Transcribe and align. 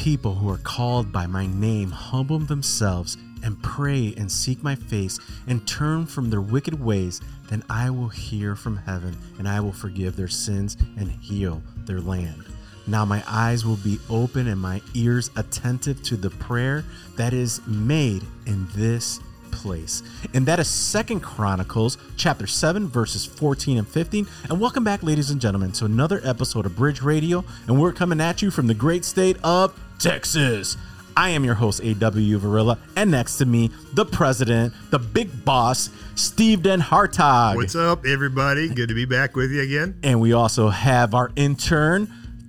People 0.00 0.34
who 0.34 0.48
are 0.48 0.56
called 0.56 1.12
by 1.12 1.26
my 1.26 1.44
name 1.44 1.90
humble 1.90 2.38
themselves 2.38 3.18
and 3.44 3.62
pray 3.62 4.14
and 4.16 4.32
seek 4.32 4.62
my 4.62 4.74
face 4.74 5.18
and 5.46 5.68
turn 5.68 6.06
from 6.06 6.30
their 6.30 6.40
wicked 6.40 6.82
ways, 6.82 7.20
then 7.50 7.62
I 7.68 7.90
will 7.90 8.08
hear 8.08 8.56
from 8.56 8.78
heaven 8.78 9.14
and 9.38 9.46
I 9.46 9.60
will 9.60 9.74
forgive 9.74 10.16
their 10.16 10.26
sins 10.26 10.78
and 10.96 11.10
heal 11.10 11.62
their 11.84 12.00
land. 12.00 12.46
Now 12.86 13.04
my 13.04 13.22
eyes 13.28 13.66
will 13.66 13.76
be 13.76 13.98
open 14.08 14.48
and 14.48 14.58
my 14.58 14.80
ears 14.94 15.30
attentive 15.36 16.02
to 16.04 16.16
the 16.16 16.30
prayer 16.30 16.82
that 17.18 17.34
is 17.34 17.60
made 17.66 18.22
in 18.46 18.68
this 18.74 19.20
place. 19.50 20.02
And 20.32 20.46
that 20.46 20.58
is 20.58 20.68
Second 20.68 21.20
Chronicles 21.20 21.98
chapter 22.16 22.46
7 22.46 22.88
verses 22.88 23.26
14 23.26 23.76
and 23.76 23.86
15. 23.86 24.26
And 24.48 24.58
welcome 24.58 24.82
back 24.82 25.02
ladies 25.02 25.28
and 25.28 25.42
gentlemen 25.42 25.72
to 25.72 25.84
another 25.84 26.22
episode 26.24 26.64
of 26.64 26.74
Bridge 26.74 27.02
Radio 27.02 27.44
and 27.66 27.78
we're 27.78 27.92
coming 27.92 28.22
at 28.22 28.40
you 28.40 28.50
from 28.50 28.66
the 28.66 28.72
great 28.72 29.04
state 29.04 29.36
of 29.44 29.78
Texas. 30.00 30.76
I 31.16 31.30
am 31.30 31.44
your 31.44 31.54
host 31.54 31.80
AW 31.80 32.38
Varilla 32.38 32.78
and 32.96 33.10
next 33.10 33.36
to 33.38 33.46
me 33.46 33.70
the 33.92 34.06
president, 34.06 34.72
the 34.90 34.98
big 34.98 35.44
boss, 35.44 35.90
Steve 36.14 36.62
Den 36.62 36.80
Hartog. 36.80 37.56
What's 37.56 37.74
up 37.76 38.06
everybody? 38.06 38.68
Good 38.68 38.88
to 38.88 38.94
be 38.94 39.04
back 39.04 39.36
with 39.36 39.50
you 39.50 39.60
again. 39.60 39.98
And 40.02 40.20
we 40.20 40.32
also 40.32 40.68
have 40.70 41.14
our 41.14 41.30
intern 41.36 42.08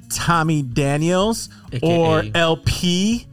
Tommy 0.10 0.62
Daniels 0.62 1.50
AKA. 1.74 1.98
or 1.98 2.24
LP 2.34 3.28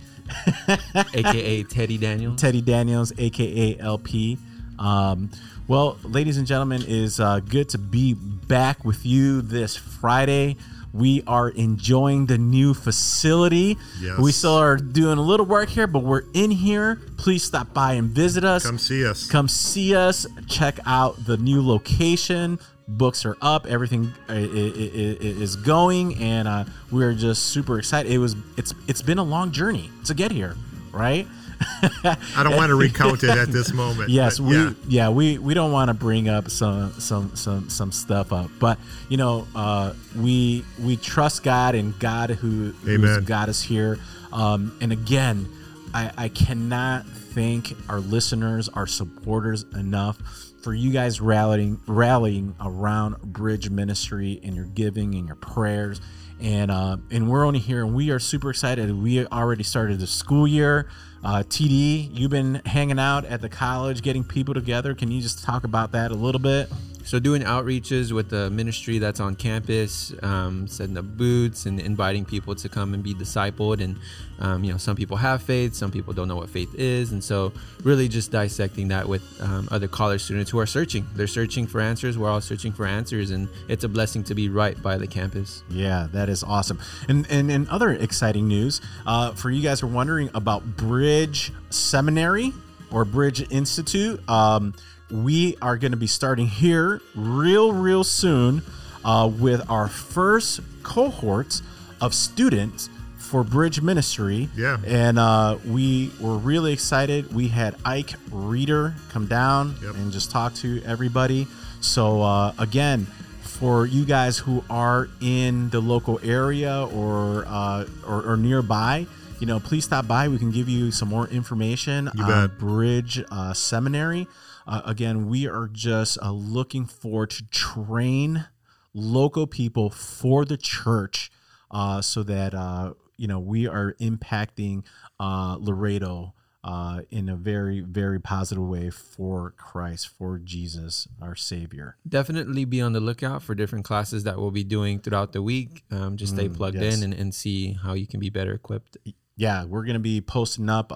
aka 1.14 1.62
Teddy 1.70 1.98
Daniels. 1.98 2.40
Teddy 2.40 2.60
Daniels, 2.62 3.12
aka 3.18 3.78
LP. 3.78 4.38
Um, 4.78 5.30
well, 5.66 5.98
ladies 6.02 6.38
and 6.38 6.46
gentlemen, 6.46 6.82
is 6.86 7.20
uh, 7.20 7.40
good 7.40 7.68
to 7.70 7.78
be 7.78 8.14
back 8.14 8.84
with 8.84 9.04
you 9.04 9.42
this 9.42 9.76
Friday. 9.76 10.56
We 10.92 11.22
are 11.26 11.50
enjoying 11.50 12.26
the 12.26 12.38
new 12.38 12.74
facility. 12.74 13.76
Yes. 14.00 14.18
We 14.18 14.32
still 14.32 14.54
are 14.54 14.76
doing 14.76 15.18
a 15.18 15.22
little 15.22 15.46
work 15.46 15.68
here, 15.68 15.86
but 15.86 16.02
we're 16.02 16.24
in 16.34 16.50
here. 16.50 16.96
Please 17.16 17.44
stop 17.44 17.74
by 17.74 17.94
and 17.94 18.08
visit 18.08 18.44
us. 18.44 18.64
Come 18.64 18.78
see 18.78 19.06
us. 19.06 19.28
Come 19.28 19.48
see 19.48 19.94
us. 19.94 20.26
Check 20.46 20.78
out 20.86 21.24
the 21.24 21.36
new 21.36 21.66
location 21.66 22.58
books 22.90 23.26
are 23.26 23.36
up 23.42 23.66
everything 23.66 24.10
is 24.30 25.56
going 25.56 26.16
and 26.22 26.48
uh, 26.48 26.64
we're 26.90 27.12
just 27.12 27.48
super 27.48 27.78
excited 27.78 28.10
it 28.10 28.16
was 28.16 28.34
it's 28.56 28.72
it's 28.86 29.02
been 29.02 29.18
a 29.18 29.22
long 29.22 29.52
journey 29.52 29.90
to 30.06 30.14
get 30.14 30.32
here 30.32 30.56
right 30.90 31.26
I 31.60 32.42
don't 32.42 32.56
want 32.56 32.70
to 32.70 32.76
recount 32.76 33.22
it 33.24 33.30
at 33.30 33.48
this 33.48 33.72
moment. 33.72 34.10
Yes, 34.10 34.38
we 34.38 34.56
yeah. 34.56 34.72
yeah. 34.86 35.08
we 35.08 35.38
we 35.38 35.54
don't 35.54 35.72
want 35.72 35.88
to 35.88 35.94
bring 35.94 36.28
up 36.28 36.50
some 36.50 36.92
some 37.00 37.34
some 37.34 37.68
some 37.68 37.92
stuff 37.92 38.32
up, 38.32 38.50
but 38.58 38.78
you 39.08 39.16
know, 39.16 39.46
uh, 39.54 39.92
we 40.16 40.64
we 40.80 40.96
trust 40.96 41.42
God 41.42 41.74
and 41.74 41.98
God 41.98 42.30
who 42.30 42.70
who's 42.82 43.18
got 43.18 43.48
us 43.48 43.62
here. 43.62 43.98
Um, 44.32 44.76
and 44.80 44.92
again, 44.92 45.48
I, 45.94 46.12
I 46.16 46.28
cannot 46.28 47.06
thank 47.06 47.74
our 47.88 48.00
listeners, 48.00 48.68
our 48.68 48.86
supporters 48.86 49.64
enough 49.74 50.18
for 50.62 50.74
you 50.74 50.90
guys 50.90 51.20
rallying 51.20 51.80
rallying 51.86 52.54
around 52.60 53.18
Bridge 53.22 53.70
Ministry 53.70 54.40
and 54.42 54.54
your 54.54 54.66
giving 54.66 55.14
and 55.14 55.26
your 55.26 55.36
prayers. 55.36 56.00
And 56.40 56.70
uh, 56.70 56.98
and 57.10 57.28
we're 57.28 57.44
only 57.44 57.58
here, 57.58 57.84
and 57.84 57.94
we 57.94 58.10
are 58.10 58.20
super 58.20 58.50
excited. 58.50 58.94
We 58.96 59.26
already 59.26 59.64
started 59.64 59.98
the 59.98 60.06
school 60.06 60.46
year. 60.46 60.88
Uh, 61.28 61.42
TD, 61.42 62.08
you've 62.10 62.30
been 62.30 62.54
hanging 62.64 62.98
out 62.98 63.26
at 63.26 63.42
the 63.42 63.50
college, 63.50 64.00
getting 64.00 64.24
people 64.24 64.54
together. 64.54 64.94
Can 64.94 65.10
you 65.10 65.20
just 65.20 65.44
talk 65.44 65.64
about 65.64 65.92
that 65.92 66.10
a 66.10 66.14
little 66.14 66.40
bit? 66.40 66.70
So 67.08 67.18
doing 67.18 67.40
outreaches 67.40 68.12
with 68.12 68.28
the 68.28 68.50
ministry 68.50 68.98
that's 68.98 69.18
on 69.18 69.34
campus, 69.34 70.12
um, 70.22 70.68
setting 70.68 70.98
up 70.98 71.06
booths 71.06 71.64
and 71.64 71.80
inviting 71.80 72.26
people 72.26 72.54
to 72.56 72.68
come 72.68 72.92
and 72.92 73.02
be 73.02 73.14
discipled. 73.14 73.82
And 73.82 73.96
um, 74.40 74.62
you 74.62 74.72
know, 74.72 74.76
some 74.76 74.94
people 74.94 75.16
have 75.16 75.40
faith, 75.42 75.74
some 75.74 75.90
people 75.90 76.12
don't 76.12 76.28
know 76.28 76.36
what 76.36 76.50
faith 76.50 76.74
is, 76.74 77.10
and 77.10 77.24
so 77.24 77.54
really 77.82 78.08
just 78.08 78.30
dissecting 78.30 78.88
that 78.88 79.08
with 79.08 79.22
um, 79.40 79.68
other 79.70 79.88
college 79.88 80.22
students 80.22 80.50
who 80.50 80.58
are 80.58 80.66
searching. 80.66 81.06
They're 81.14 81.26
searching 81.26 81.66
for 81.66 81.80
answers. 81.80 82.18
We're 82.18 82.28
all 82.28 82.42
searching 82.42 82.72
for 82.72 82.84
answers, 82.84 83.30
and 83.30 83.48
it's 83.68 83.84
a 83.84 83.88
blessing 83.88 84.22
to 84.24 84.34
be 84.34 84.50
right 84.50 84.80
by 84.82 84.98
the 84.98 85.06
campus. 85.06 85.62
Yeah, 85.70 86.08
that 86.12 86.28
is 86.28 86.42
awesome. 86.44 86.78
And 87.08 87.26
and, 87.30 87.50
and 87.50 87.66
other 87.70 87.90
exciting 87.90 88.48
news 88.48 88.82
uh, 89.06 89.32
for 89.32 89.50
you 89.50 89.62
guys 89.62 89.80
who 89.80 89.86
are 89.86 89.90
wondering 89.90 90.28
about 90.34 90.76
Bridge 90.76 91.54
Seminary 91.70 92.52
or 92.90 93.06
Bridge 93.06 93.50
Institute. 93.50 94.20
Um, 94.28 94.74
we 95.10 95.56
are 95.62 95.76
going 95.76 95.92
to 95.92 95.98
be 95.98 96.06
starting 96.06 96.46
here 96.46 97.00
real, 97.14 97.72
real 97.72 98.04
soon 98.04 98.62
uh, 99.04 99.30
with 99.38 99.68
our 99.70 99.88
first 99.88 100.60
cohorts 100.82 101.62
of 102.00 102.14
students 102.14 102.90
for 103.16 103.44
Bridge 103.44 103.80
Ministry. 103.82 104.48
Yeah. 104.56 104.78
And 104.86 105.18
uh, 105.18 105.58
we 105.66 106.10
were 106.20 106.38
really 106.38 106.72
excited. 106.72 107.34
We 107.34 107.48
had 107.48 107.76
Ike 107.84 108.14
Reeder 108.30 108.94
come 109.10 109.26
down 109.26 109.74
yep. 109.82 109.94
and 109.94 110.10
just 110.12 110.30
talk 110.30 110.54
to 110.56 110.82
everybody. 110.84 111.46
So, 111.80 112.22
uh, 112.22 112.54
again, 112.58 113.06
for 113.42 113.86
you 113.86 114.04
guys 114.04 114.38
who 114.38 114.64
are 114.70 115.08
in 115.20 115.68
the 115.70 115.80
local 115.80 116.20
area 116.22 116.86
or, 116.86 117.44
uh, 117.46 117.86
or, 118.06 118.32
or 118.32 118.36
nearby, 118.36 119.06
you 119.40 119.46
know, 119.46 119.60
please 119.60 119.84
stop 119.84 120.06
by. 120.06 120.28
We 120.28 120.38
can 120.38 120.50
give 120.50 120.68
you 120.68 120.90
some 120.90 121.08
more 121.08 121.28
information 121.28 122.10
you 122.14 122.24
on 122.24 122.48
bet. 122.48 122.58
Bridge 122.58 123.22
uh, 123.30 123.52
Seminary. 123.52 124.26
Uh, 124.68 124.82
again, 124.84 125.28
we 125.28 125.48
are 125.48 125.66
just 125.66 126.18
uh, 126.20 126.30
looking 126.30 126.84
forward 126.84 127.30
to 127.30 127.46
train 127.46 128.46
local 128.92 129.46
people 129.46 129.88
for 129.88 130.44
the 130.44 130.58
church 130.58 131.30
uh, 131.70 132.02
so 132.02 132.22
that 132.22 132.54
uh, 132.54 132.92
you 133.16 133.26
know 133.26 133.38
we 133.38 133.66
are 133.66 133.94
impacting 133.94 134.84
uh, 135.18 135.56
Laredo 135.58 136.34
uh, 136.64 137.00
in 137.10 137.30
a 137.30 137.36
very 137.36 137.80
very 137.80 138.20
positive 138.20 138.62
way 138.62 138.90
for 138.90 139.54
Christ 139.56 140.08
for 140.08 140.38
Jesus 140.38 141.08
our 141.22 141.34
Savior. 141.34 141.96
Definitely 142.06 142.66
be 142.66 142.82
on 142.82 142.92
the 142.92 143.00
lookout 143.00 143.42
for 143.42 143.54
different 143.54 143.86
classes 143.86 144.24
that 144.24 144.36
we'll 144.36 144.50
be 144.50 144.64
doing 144.64 144.98
throughout 144.98 145.32
the 145.32 145.40
week. 145.40 145.84
Um, 145.90 146.18
just 146.18 146.34
stay 146.34 146.48
mm, 146.48 146.54
plugged 146.54 146.76
yes. 146.76 146.98
in 146.98 147.04
and, 147.04 147.14
and 147.14 147.34
see 147.34 147.72
how 147.72 147.94
you 147.94 148.06
can 148.06 148.20
be 148.20 148.28
better 148.28 148.52
equipped. 148.52 148.98
Yeah, 149.34 149.64
we're 149.64 149.84
gonna 149.84 149.98
be 149.98 150.20
posting 150.20 150.68
up 150.68 150.92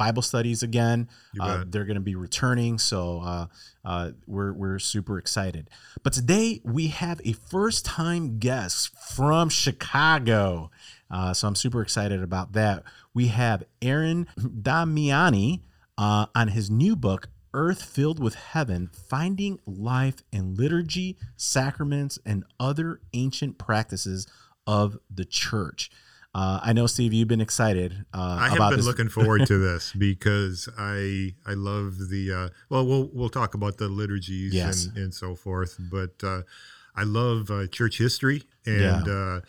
Bible 0.00 0.22
studies 0.22 0.62
again. 0.62 1.10
Uh, 1.38 1.64
they're 1.66 1.84
going 1.84 1.96
to 1.96 2.00
be 2.00 2.14
returning, 2.14 2.78
so 2.78 3.20
uh, 3.20 3.46
uh, 3.84 4.12
we're 4.26 4.54
we're 4.54 4.78
super 4.78 5.18
excited. 5.18 5.68
But 6.02 6.14
today 6.14 6.62
we 6.64 6.86
have 6.86 7.20
a 7.22 7.32
first 7.32 7.84
time 7.84 8.38
guest 8.38 8.96
from 9.14 9.50
Chicago, 9.50 10.70
uh, 11.10 11.34
so 11.34 11.48
I'm 11.48 11.54
super 11.54 11.82
excited 11.82 12.22
about 12.22 12.54
that. 12.54 12.82
We 13.12 13.26
have 13.26 13.62
Aaron 13.82 14.26
Damiani 14.38 15.60
uh, 15.98 16.26
on 16.34 16.48
his 16.48 16.70
new 16.70 16.96
book. 16.96 17.28
Earth 17.52 17.82
Filled 17.82 18.22
with 18.22 18.36
Heaven, 18.36 18.88
Finding 18.92 19.58
Life 19.66 20.22
in 20.32 20.54
Liturgy, 20.54 21.18
Sacraments, 21.36 22.18
and 22.24 22.44
Other 22.58 23.02
Ancient 23.12 23.58
Practices 23.58 24.26
of 24.66 24.98
the 25.14 25.26
Church. 25.26 25.90
Uh, 26.32 26.60
I 26.62 26.72
know, 26.72 26.86
Steve, 26.86 27.12
you've 27.12 27.28
been 27.28 27.40
excited. 27.40 28.04
Uh, 28.14 28.38
I 28.40 28.48
have 28.50 28.58
been 28.58 28.76
this. 28.76 28.86
looking 28.86 29.08
forward 29.18 29.46
to 29.46 29.58
this 29.58 29.92
because 29.92 30.68
I 30.78 31.34
I 31.44 31.54
love 31.54 32.08
the 32.08 32.32
uh, 32.32 32.48
well 32.68 32.86
we'll 32.86 33.10
we'll 33.12 33.30
talk 33.30 33.54
about 33.54 33.78
the 33.78 33.88
liturgies 33.88 34.54
yes. 34.54 34.86
and, 34.86 34.96
and 34.96 35.14
so 35.14 35.34
forth, 35.34 35.76
but 35.90 36.22
uh, 36.22 36.42
I 36.94 37.02
love 37.02 37.50
uh, 37.50 37.66
church 37.66 37.98
history 37.98 38.44
and 38.64 39.06
yeah. 39.06 39.12
Uh, 39.12 39.40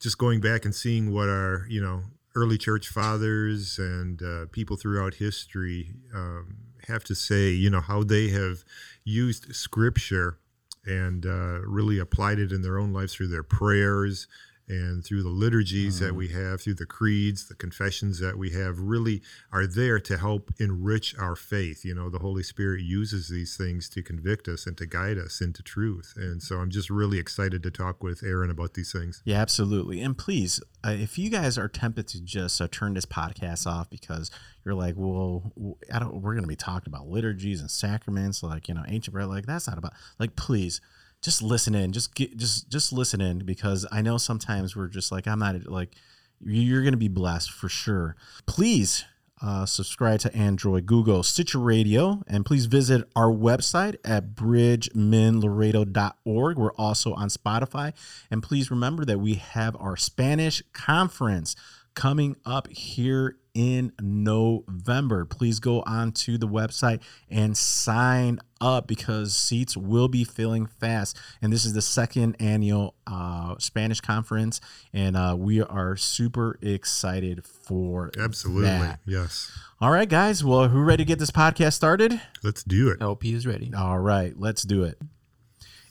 just 0.00 0.16
going 0.16 0.40
back 0.40 0.64
and 0.64 0.72
seeing 0.72 1.12
what 1.12 1.28
our 1.28 1.66
you 1.68 1.80
know 1.80 2.02
early 2.36 2.56
church 2.56 2.86
fathers 2.88 3.78
and 3.78 4.22
people 4.52 4.76
throughout 4.76 5.14
history 5.14 5.90
um, 6.14 6.58
have 6.86 7.02
to 7.04 7.16
say. 7.16 7.50
You 7.50 7.68
know 7.68 7.80
how 7.80 8.04
they 8.04 8.28
have 8.28 8.62
used 9.02 9.56
Scripture 9.56 10.38
and 10.86 11.24
really 11.66 11.98
applied 11.98 12.38
it 12.38 12.52
in 12.52 12.62
their 12.62 12.78
own 12.78 12.92
lives 12.92 13.12
through 13.12 13.28
their 13.28 13.42
prayers 13.42 14.28
and 14.68 15.04
through 15.04 15.22
the 15.22 15.28
liturgies 15.28 15.98
that 16.00 16.14
we 16.14 16.28
have, 16.28 16.60
through 16.60 16.74
the 16.74 16.86
creeds, 16.86 17.48
the 17.48 17.54
confessions 17.54 18.18
that 18.20 18.36
we 18.36 18.50
have, 18.50 18.78
really 18.78 19.22
are 19.52 19.66
there 19.66 19.98
to 20.00 20.18
help 20.18 20.50
enrich 20.58 21.16
our 21.18 21.34
faith. 21.34 21.84
You 21.84 21.94
know, 21.94 22.10
the 22.10 22.18
Holy 22.18 22.42
Spirit 22.42 22.82
uses 22.82 23.28
these 23.28 23.56
things 23.56 23.88
to 23.90 24.02
convict 24.02 24.48
us 24.48 24.66
and 24.66 24.76
to 24.78 24.86
guide 24.86 25.18
us 25.18 25.40
into 25.40 25.62
truth. 25.62 26.14
And 26.16 26.42
so 26.42 26.56
I'm 26.58 26.70
just 26.70 26.90
really 26.90 27.18
excited 27.18 27.62
to 27.62 27.70
talk 27.70 28.02
with 28.02 28.22
Aaron 28.22 28.50
about 28.50 28.74
these 28.74 28.92
things. 28.92 29.22
Yeah, 29.24 29.40
absolutely. 29.40 30.00
And 30.00 30.16
please, 30.16 30.60
uh, 30.84 30.90
if 30.90 31.18
you 31.18 31.30
guys 31.30 31.56
are 31.58 31.68
tempted 31.68 32.06
to 32.08 32.20
just 32.20 32.60
uh, 32.60 32.68
turn 32.70 32.94
this 32.94 33.06
podcast 33.06 33.66
off 33.66 33.88
because 33.90 34.30
you're 34.64 34.74
like, 34.74 34.94
well, 34.96 35.52
I 35.92 35.98
don't, 35.98 36.20
we're 36.20 36.34
going 36.34 36.44
to 36.44 36.48
be 36.48 36.56
talking 36.56 36.92
about 36.92 37.08
liturgies 37.08 37.60
and 37.60 37.70
sacraments, 37.70 38.42
like, 38.42 38.68
you 38.68 38.74
know, 38.74 38.84
ancient 38.86 39.14
prayer, 39.14 39.26
like, 39.26 39.46
that's 39.46 39.66
not 39.66 39.78
about, 39.78 39.94
like, 40.18 40.36
please 40.36 40.80
just 41.22 41.42
listen 41.42 41.74
in 41.74 41.92
just 41.92 42.14
get 42.14 42.36
just 42.36 42.70
just 42.70 42.92
listen 42.92 43.20
in 43.20 43.40
because 43.40 43.86
i 43.90 44.00
know 44.00 44.16
sometimes 44.16 44.76
we're 44.76 44.86
just 44.86 45.10
like 45.10 45.26
i'm 45.26 45.38
not 45.38 45.66
like 45.66 45.96
you're 46.40 46.82
going 46.82 46.92
to 46.92 46.98
be 46.98 47.08
blessed 47.08 47.50
for 47.50 47.68
sure. 47.68 48.14
Please 48.46 49.04
uh, 49.40 49.64
subscribe 49.64 50.18
to 50.18 50.34
android 50.34 50.84
google 50.84 51.22
stitcher 51.22 51.60
radio 51.60 52.20
and 52.26 52.44
please 52.44 52.66
visit 52.66 53.08
our 53.14 53.30
website 53.30 53.94
at 54.04 54.34
bridgeminlaredo.org 54.34 56.58
we're 56.58 56.72
also 56.72 57.14
on 57.14 57.28
spotify. 57.28 57.92
And 58.32 58.42
please 58.42 58.68
remember 58.68 59.04
that 59.04 59.20
we 59.20 59.34
have 59.34 59.76
our 59.78 59.96
spanish 59.96 60.60
conference 60.72 61.54
coming 61.94 62.34
up 62.44 62.66
here 62.68 63.36
in 63.58 63.92
November. 64.00 65.24
Please 65.24 65.58
go 65.58 65.82
on 65.82 66.12
to 66.12 66.38
the 66.38 66.46
website 66.46 67.00
and 67.28 67.56
sign 67.56 68.38
up 68.60 68.86
because 68.86 69.34
seats 69.34 69.76
will 69.76 70.06
be 70.06 70.22
filling 70.22 70.64
fast. 70.64 71.16
And 71.42 71.52
this 71.52 71.64
is 71.64 71.72
the 71.72 71.82
second 71.82 72.36
annual 72.38 72.94
uh, 73.08 73.56
Spanish 73.58 74.00
conference, 74.00 74.60
and 74.92 75.16
uh, 75.16 75.34
we 75.36 75.60
are 75.60 75.96
super 75.96 76.56
excited 76.62 77.44
for 77.44 78.12
absolutely 78.16 78.70
that. 78.70 79.00
yes. 79.04 79.50
All 79.80 79.90
right, 79.90 80.08
guys. 80.08 80.44
Well, 80.44 80.68
who 80.68 80.80
ready 80.80 81.04
to 81.04 81.08
get 81.08 81.18
this 81.18 81.32
podcast 81.32 81.72
started? 81.72 82.20
Let's 82.44 82.62
do 82.62 82.90
it. 82.90 83.02
LP 83.02 83.34
is 83.34 83.44
ready. 83.44 83.72
All 83.76 83.98
right, 83.98 84.38
let's 84.38 84.62
do 84.62 84.84
it. 84.84 85.00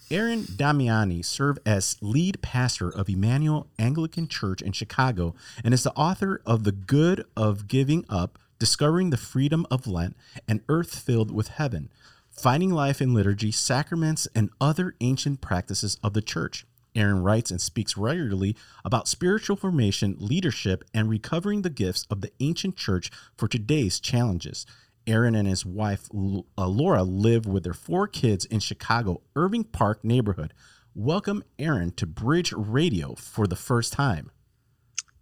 Aaron 0.10 0.44
Damiani 0.44 1.24
served 1.24 1.60
as 1.66 1.98
lead 2.00 2.42
pastor 2.42 2.90
of 2.90 3.10
Immanuel 3.10 3.68
Anglican 3.78 4.30
Church 4.30 4.62
in 4.62 4.72
Chicago 4.72 5.36
and 5.66 5.74
is 5.74 5.84
the 5.84 5.94
author 5.96 6.42
of 6.46 6.64
The 6.64 6.72
Good 6.72 7.26
of 7.36 7.68
Giving 7.68 8.06
Up, 8.08 8.40
Discovering 8.58 9.10
the 9.10 9.18
Freedom 9.18 9.66
of 9.70 9.86
Lent, 9.86 10.16
and 10.48 10.62
Earth 10.70 10.98
Filled 10.98 11.30
with 11.30 11.50
Heaven, 11.50 11.90
Finding 12.30 12.72
Life 12.72 13.02
in 13.02 13.14
Liturgy, 13.14 13.52
Sacraments, 13.52 14.30
and 14.34 14.50
Other 14.62 14.96
Ancient 15.02 15.42
Practices 15.42 15.98
of 16.02 16.14
the 16.14 16.22
Church. 16.22 16.66
Aaron 16.96 17.22
writes 17.22 17.52
and 17.52 17.60
speaks 17.60 17.98
regularly 17.98 18.56
about 18.86 19.10
spiritual 19.10 19.58
formation, 19.58 20.16
leadership, 20.20 20.86
and 20.94 21.10
recovering 21.10 21.64
the 21.64 21.70
gifts 21.70 22.08
of 22.10 22.22
the 22.22 22.32
ancient 22.40 22.78
church 22.78 23.12
for 23.36 23.50
today's 23.50 24.00
challenges. 24.00 24.66
Aaron 25.08 25.36
and 25.36 25.48
his 25.48 25.66
wife 25.66 26.10
uh, 26.14 26.68
Laura 26.68 27.04
live 27.04 27.46
with 27.46 27.64
their 27.64 27.74
four 27.74 28.08
kids 28.08 28.44
in 28.46 28.60
Chicago 28.60 29.22
Irving 29.36 29.64
Park 29.64 30.04
neighborhood. 30.04 30.54
Welcome 30.94 31.44
Aaron 31.58 31.92
to 31.94 32.06
Bridge 32.06 32.52
Radio 32.52 33.16
for 33.16 33.48
the 33.48 33.56
first 33.56 33.94
time. 33.94 34.32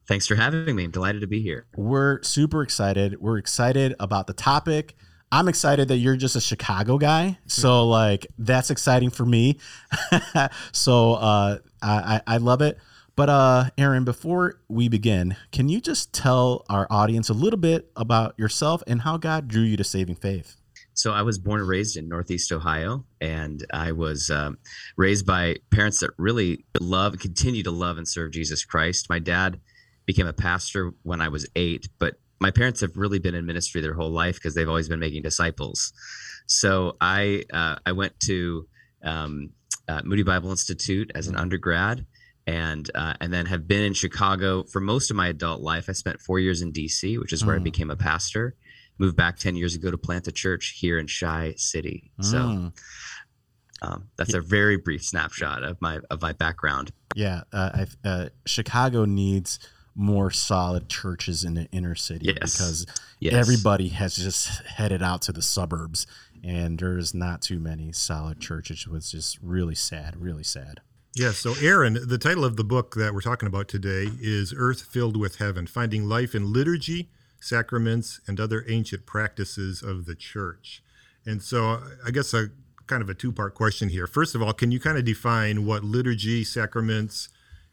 Thanks 0.08 0.28
for 0.28 0.36
having 0.36 0.76
me. 0.76 0.86
I'm 0.86 0.92
delighted 0.92 1.22
to 1.22 1.28
be 1.28 1.42
here. 1.42 1.68
We're 1.76 2.22
super 2.24 2.64
excited. 2.64 3.22
We're 3.22 3.38
excited 3.38 3.96
about 4.00 4.28
the 4.28 4.34
topic. 4.34 4.96
I'm 5.32 5.48
excited 5.48 5.88
that 5.90 5.98
you're 5.98 6.16
just 6.16 6.36
a 6.36 6.42
Chicago 6.42 6.98
guy. 6.98 7.38
So 7.48 7.88
like 7.88 8.28
that's 8.38 8.70
exciting 8.72 9.12
for 9.12 9.26
me. 9.26 9.60
so 10.72 11.14
uh, 11.14 11.58
I, 11.82 12.22
I 12.26 12.38
love 12.38 12.62
it. 12.62 12.78
But 13.16 13.30
uh, 13.30 13.70
Aaron, 13.78 14.04
before 14.04 14.60
we 14.68 14.90
begin, 14.90 15.38
can 15.54 15.70
you 15.70 15.80
just 15.80 16.14
tell 16.14 16.66
our 16.70 16.86
audience 16.90 17.30
a 17.30 17.34
little 17.34 17.60
bit 17.60 17.90
about 17.96 18.38
yourself 18.38 18.84
and 18.88 19.02
how 19.02 19.18
God 19.18 19.48
drew 19.48 19.64
you 19.64 19.78
to 19.78 19.86
saving 19.86 20.16
faith? 20.16 20.58
So 20.94 21.12
I 21.12 21.22
was 21.22 21.38
born 21.38 21.60
and 21.62 21.70
raised 21.70 21.98
in 21.98 22.10
Northeast 22.10 22.52
Ohio, 22.52 23.06
and 23.20 23.66
I 23.74 23.94
was 23.94 24.30
um, 24.30 24.58
raised 24.98 25.26
by 25.26 25.58
parents 25.70 26.00
that 26.00 26.12
really 26.18 26.66
love 26.80 27.18
continue 27.20 27.64
to 27.64 27.72
love 27.72 27.98
and 27.98 28.08
serve 28.08 28.32
Jesus 28.32 28.64
Christ. 28.66 29.10
My 29.10 29.20
dad 29.20 29.60
became 30.06 30.28
a 30.28 30.34
pastor 30.34 30.92
when 31.04 31.22
I 31.22 31.30
was 31.30 31.48
eight, 31.56 31.88
but 32.00 32.16
my 32.40 32.52
parents 32.52 32.82
have 32.82 32.96
really 32.96 33.20
been 33.20 33.36
in 33.36 33.46
ministry 33.46 33.82
their 33.82 33.94
whole 33.94 34.12
life 34.12 34.36
because 34.36 34.56
they've 34.56 34.70
always 34.70 34.90
been 34.90 35.00
making 35.00 35.24
disciples. 35.24 35.94
So 36.48 36.96
I 37.02 37.44
uh, 37.52 37.78
I 37.86 37.92
went 37.92 38.18
to 38.22 38.68
um, 39.04 39.52
uh, 39.88 40.02
Moody 40.04 40.24
Bible 40.24 40.52
Institute 40.52 41.12
as 41.16 41.28
an 41.28 41.36
undergrad 41.36 42.06
and 42.48 42.90
uh, 42.94 43.14
and 43.20 43.34
then 43.34 43.46
have 43.48 43.68
been 43.68 43.84
in 43.84 43.94
Chicago 43.94 44.64
for 44.64 44.80
most 44.80 45.10
of 45.10 45.16
my 45.16 45.28
adult 45.28 45.62
life. 45.62 45.90
I 45.90 45.94
spent 45.94 46.22
four 46.22 46.40
years 46.40 46.62
in 46.62 46.72
D.C., 46.72 47.18
which 47.18 47.34
is 47.34 47.46
where 47.46 47.56
mm. 47.56 47.62
I 47.62 47.64
became 47.64 47.90
a 47.90 47.96
pastor. 47.96 48.56
Moved 48.98 49.18
back 49.18 49.38
ten 49.38 49.56
years 49.56 49.76
ago 49.76 49.92
to 49.92 49.98
plant 49.98 50.28
a 50.28 50.32
church 50.32 50.76
here 50.80 50.98
in 51.00 51.08
Chi 51.08 51.56
City. 51.58 52.12
So 52.22 52.38
mm. 52.38 52.74
um, 53.82 54.10
that's 54.16 54.34
a 54.34 54.42
very 54.42 54.78
brief 54.78 55.04
snapshot 55.04 55.64
of 55.64 55.82
my 55.82 56.00
of 56.10 56.22
my 56.22 56.34
background. 56.34 56.92
Yeah, 57.16 57.42
uh, 57.52 57.86
uh, 58.04 58.30
Chicago 58.46 59.06
needs 59.06 59.60
more 59.96 60.30
solid 60.30 60.90
churches 60.90 61.44
in 61.44 61.54
the 61.54 61.66
inner 61.72 61.96
city 61.96 62.26
yes. 62.26 62.36
because 62.58 62.86
yes. 63.20 63.34
everybody 63.34 63.88
has 63.88 64.16
just 64.16 64.64
headed 64.66 65.02
out 65.02 65.22
to 65.24 65.32
the 65.32 65.42
suburbs, 65.42 66.06
and 66.44 66.80
there's 66.80 67.14
not 67.14 67.42
too 67.42 67.60
many 67.60 67.92
solid 67.92 68.40
churches. 68.40 68.86
It's 68.92 69.12
just 69.12 69.40
really 69.42 69.76
sad, 69.76 70.16
really 70.18 70.44
sad. 70.44 70.82
Yeah, 71.18 71.32
so 71.32 71.56
Aaron, 71.62 71.98
the 72.10 72.18
title 72.18 72.44
of 72.44 72.58
the 72.58 72.66
book 72.66 72.96
that 72.96 73.14
we're 73.14 73.22
talking 73.22 73.48
about 73.48 73.70
today 73.70 74.10
is 74.20 74.54
Earth 74.56 74.82
Filled 74.82 75.16
with 75.16 75.38
Heaven 75.38 75.66
Finding 75.66 76.10
Life 76.10 76.36
in 76.36 76.52
Liturgy, 76.52 77.10
Sacraments, 77.40 78.20
and 78.28 78.38
Other 78.38 78.66
Ancient 78.68 79.06
Practices 79.06 79.82
of 79.82 80.08
the 80.08 80.16
Church. 80.16 80.84
And 81.26 81.42
so 81.42 81.82
I 82.06 82.12
guess 82.12 82.34
a 82.34 82.50
kind 82.88 83.02
of 83.02 83.10
a 83.10 83.14
two 83.14 83.32
part 83.32 83.56
question 83.56 83.88
here. 83.88 84.08
First 84.08 84.36
of 84.36 84.42
all, 84.42 84.52
can 84.52 84.72
you 84.72 84.80
kind 84.82 84.98
of 84.98 85.06
define 85.06 85.66
what 85.66 85.86
liturgy, 85.86 86.44
sacraments, 86.44 87.30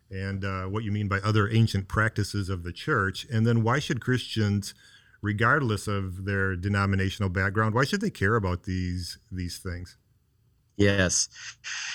and 0.08 0.44
uh, 0.44 0.66
what 0.66 0.84
you 0.84 0.92
mean 0.92 1.08
by 1.08 1.18
other 1.18 1.50
ancient 1.50 1.88
practices 1.88 2.48
of 2.48 2.62
the 2.62 2.72
church? 2.72 3.26
And 3.28 3.44
then 3.44 3.64
why 3.64 3.80
should 3.80 4.00
Christians, 4.00 4.72
regardless 5.20 5.88
of 5.88 6.26
their 6.26 6.54
denominational 6.54 7.28
background, 7.28 7.74
why 7.74 7.86
should 7.86 8.02
they 8.02 8.10
care 8.10 8.36
about 8.36 8.62
these 8.62 9.18
these 9.32 9.58
things? 9.58 9.96
Yes. 10.76 11.28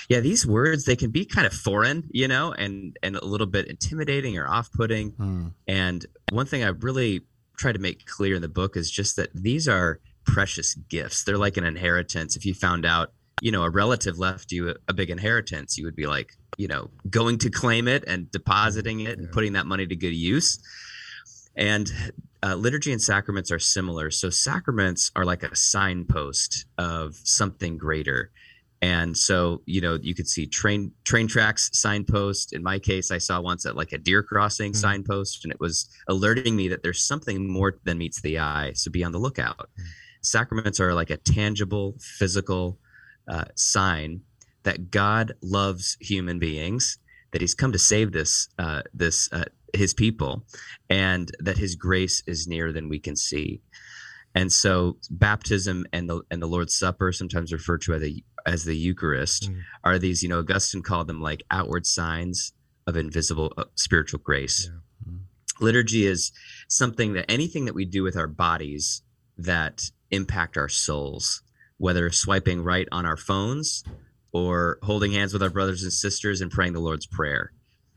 Yeah, 0.08 0.20
these 0.20 0.46
words 0.46 0.86
they 0.86 0.96
can 0.96 1.12
be 1.12 1.26
kind 1.26 1.48
of 1.48 1.54
foreign, 1.54 2.08
you 2.12 2.28
know, 2.28 2.52
and 2.52 2.98
and 3.02 3.16
a 3.16 3.26
little 3.26 3.48
bit 3.48 3.68
intimidating 3.68 4.38
or 4.38 4.48
off-putting. 4.48 5.12
Mm. 5.14 5.54
And 5.68 6.06
one 6.32 6.46
thing 6.46 6.64
I 6.64 6.70
really 6.70 7.22
try 7.58 7.72
to 7.72 7.80
make 7.80 8.06
clear 8.06 8.36
in 8.36 8.42
the 8.42 8.48
book 8.48 8.78
is 8.78 8.92
just 8.92 9.16
that 9.16 9.30
these 9.34 9.68
are 9.68 10.00
precious 10.26 10.76
gifts. 10.76 11.24
They're 11.24 11.38
like 11.38 11.58
an 11.58 11.64
inheritance. 11.64 12.36
If 12.36 12.46
you 12.46 12.54
found 12.54 12.86
out, 12.86 13.14
you 13.42 13.52
know, 13.52 13.64
a 13.64 13.70
relative 13.70 14.20
left 14.20 14.52
you 14.52 14.70
a, 14.70 14.76
a 14.88 14.94
big 14.94 15.10
inheritance, 15.10 15.78
you 15.78 15.86
would 15.86 15.96
be 15.96 16.06
like, 16.06 16.34
you 16.58 16.68
know, 16.68 16.90
going 17.10 17.40
to 17.40 17.50
claim 17.50 17.88
it 17.88 18.04
and 18.06 18.32
depositing 18.32 19.00
it 19.00 19.18
yeah. 19.18 19.24
and 19.24 19.32
putting 19.32 19.54
that 19.54 19.66
money 19.66 19.88
to 19.88 19.96
good 19.96 20.14
use. 20.14 20.60
And 21.56 21.92
uh, 22.44 22.54
liturgy 22.54 22.92
and 22.92 23.02
sacraments 23.02 23.52
are 23.52 23.60
similar. 23.60 24.12
So 24.12 24.30
sacraments 24.30 25.12
are 25.16 25.26
like 25.26 25.42
a 25.42 25.56
signpost 25.56 26.66
of 26.78 27.16
something 27.24 27.78
greater 27.78 28.32
and 28.82 29.18
so 29.18 29.62
you 29.66 29.82
know 29.82 29.98
you 30.02 30.14
could 30.14 30.28
see 30.28 30.46
train 30.46 30.92
train 31.04 31.28
tracks 31.28 31.70
signpost 31.74 32.54
in 32.54 32.62
my 32.62 32.78
case 32.78 33.12
i 33.12 33.18
saw 33.18 33.42
once 33.42 33.66
at 33.66 33.76
like 33.76 33.92
a 33.92 33.98
deer 33.98 34.22
crossing 34.22 34.72
mm-hmm. 34.72 34.80
signpost 34.80 35.44
and 35.44 35.52
it 35.52 35.60
was 35.60 35.90
alerting 36.08 36.56
me 36.56 36.68
that 36.68 36.84
there's 36.84 37.02
something 37.02 37.50
more 37.50 37.78
than 37.84 37.98
meets 37.98 38.22
the 38.22 38.38
eye 38.38 38.72
so 38.74 38.92
be 38.92 39.04
on 39.04 39.12
the 39.12 39.18
lookout 39.18 39.58
mm-hmm. 39.58 39.84
sacraments 40.22 40.80
are 40.80 40.94
like 40.94 41.10
a 41.10 41.18
tangible 41.18 41.96
physical 42.00 42.78
uh, 43.28 43.46
sign 43.56 44.22
that 44.64 44.92
god 44.92 45.34
loves 45.42 45.98
human 46.00 46.38
beings 46.40 47.00
that 47.32 47.42
he's 47.42 47.56
come 47.56 47.72
to 47.72 47.80
save 47.80 48.12
this 48.12 48.48
uh, 48.60 48.82
this 48.94 49.30
uh, 49.32 49.46
his 49.74 49.94
people 49.94 50.46
and 50.90 51.32
that 51.40 51.58
his 51.58 51.76
grace 51.76 52.24
is 52.26 52.48
nearer 52.48 52.72
than 52.72 52.90
we 52.90 53.00
can 53.00 53.16
see 53.16 53.62
and 54.38 54.52
so 54.52 54.98
baptism 55.10 55.88
and 55.92 56.08
the 56.08 56.22
and 56.30 56.40
the 56.40 56.48
Lord's 56.48 56.78
Supper, 56.78 57.12
sometimes 57.12 57.52
referred 57.52 57.82
to 57.82 57.96
as 57.96 58.02
the 58.02 58.24
as 58.46 58.66
the 58.66 58.78
Eucharist, 58.78 59.52
mm. 59.52 59.62
are 59.84 59.98
these, 59.98 60.22
you 60.22 60.30
know, 60.30 60.40
Augustine 60.40 60.84
called 60.84 61.08
them 61.08 61.20
like 61.20 61.42
outward 61.50 61.88
signs 61.88 62.54
of 62.86 62.96
invisible 62.96 63.52
uh, 63.58 63.64
spiritual 63.74 64.20
grace. 64.20 64.70
Yeah. 64.70 65.12
Mm. 65.12 65.20
Liturgy 65.60 66.06
is 66.06 66.32
something 66.68 67.14
that 67.14 67.30
anything 67.32 67.66
that 67.66 67.74
we 67.74 67.84
do 67.84 68.04
with 68.04 68.16
our 68.16 68.28
bodies 68.28 69.02
that 69.40 69.90
impact 70.12 70.56
our 70.56 70.70
souls, 70.70 71.42
whether 71.78 72.12
swiping 72.12 72.64
right 72.64 72.88
on 72.92 73.08
our 73.08 73.18
phones 73.18 73.84
or 74.32 74.78
holding 74.84 75.14
hands 75.14 75.34
with 75.34 75.42
our 75.42 75.50
brothers 75.50 75.82
and 75.82 75.92
sisters 75.92 76.42
and 76.42 76.52
praying 76.52 76.74
the 76.74 76.80
Lord's 76.80 77.08
Prayer. 77.08 77.54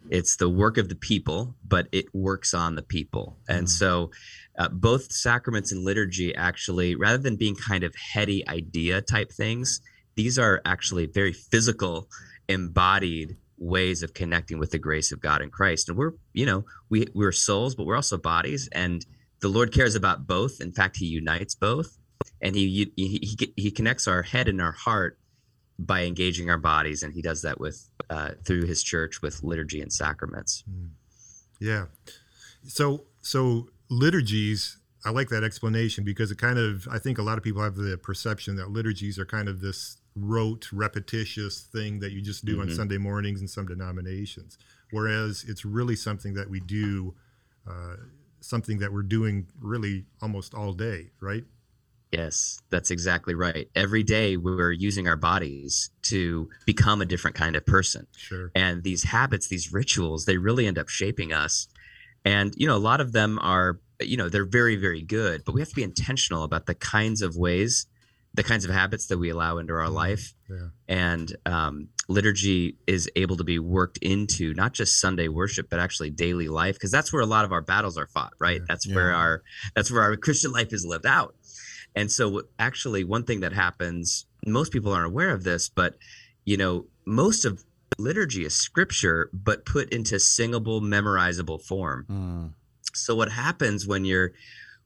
It's 0.09 0.37
the 0.37 0.49
work 0.49 0.79
of 0.79 0.89
the 0.89 0.95
people, 0.95 1.55
but 1.63 1.87
it 1.93 2.07
works 2.15 2.55
on 2.55 2.77
the 2.77 2.83
people. 2.83 3.37
And 3.47 3.67
mm. 3.67 3.69
so 3.69 4.11
uh, 4.59 4.69
both 4.69 5.13
sacraments 5.13 5.73
and 5.73 5.85
liturgy 5.85 6.35
actually, 6.35 6.95
rather 6.95 7.19
than 7.19 7.37
being 7.37 7.57
kind 7.57 7.85
of 7.85 7.95
heady 7.95 8.47
idea 8.49 9.01
type 9.01 9.33
things, 9.33 9.81
these 10.17 10.39
are 10.39 10.61
actually 10.65 11.07
very 11.07 11.33
physical, 11.33 12.09
embodied 12.49 13.37
ways 13.59 14.03
of 14.03 14.15
connecting 14.15 14.59
with 14.59 14.71
the 14.71 14.79
grace 14.79 15.13
of 15.13 15.21
God 15.21 15.43
in 15.43 15.51
Christ. 15.51 15.89
And 15.89 15.97
we're, 15.97 16.13
you 16.33 16.47
know, 16.47 16.65
we 16.89 17.07
we're 17.15 17.33
souls, 17.33 17.75
but 17.75 17.87
we're 17.87 17.97
also 17.97 18.19
bodies, 18.19 18.69
and 18.73 19.05
the 19.41 19.49
Lord 19.49 19.73
cares 19.73 19.95
about 19.95 20.27
both. 20.27 20.61
In 20.61 20.73
fact, 20.73 20.97
He 20.97 21.07
unites 21.07 21.55
both, 21.55 21.97
and 22.41 22.55
He 22.55 22.91
He 22.97 23.37
He, 23.39 23.53
he 23.57 23.71
connects 23.71 24.09
our 24.09 24.23
head 24.23 24.49
and 24.49 24.61
our 24.61 24.73
heart 24.73 25.19
by 25.79 26.03
engaging 26.03 26.51
our 26.51 26.59
bodies, 26.59 27.03
and 27.03 27.15
He 27.15 27.23
does 27.23 27.43
that 27.43 27.61
with 27.61 27.89
uh, 28.11 28.33
through 28.45 28.67
His 28.67 28.83
church 28.83 29.23
with 29.23 29.43
liturgy 29.43 29.81
and 29.81 29.93
sacraments. 29.93 30.65
Hmm. 30.69 30.87
Yeah. 31.61 31.87
So 32.65 33.05
so 33.21 33.69
liturgies 33.91 34.79
i 35.05 35.11
like 35.11 35.29
that 35.29 35.45
explanation 35.45 36.05
because 36.05 36.31
it 36.31 36.39
kind 36.39 36.59
of 36.59 36.87
i 36.91 36.99
think 36.99 37.19
a 37.19 37.23
lot 37.23 37.37
of 37.37 37.45
people 37.45 37.63
have 37.63 37.75
the 37.75 37.99
perception 37.99 38.57
that 38.57 38.71
liturgies 38.71 39.19
are 39.19 39.25
kind 39.25 39.49
of 39.49 39.61
this 39.61 39.99
rote 40.17 40.69
repetitious 40.73 41.61
thing 41.61 42.01
that 42.01 42.13
you 42.13 42.23
just 42.23 42.45
do 42.45 42.53
mm-hmm. 42.53 42.63
on 42.63 42.71
sunday 42.71 42.99
mornings 42.99 43.41
in 43.41 43.49
some 43.49 43.67
denominations 43.67 44.59
whereas 44.91 45.45
it's 45.49 45.65
really 45.65 45.97
something 45.97 46.35
that 46.35 46.49
we 46.49 46.61
do 46.61 47.15
uh, 47.69 47.97
something 48.41 48.79
that 48.79 48.93
we're 48.93 49.03
doing 49.03 49.47
really 49.61 50.05
almost 50.23 50.55
all 50.55 50.73
day 50.73 51.11
right 51.21 51.45
Yes, 52.13 52.61
that's 52.71 52.91
exactly 52.91 53.35
right. 53.35 53.69
Every 53.77 54.03
day 54.03 54.37
we're 54.37 54.73
using 54.73 55.07
our 55.07 55.17
bodies 55.17 55.91
to 56.03 56.49
become 56.67 57.01
a 57.01 57.05
different 57.05 57.37
kind 57.37 57.55
of 57.55 57.65
person. 57.65 58.09
Sure. 58.17 58.51
And 58.55 58.83
these 58.83 59.05
habits, 59.05 59.47
these 59.47 59.73
rituals, 59.73 60.25
they 60.25 60.37
really 60.37 60.67
end 60.67 60.77
up 60.77 60.89
shaping 60.89 61.33
us 61.33 61.69
and 62.25 62.55
you 62.57 62.67
know 62.67 62.77
a 62.77 62.79
lot 62.79 63.01
of 63.01 63.13
them 63.13 63.39
are 63.41 63.81
you 64.01 64.17
know 64.17 64.29
they're 64.29 64.47
very 64.47 64.77
very 64.77 65.03
good 65.03 65.43
but 65.45 65.55
we 65.55 65.61
have 65.61 65.69
to 65.69 65.75
be 65.75 65.83
intentional 65.83 66.45
about 66.45 66.67
the 66.67 66.75
kinds 66.75 67.23
of 67.23 67.37
ways 67.37 67.87
the 68.33 68.43
kinds 68.45 68.65
of 68.65 68.71
habits 68.71 69.07
that 69.07 69.19
we 69.19 69.31
allow 69.31 69.59
into 69.59 69.73
our 69.73 69.85
mm-hmm. 69.85 69.95
life 69.95 70.35
yeah. 70.49 70.69
and 70.89 71.37
um, 71.47 71.89
liturgy 72.09 72.77
is 72.87 73.11
able 73.17 73.37
to 73.37 73.45
be 73.45 73.59
worked 73.59 73.99
into 73.99 74.55
not 74.55 74.73
just 74.73 75.01
sunday 75.01 75.29
worship 75.29 75.69
but 75.71 75.81
actually 75.81 76.11
daily 76.11 76.49
life 76.49 76.75
because 76.75 76.91
that's 76.91 77.13
where 77.13 77.23
a 77.23 77.27
lot 77.27 77.45
of 77.45 77.53
our 77.53 77.63
battles 77.63 77.97
are 77.99 78.07
fought 78.07 78.33
right 78.39 78.61
yeah. 78.61 78.67
that's 78.69 78.87
yeah. 78.87 78.95
where 78.95 79.13
our 79.13 79.43
that's 79.75 79.91
where 79.91 80.03
our 80.03 80.17
christian 80.27 80.53
life 80.53 80.73
is 80.73 80.85
lived 80.85 81.07
out 81.07 81.35
and 81.95 82.11
so 82.11 82.43
actually 82.59 83.05
one 83.05 83.25
thing 83.25 83.41
that 83.41 83.53
happens 83.53 84.27
most 84.47 84.73
people 84.73 84.93
aren't 84.93 85.07
aware 85.07 85.31
of 85.31 85.45
this 85.45 85.69
but 85.69 85.97
you 86.45 86.57
know 86.57 86.87
most 87.07 87.45
of 87.45 87.65
liturgy 88.03 88.45
is 88.45 88.55
scripture 88.55 89.31
but 89.33 89.65
put 89.65 89.93
into 89.93 90.19
singable 90.19 90.81
memorizable 90.81 91.63
form 91.63 92.07
mm. 92.11 92.53
so 92.95 93.15
what 93.15 93.31
happens 93.31 93.87
when 93.87 94.05
you're 94.05 94.33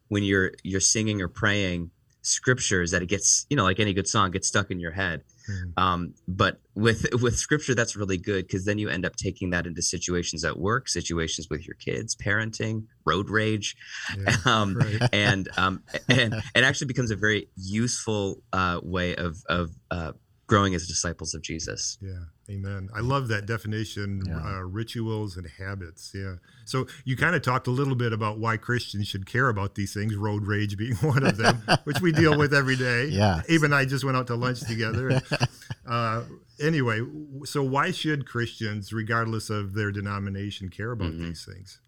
when 0.09 0.23
you're 0.23 0.53
you're 0.63 0.81
singing 0.81 1.21
or 1.21 1.29
praying 1.29 1.91
scripture 2.25 2.81
is 2.81 2.91
that 2.91 3.03
it 3.03 3.07
gets 3.07 3.47
you 3.51 3.57
know 3.57 3.65
like 3.65 3.79
any 3.79 3.93
good 3.93 4.09
song 4.09 4.31
gets 4.31 4.49
stuck 4.49 4.71
in 4.71 4.81
your 4.81 4.91
head 4.91 5.23
mm. 5.49 5.83
um, 5.83 6.15
but 6.27 6.59
with 6.75 7.07
with 7.21 7.37
scripture 7.37 7.75
that's 7.75 7.97
really 7.97 8.17
good 8.17 8.47
because 8.47 8.65
then 8.65 8.79
you 8.79 8.89
end 8.89 9.05
up 9.05 9.15
taking 9.15 9.51
that 9.51 9.67
into 9.67 9.83
situations 9.83 10.43
at 10.43 10.59
work 10.59 10.89
situations 10.89 11.49
with 11.51 11.67
your 11.67 11.75
kids 11.75 12.17
parenting 12.17 12.87
road 13.05 13.29
rage 13.29 13.77
yeah, 14.17 14.37
um, 14.47 14.75
right. 14.75 15.09
and 15.13 15.49
um, 15.59 15.83
and 16.09 16.35
it 16.55 16.65
actually 16.65 16.87
becomes 16.87 17.11
a 17.11 17.17
very 17.17 17.49
useful 17.57 18.43
uh, 18.55 18.81
way 18.83 19.15
of 19.15 19.37
of 19.51 19.71
uh, 19.91 20.13
growing 20.47 20.75
as 20.75 20.87
disciples 20.87 21.35
of 21.35 21.43
jesus 21.43 21.99
yeah 22.01 22.25
Amen. 22.51 22.91
I 22.95 23.01
love 23.01 23.29
that 23.29 23.47
definition 23.47 24.23
yeah. 24.27 24.37
uh, 24.37 24.61
rituals 24.61 25.37
and 25.37 25.47
habits. 25.59 26.13
Yeah. 26.15 26.35
So 26.67 26.87
you 27.05 27.17
kind 27.17 27.35
of 27.35 27.43
talked 27.43 27.67
a 27.67 27.71
little 27.71 27.95
bit 27.95 28.13
about 28.13 28.39
why 28.39 28.59
Christians 28.59 29.09
should 29.09 29.25
care 29.25 29.49
about 29.49 29.75
these 29.77 29.95
things, 29.95 30.15
road 30.15 30.47
rage 30.47 30.77
being 30.77 30.95
one 31.01 31.25
of 31.25 31.39
them, 31.39 31.63
which 31.85 32.01
we 32.01 32.13
deal 32.13 32.37
with 32.37 32.53
every 32.53 32.77
day. 32.77 33.07
Yeah. 33.07 33.43
Even 33.49 33.73
I 33.73 33.87
just 33.87 34.05
went 34.05 34.17
out 34.17 34.27
to 34.27 34.35
lunch 34.35 34.61
together. 34.61 35.23
uh, 35.87 36.25
anyway, 36.61 37.01
so 37.45 37.63
why 37.63 37.91
should 37.91 38.27
Christians, 38.27 38.93
regardless 38.93 39.49
of 39.49 39.73
their 39.75 39.91
denomination, 39.91 40.69
care 40.69 40.93
about 40.93 41.13
mm-hmm. 41.13 41.25
these 41.25 41.47
things? 41.47 41.81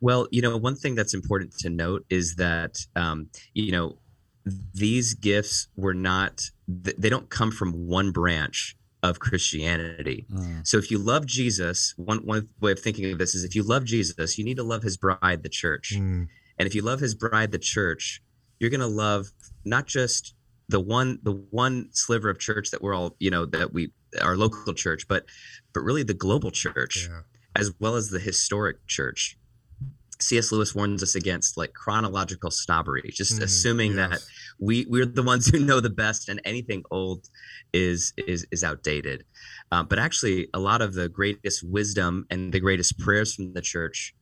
Well, 0.00 0.28
you 0.30 0.42
know, 0.42 0.56
one 0.56 0.76
thing 0.76 0.94
that's 0.94 1.14
important 1.14 1.56
to 1.60 1.70
note 1.70 2.04
is 2.08 2.36
that, 2.36 2.76
um, 2.94 3.30
you 3.54 3.72
know, 3.72 3.96
these 4.44 5.14
gifts 5.14 5.68
were 5.76 5.94
not, 5.94 6.42
they 6.68 7.08
don't 7.08 7.30
come 7.30 7.50
from 7.50 7.86
one 7.86 8.10
branch 8.10 8.76
of 9.04 9.20
Christianity. 9.20 10.26
Mm. 10.32 10.66
So 10.66 10.78
if 10.78 10.90
you 10.90 10.98
love 10.98 11.26
Jesus, 11.26 11.92
one 11.98 12.24
one 12.24 12.48
way 12.60 12.72
of 12.72 12.80
thinking 12.80 13.12
of 13.12 13.18
this 13.18 13.34
is 13.34 13.44
if 13.44 13.54
you 13.54 13.62
love 13.62 13.84
Jesus, 13.84 14.38
you 14.38 14.44
need 14.44 14.56
to 14.56 14.62
love 14.62 14.82
his 14.82 14.96
bride, 14.96 15.42
the 15.42 15.50
church. 15.50 15.92
Mm. 15.94 16.28
And 16.58 16.66
if 16.66 16.74
you 16.74 16.80
love 16.80 17.00
his 17.00 17.14
bride, 17.14 17.52
the 17.52 17.58
church, 17.58 18.22
you're 18.58 18.70
going 18.70 18.80
to 18.80 18.86
love 18.86 19.26
not 19.64 19.86
just 19.86 20.34
the 20.70 20.80
one 20.80 21.18
the 21.22 21.32
one 21.50 21.88
sliver 21.92 22.30
of 22.30 22.38
church 22.38 22.70
that 22.70 22.80
we're 22.80 22.94
all, 22.94 23.14
you 23.18 23.30
know, 23.30 23.44
that 23.44 23.74
we 23.74 23.92
our 24.22 24.36
local 24.36 24.72
church, 24.72 25.06
but 25.06 25.26
but 25.74 25.82
really 25.82 26.02
the 26.02 26.14
global 26.14 26.50
church 26.50 27.06
yeah. 27.10 27.20
as 27.54 27.72
well 27.78 27.96
as 27.96 28.08
the 28.08 28.20
historic 28.20 28.86
church. 28.86 29.36
C.S. 30.20 30.52
Lewis 30.52 30.74
warns 30.74 31.02
us 31.02 31.14
against 31.14 31.56
like 31.56 31.74
chronological 31.74 32.50
snobbery, 32.50 33.10
just 33.12 33.38
mm, 33.38 33.42
assuming 33.42 33.94
yes. 33.94 34.10
that 34.10 34.20
we 34.58 34.86
we're 34.88 35.06
the 35.06 35.22
ones 35.22 35.46
who 35.46 35.58
know 35.58 35.80
the 35.80 35.90
best, 35.90 36.28
and 36.28 36.40
anything 36.44 36.82
old 36.90 37.28
is 37.72 38.12
is 38.16 38.46
is 38.50 38.62
outdated. 38.64 39.24
Uh, 39.72 39.82
but 39.82 39.98
actually, 39.98 40.48
a 40.54 40.58
lot 40.58 40.82
of 40.82 40.94
the 40.94 41.08
greatest 41.08 41.62
wisdom 41.62 42.26
and 42.30 42.52
the 42.52 42.60
greatest 42.60 42.98
prayers 42.98 43.34
from 43.34 43.52
the 43.54 43.60
church 43.60 44.14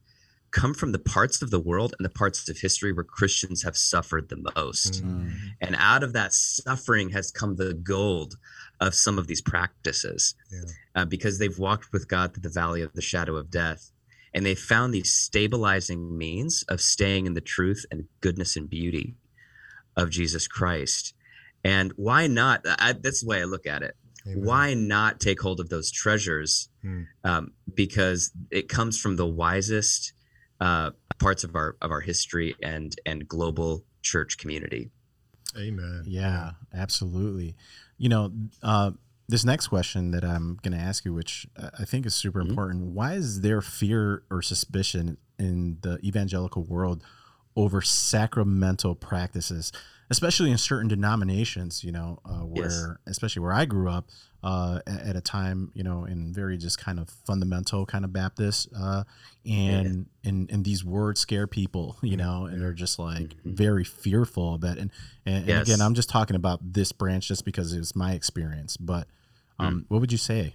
come 0.50 0.74
from 0.74 0.92
the 0.92 0.98
parts 0.98 1.40
of 1.40 1.50
the 1.50 1.60
world 1.60 1.94
and 1.98 2.04
the 2.04 2.10
parts 2.10 2.48
of 2.48 2.58
history 2.58 2.92
where 2.92 3.04
Christians 3.04 3.62
have 3.62 3.76
suffered 3.76 4.28
the 4.28 4.52
most. 4.54 5.02
Mm. 5.02 5.32
And 5.62 5.74
out 5.78 6.02
of 6.02 6.12
that 6.12 6.34
suffering 6.34 7.08
has 7.10 7.30
come 7.30 7.56
the 7.56 7.72
gold 7.72 8.36
of 8.78 8.94
some 8.94 9.18
of 9.18 9.26
these 9.26 9.40
practices 9.40 10.34
yeah. 10.52 10.60
uh, 10.94 11.04
because 11.06 11.38
they've 11.38 11.58
walked 11.58 11.90
with 11.92 12.06
God 12.06 12.34
through 12.34 12.42
the 12.42 12.50
valley 12.50 12.82
of 12.82 12.92
the 12.92 13.00
shadow 13.00 13.36
of 13.36 13.50
death 13.50 13.90
and 14.34 14.44
they 14.46 14.54
found 14.54 14.92
these 14.92 15.12
stabilizing 15.12 16.16
means 16.16 16.64
of 16.68 16.80
staying 16.80 17.26
in 17.26 17.34
the 17.34 17.40
truth 17.40 17.84
and 17.90 18.08
goodness 18.20 18.56
and 18.56 18.68
beauty 18.68 19.14
of 19.96 20.10
Jesus 20.10 20.46
Christ. 20.48 21.14
And 21.64 21.92
why 21.96 22.26
not? 22.26 22.62
I, 22.66 22.92
that's 22.92 23.22
the 23.22 23.28
way 23.28 23.40
I 23.40 23.44
look 23.44 23.66
at 23.66 23.82
it. 23.82 23.96
Amen. 24.26 24.44
Why 24.44 24.74
not 24.74 25.20
take 25.20 25.40
hold 25.40 25.60
of 25.60 25.68
those 25.68 25.90
treasures? 25.90 26.68
Hmm. 26.82 27.02
Um, 27.24 27.52
because 27.72 28.32
it 28.50 28.68
comes 28.68 29.00
from 29.00 29.16
the 29.16 29.26
wisest 29.26 30.12
uh, 30.60 30.92
parts 31.18 31.44
of 31.44 31.54
our 31.56 31.76
of 31.82 31.90
our 31.90 32.00
history 32.00 32.54
and 32.62 32.94
and 33.04 33.26
global 33.26 33.84
church 34.02 34.38
community. 34.38 34.90
Amen. 35.56 36.04
Yeah, 36.06 36.52
absolutely. 36.72 37.56
You 37.98 38.08
know, 38.08 38.32
uh, 38.62 38.92
this 39.28 39.44
next 39.44 39.68
question 39.68 40.10
that 40.10 40.24
I'm 40.24 40.58
going 40.62 40.76
to 40.76 40.82
ask 40.82 41.04
you, 41.04 41.14
which 41.14 41.46
I 41.78 41.84
think 41.84 42.06
is 42.06 42.14
super 42.14 42.40
mm-hmm. 42.40 42.50
important, 42.50 42.82
why 42.92 43.14
is 43.14 43.40
there 43.40 43.60
fear 43.60 44.24
or 44.30 44.42
suspicion 44.42 45.16
in 45.38 45.78
the 45.82 45.98
evangelical 46.04 46.64
world 46.64 47.02
over 47.56 47.80
sacramental 47.80 48.94
practices, 48.94 49.72
especially 50.10 50.50
in 50.50 50.58
certain 50.58 50.88
denominations? 50.88 51.84
You 51.84 51.92
know, 51.92 52.18
uh, 52.24 52.40
where 52.40 52.62
yes. 52.62 52.88
especially 53.06 53.40
where 53.40 53.52
I 53.52 53.64
grew 53.64 53.88
up 53.90 54.08
uh, 54.42 54.80
at, 54.86 55.14
a 55.14 55.20
time, 55.20 55.70
you 55.74 55.84
know, 55.84 56.04
in 56.04 56.32
very 56.32 56.58
just 56.58 56.78
kind 56.78 56.98
of 56.98 57.08
fundamental 57.08 57.86
kind 57.86 58.04
of 58.04 58.12
Baptist, 58.12 58.68
uh, 58.76 59.04
and 59.46 60.06
yeah. 60.22 60.30
and 60.30 60.50
and 60.50 60.64
these 60.64 60.84
words 60.84 61.20
scare 61.20 61.46
people, 61.46 61.96
you 62.02 62.16
know, 62.16 62.46
and 62.46 62.60
they're 62.60 62.72
just 62.72 62.98
like 62.98 63.22
mm-hmm. 63.22 63.54
very 63.54 63.84
fearful 63.84 64.54
of 64.54 64.64
it. 64.64 64.78
And 64.78 64.90
and, 65.24 65.46
yes. 65.46 65.58
and, 65.58 65.68
again, 65.68 65.80
I'm 65.80 65.94
just 65.94 66.08
talking 66.08 66.36
about 66.36 66.72
this 66.72 66.92
branch 66.92 67.28
just 67.28 67.44
because 67.44 67.72
it 67.72 67.78
was 67.78 67.94
my 67.94 68.12
experience. 68.12 68.76
But 68.76 69.06
um, 69.58 69.80
mm. 69.80 69.84
what 69.88 70.00
would 70.00 70.12
you 70.12 70.18
say? 70.18 70.54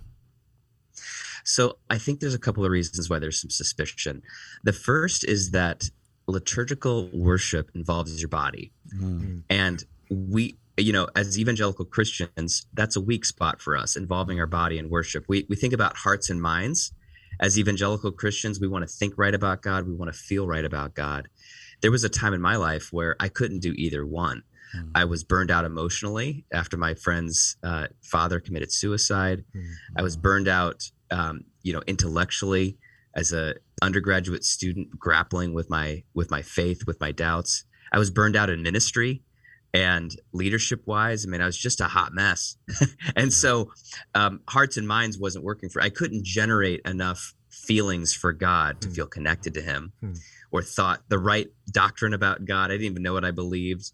So 1.44 1.78
I 1.90 1.98
think 1.98 2.20
there's 2.20 2.34
a 2.34 2.40
couple 2.40 2.66
of 2.66 2.72
reasons 2.72 3.10
why 3.10 3.20
there's 3.20 3.40
some 3.40 3.50
suspicion. 3.50 4.22
The 4.64 4.74
first 4.74 5.24
is 5.24 5.52
that 5.52 5.90
liturgical 6.28 7.10
worship 7.14 7.72
involves 7.74 8.20
your 8.22 8.30
body, 8.30 8.72
mm. 8.94 9.44
and 9.50 9.84
we 10.10 10.58
you 10.78 10.94
know, 10.94 11.08
as 11.16 11.38
evangelical 11.38 11.86
Christians, 11.86 12.68
that's 12.74 12.96
a 12.96 13.02
weak 13.02 13.26
spot 13.26 13.62
for 13.62 13.76
us 13.76 13.96
involving 13.96 14.40
our 14.40 14.46
body 14.46 14.78
in 14.78 14.90
worship. 14.90 15.26
We, 15.28 15.46
we 15.50 15.56
think 15.56 15.74
about 15.74 15.98
hearts 15.98 16.30
and 16.30 16.42
minds. 16.42 16.94
As 17.40 17.58
evangelical 17.58 18.12
Christians, 18.12 18.60
we 18.60 18.68
want 18.68 18.88
to 18.88 18.94
think 18.94 19.16
right 19.18 19.34
about 19.34 19.62
God, 19.62 19.88
we 19.88 19.94
want 19.94 20.14
to 20.14 20.18
feel 20.18 20.48
right 20.48 20.64
about 20.64 20.94
God. 20.94 21.30
There 21.82 21.92
was 21.92 22.04
a 22.04 22.10
time 22.10 22.34
in 22.34 22.42
my 22.42 22.56
life 22.56 22.90
where 22.92 23.16
I 23.20 23.28
couldn't 23.28 23.60
do 23.60 23.74
either 23.76 24.06
one. 24.06 24.44
Mm. 24.76 24.92
I 24.96 25.06
was 25.06 25.24
burned 25.24 25.52
out 25.52 25.66
emotionally 25.66 26.46
after 26.52 26.78
my 26.78 26.94
friend's 26.94 27.58
uh, 27.64 27.88
father 28.02 28.40
committed 28.40 28.72
suicide. 28.72 29.44
Mm. 29.56 29.68
I 29.98 30.02
was 30.02 30.16
burned 30.16 30.48
out, 30.48 30.92
um, 31.12 31.44
you 31.64 31.74
know, 31.74 31.82
intellectually 31.88 32.78
as 33.16 33.34
a 33.34 33.56
undergraduate 33.82 34.44
student 34.44 34.98
grappling 34.98 35.54
with 35.54 35.70
my 35.70 36.04
with 36.14 36.32
my 36.32 36.42
faith, 36.42 36.86
with 36.88 37.00
my 37.00 37.12
doubts. 37.12 37.66
I 37.92 38.00
was 38.00 38.12
burned 38.12 38.36
out 38.36 38.50
in 38.50 38.62
ministry 38.62 39.24
and 39.74 40.16
leadership 40.32 40.82
wise 40.86 41.26
i 41.26 41.30
mean 41.30 41.42
i 41.42 41.46
was 41.46 41.58
just 41.58 41.82
a 41.82 41.86
hot 41.86 42.14
mess 42.14 42.58
and 43.16 43.34
so 43.34 43.72
um, 44.16 44.40
hearts 44.48 44.78
and 44.78 44.88
minds 44.88 45.18
wasn't 45.18 45.44
working 45.44 45.70
for 45.70 45.82
i 45.82 45.90
couldn't 45.90 46.24
generate 46.24 46.82
enough 46.86 47.34
feelings 47.50 48.14
for 48.14 48.32
god 48.34 48.80
to 48.82 48.88
hmm. 48.88 48.94
feel 48.94 49.08
connected 49.08 49.54
to 49.54 49.62
him 49.62 49.94
hmm. 50.00 50.14
or 50.52 50.62
thought 50.62 51.02
the 51.10 51.20
right 51.20 51.48
doctrine 51.72 52.14
about 52.14 52.46
god 52.46 52.72
i 52.72 52.74
didn't 52.74 52.86
even 52.86 53.04
know 53.04 53.14
what 53.14 53.26
i 53.26 53.32
believed 53.32 53.92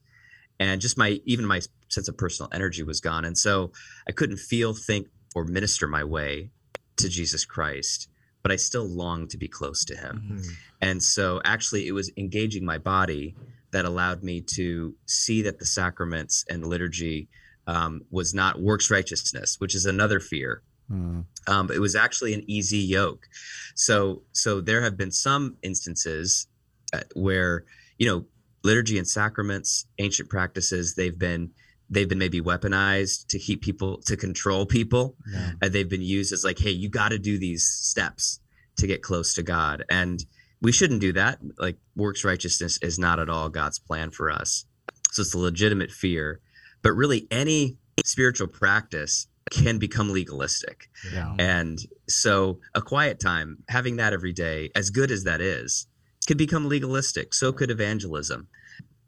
and 0.60 0.80
just 0.80 0.98
my 0.98 1.20
even 1.26 1.46
my 1.46 1.60
sense 1.90 2.08
of 2.08 2.18
personal 2.18 2.50
energy 2.54 2.84
was 2.84 3.02
gone 3.02 3.26
and 3.26 3.38
so 3.38 3.72
i 4.08 4.12
couldn't 4.12 4.38
feel 4.38 4.74
think 4.74 5.08
or 5.36 5.44
minister 5.44 5.88
my 5.88 6.04
way 6.04 6.50
to 6.98 7.10
jesus 7.10 7.46
christ 7.46 8.10
but 8.44 8.52
i 8.52 8.56
still 8.56 8.88
longed 8.88 9.30
to 9.30 9.38
be 9.38 9.48
close 9.48 9.84
to 9.84 9.96
him 9.96 10.24
mm-hmm. 10.34 10.52
and 10.82 11.02
so 11.02 11.42
actually 11.44 11.88
it 11.88 11.94
was 11.94 12.12
engaging 12.18 12.64
my 12.64 12.78
body 12.78 13.36
that 13.74 13.86
allowed 13.86 14.24
me 14.24 14.40
to 14.40 14.96
see 15.06 15.42
that 15.42 15.60
the 15.60 15.66
sacraments 15.66 16.46
and 16.50 16.66
liturgy 16.66 17.28
um, 17.68 18.02
was 18.12 18.34
not 18.34 18.62
works 18.62 18.90
righteousness, 18.90 19.60
which 19.60 19.76
is 19.76 19.86
another 19.86 20.20
fear. 20.20 20.62
Mm. 20.92 21.26
Um, 21.48 21.72
it 21.72 21.80
was 21.80 21.96
actually 21.96 22.34
an 22.34 22.44
easy 22.48 22.78
yoke. 22.78 23.28
So, 23.76 24.22
so 24.32 24.62
there 24.62 24.82
have 24.82 24.98
been 24.98 25.12
some 25.12 25.58
instances 25.64 26.48
uh, 26.94 27.02
where 27.16 27.66
you 27.98 28.08
know 28.08 28.26
liturgy 28.64 28.98
and 28.98 29.08
sacraments, 29.08 29.86
ancient 29.98 30.30
practices, 30.30 30.96
they've 30.96 31.18
been 31.18 31.52
they've 31.94 32.10
been 32.10 32.18
maybe 32.18 32.42
weaponized 32.42 33.28
to 33.28 33.40
keep 33.40 33.62
people 33.62 34.02
to 34.02 34.18
control 34.18 34.66
people. 34.66 35.16
Yeah. 35.32 35.52
And 35.62 35.74
they've 35.74 35.90
been 35.90 36.02
used 36.02 36.34
as 36.34 36.44
like, 36.44 36.60
hey, 36.60 36.72
you 36.72 36.90
got 36.90 37.10
to 37.10 37.20
do 37.20 37.38
these 37.38 37.64
steps 37.64 38.40
to 38.78 38.88
get 38.88 39.02
close 39.02 39.36
to 39.36 39.44
God. 39.44 39.84
And 39.90 40.26
we 40.62 40.72
shouldn't 40.72 41.02
do 41.02 41.14
that. 41.14 41.40
Like 41.58 41.78
works 41.96 42.24
righteousness 42.24 42.80
is 42.82 42.98
not 42.98 43.20
at 43.20 43.30
all 43.30 43.50
God's 43.50 43.80
plan 43.80 44.12
for 44.12 44.32
us. 44.32 44.66
So 45.12 45.22
it's 45.22 45.34
a 45.34 45.40
legitimate 45.40 45.92
fear. 45.92 46.40
But 46.82 46.94
really, 46.94 47.28
any 47.30 47.78
spiritual 48.04 48.48
practice 48.48 49.28
can 49.52 49.78
become 49.78 50.12
legalistic. 50.12 50.90
Yeah. 51.14 51.36
And 51.38 51.80
so 52.08 52.60
a 52.74 52.82
quiet 52.82 53.20
time, 53.20 53.60
having 53.70 53.98
that 53.98 54.14
every 54.14 54.34
day, 54.34 54.72
as 54.76 54.90
good 54.90 55.12
as 55.12 55.24
that 55.26 55.42
is, 55.42 55.88
could 56.28 56.38
become 56.38 56.68
legalistic. 56.68 57.34
So 57.34 57.52
could 57.52 57.70
evangelism. 57.70 58.48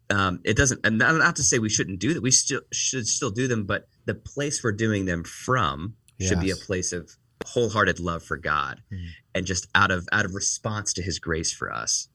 Um, 0.08 0.40
it 0.44 0.56
doesn't, 0.56 0.80
and 0.84 0.98
not, 0.98 1.16
not, 1.16 1.36
to 1.36 1.42
say 1.42 1.58
we 1.58 1.68
shouldn't 1.68 1.98
do 1.98 2.14
that. 2.14 2.22
We 2.22 2.30
still 2.30 2.60
should 2.72 3.08
still 3.08 3.30
do 3.30 3.48
them, 3.48 3.64
but 3.64 3.88
the 4.04 4.14
place 4.14 4.62
we're 4.62 4.72
doing 4.72 5.04
them 5.04 5.24
from 5.24 5.94
yes. 6.18 6.28
should 6.28 6.40
be 6.40 6.50
a 6.50 6.56
place 6.56 6.92
of 6.92 7.10
wholehearted 7.44 7.98
love 7.98 8.22
for 8.22 8.36
God, 8.36 8.82
mm-hmm. 8.92 9.06
and 9.34 9.44
just 9.44 9.66
out 9.74 9.90
of 9.90 10.06
out 10.12 10.24
of 10.24 10.34
response 10.34 10.92
to 10.94 11.02
His 11.02 11.18
grace 11.18 11.52
for 11.52 11.72
us. 11.72 12.08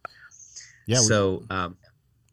Yeah. 0.88 1.00
So 1.00 1.44
we, 1.50 1.56
um, 1.56 1.78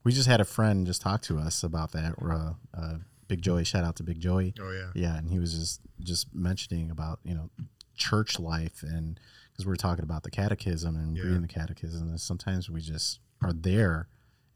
we 0.05 0.13
just 0.13 0.29
had 0.29 0.41
a 0.41 0.45
friend 0.45 0.87
just 0.87 1.03
talk 1.03 1.23
to 1.23 1.39
us 1.39 1.65
about 1.65 1.93
that. 1.93 2.15
Uh, 2.23 2.53
uh, 2.77 2.95
Big 3.27 3.43
Joey, 3.43 3.65
shout 3.65 3.85
out 3.85 3.97
to 3.97 4.03
Big 4.03 4.21
Joey. 4.21 4.55
Oh 4.61 4.71
yeah. 4.71 4.91
Yeah, 4.95 5.17
and 5.19 5.29
he 5.29 5.39
was 5.39 5.55
just 5.55 5.81
just 6.01 6.35
mentioning 6.35 6.91
about 6.91 7.19
you 7.25 7.35
know 7.35 7.51
church 7.97 8.39
life 8.39 8.83
and 8.83 9.19
because 9.53 9.67
we 9.67 9.73
are 9.73 9.77
talking 9.77 10.05
about 10.05 10.23
the 10.23 10.31
catechism 10.31 10.95
and 10.95 11.17
yeah. 11.17 11.25
reading 11.25 11.43
the 11.43 11.49
catechism 11.49 12.09
and 12.09 12.21
sometimes 12.21 12.71
we 12.71 12.81
just 12.81 13.19
are 13.43 13.53
there 13.53 14.07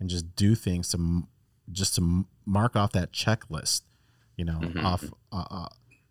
and 0.03 0.11
just 0.11 0.35
do 0.35 0.57
things 0.57 0.91
to 0.91 1.23
just 1.71 1.95
to 1.95 2.27
mark 2.45 2.75
off 2.75 2.91
that 2.91 3.13
checklist 3.13 3.83
you 4.37 4.45
know 4.45 4.59
mm-hmm. 4.61 4.85
off 4.85 5.05
uh, 5.31 5.45
uh, 5.49 5.69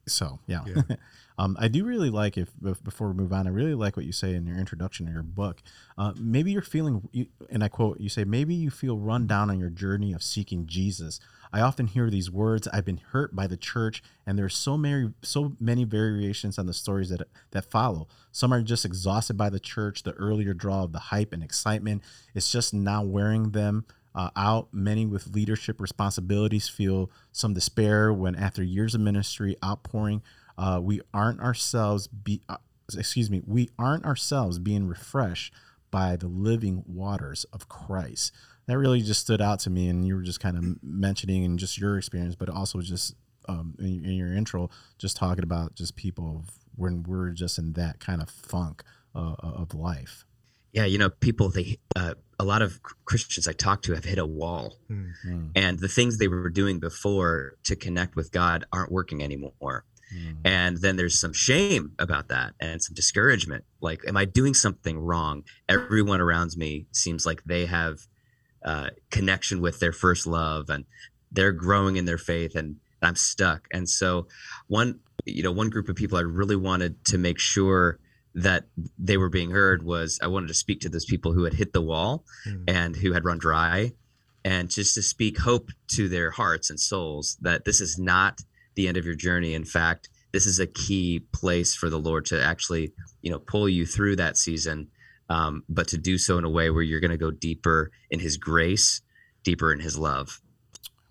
so 0.07 0.39
yeah, 0.47 0.61
yeah. 0.65 0.81
um, 1.37 1.55
i 1.59 1.67
do 1.67 1.83
really 1.83 2.09
like 2.09 2.37
if 2.37 2.49
before 2.83 3.09
we 3.09 3.13
move 3.13 3.33
on 3.33 3.47
i 3.47 3.49
really 3.49 3.75
like 3.75 3.95
what 3.95 4.05
you 4.05 4.11
say 4.11 4.33
in 4.33 4.45
your 4.45 4.57
introduction 4.57 5.05
to 5.05 5.11
your 5.11 5.23
book 5.23 5.61
uh, 5.97 6.13
maybe 6.19 6.51
you're 6.51 6.61
feeling 6.61 7.27
and 7.49 7.63
i 7.63 7.67
quote 7.67 7.99
you 7.99 8.09
say 8.09 8.23
maybe 8.23 8.53
you 8.53 8.69
feel 8.69 8.97
run 8.97 9.27
down 9.27 9.49
on 9.49 9.59
your 9.59 9.69
journey 9.69 10.13
of 10.13 10.23
seeking 10.23 10.65
jesus 10.65 11.19
I 11.53 11.61
often 11.61 11.87
hear 11.87 12.09
these 12.09 12.31
words. 12.31 12.67
I've 12.71 12.85
been 12.85 13.01
hurt 13.11 13.35
by 13.35 13.47
the 13.47 13.57
church, 13.57 14.01
and 14.25 14.37
there's 14.37 14.55
so 14.55 14.77
many, 14.77 15.11
so 15.21 15.53
many 15.59 15.83
variations 15.83 16.57
on 16.57 16.65
the 16.65 16.73
stories 16.73 17.09
that 17.09 17.27
that 17.51 17.65
follow. 17.65 18.07
Some 18.31 18.53
are 18.53 18.61
just 18.61 18.85
exhausted 18.85 19.35
by 19.35 19.49
the 19.49 19.59
church, 19.59 20.03
the 20.03 20.13
earlier 20.13 20.53
draw 20.53 20.83
of 20.83 20.93
the 20.93 20.99
hype 20.99 21.33
and 21.33 21.43
excitement. 21.43 22.03
It's 22.33 22.51
just 22.51 22.73
now 22.73 23.03
wearing 23.03 23.51
them 23.51 23.85
uh, 24.15 24.29
out. 24.35 24.69
Many 24.71 25.05
with 25.05 25.27
leadership 25.27 25.81
responsibilities 25.81 26.69
feel 26.69 27.11
some 27.33 27.53
despair 27.53 28.13
when, 28.13 28.35
after 28.35 28.63
years 28.63 28.95
of 28.95 29.01
ministry 29.01 29.57
outpouring, 29.63 30.21
uh, 30.61 30.79
we 30.79 31.01
aren't 31.13 31.41
ourselves 31.41 32.07
be. 32.07 32.41
Uh, 32.47 32.57
excuse 32.97 33.29
me, 33.29 33.41
we 33.45 33.69
aren't 33.79 34.05
ourselves 34.05 34.59
being 34.59 34.87
refreshed 34.87 35.53
by 35.89 36.15
the 36.15 36.27
living 36.27 36.83
waters 36.85 37.45
of 37.53 37.67
Christ 37.67 38.33
that 38.67 38.77
really 38.77 39.01
just 39.01 39.21
stood 39.21 39.41
out 39.41 39.59
to 39.59 39.69
me. 39.69 39.89
And 39.89 40.05
you 40.05 40.15
were 40.15 40.21
just 40.21 40.39
kind 40.39 40.57
of 40.57 40.83
mentioning 40.83 41.43
and 41.43 41.57
just 41.57 41.77
your 41.77 41.97
experience, 41.97 42.35
but 42.35 42.49
also 42.49 42.79
just 42.79 43.15
um, 43.49 43.75
in, 43.79 44.05
in, 44.05 44.11
your 44.13 44.33
intro, 44.33 44.69
just 44.97 45.17
talking 45.17 45.43
about 45.43 45.75
just 45.75 45.95
people 45.95 46.45
when 46.75 47.03
we're 47.03 47.31
just 47.31 47.57
in 47.57 47.73
that 47.73 47.99
kind 47.99 48.21
of 48.21 48.29
funk 48.29 48.83
uh, 49.15 49.35
uh, 49.43 49.51
of 49.55 49.73
life. 49.73 50.25
Yeah, 50.73 50.85
you 50.85 50.97
know, 50.97 51.09
people 51.09 51.49
they 51.49 51.79
uh, 51.97 52.13
a 52.39 52.45
lot 52.45 52.61
of 52.61 52.79
Christians 53.03 53.47
I 53.47 53.51
talk 53.51 53.81
to 53.83 53.93
have 53.93 54.05
hit 54.05 54.19
a 54.19 54.25
wall, 54.25 54.77
mm-hmm. 54.89 55.47
and 55.53 55.79
the 55.79 55.89
things 55.89 56.17
they 56.17 56.29
were 56.29 56.49
doing 56.49 56.79
before 56.79 57.55
to 57.63 57.75
connect 57.75 58.15
with 58.15 58.31
God 58.31 58.63
aren't 58.71 58.91
working 58.91 59.21
anymore. 59.21 59.83
Mm. 60.13 60.37
And 60.45 60.77
then 60.77 60.95
there's 60.95 61.19
some 61.19 61.33
shame 61.33 61.93
about 61.99 62.29
that 62.29 62.53
and 62.59 62.81
some 62.81 62.93
discouragement. 62.93 63.63
Like, 63.81 64.01
am 64.07 64.17
I 64.17 64.25
doing 64.25 64.53
something 64.53 64.99
wrong? 64.99 65.43
Everyone 65.69 66.21
around 66.21 66.51
me 66.57 66.87
seems 66.91 67.25
like 67.25 67.43
they 67.43 67.65
have 67.65 67.99
uh, 68.63 68.89
connection 69.09 69.61
with 69.61 69.79
their 69.79 69.91
first 69.91 70.27
love 70.27 70.69
and 70.69 70.85
they're 71.31 71.51
growing 71.51 71.95
in 71.95 72.05
their 72.05 72.17
faith 72.17 72.55
and 72.55 72.77
I'm 73.01 73.15
stuck. 73.15 73.67
And 73.71 73.89
so 73.89 74.27
one, 74.67 74.99
you 75.25 75.43
know, 75.43 75.51
one 75.51 75.69
group 75.69 75.89
of 75.89 75.95
people 75.95 76.17
I 76.17 76.21
really 76.21 76.55
wanted 76.55 77.03
to 77.05 77.17
make 77.17 77.39
sure 77.39 77.99
that 78.33 78.65
they 78.97 79.17
were 79.17 79.29
being 79.29 79.51
heard 79.51 79.83
was 79.83 80.19
I 80.21 80.27
wanted 80.27 80.47
to 80.47 80.53
speak 80.53 80.81
to 80.81 80.89
those 80.89 81.05
people 81.05 81.33
who 81.33 81.43
had 81.43 81.53
hit 81.53 81.73
the 81.73 81.81
wall 81.81 82.23
mm. 82.47 82.63
and 82.67 82.95
who 82.95 83.13
had 83.13 83.25
run 83.25 83.39
dry 83.39 83.91
and 84.43 84.69
just 84.69 84.95
to 84.95 85.01
speak 85.01 85.39
hope 85.39 85.69
to 85.89 86.07
their 86.07 86.31
hearts 86.31 86.69
and 86.69 86.79
souls 86.79 87.37
that 87.41 87.65
this 87.65 87.81
is 87.81 87.99
not 87.99 88.41
the 88.75 88.87
end 88.87 88.97
of 88.97 89.05
your 89.05 89.15
journey. 89.15 89.53
In 89.53 89.65
fact, 89.65 90.09
this 90.31 90.45
is 90.45 90.59
a 90.59 90.67
key 90.67 91.25
place 91.31 91.75
for 91.75 91.89
the 91.89 91.99
Lord 91.99 92.25
to 92.27 92.41
actually, 92.41 92.93
you 93.21 93.31
know, 93.31 93.39
pull 93.39 93.67
you 93.67 93.85
through 93.85 94.15
that 94.17 94.37
season 94.37 94.87
um, 95.31 95.63
but 95.69 95.87
to 95.89 95.97
do 95.97 96.17
so 96.17 96.37
in 96.37 96.43
a 96.43 96.49
way 96.49 96.69
where 96.69 96.83
you're 96.83 96.99
going 96.99 97.11
to 97.11 97.17
go 97.17 97.31
deeper 97.31 97.91
in 98.09 98.19
His 98.19 98.35
grace, 98.35 99.01
deeper 99.43 99.71
in 99.71 99.79
His 99.79 99.97
love. 99.97 100.41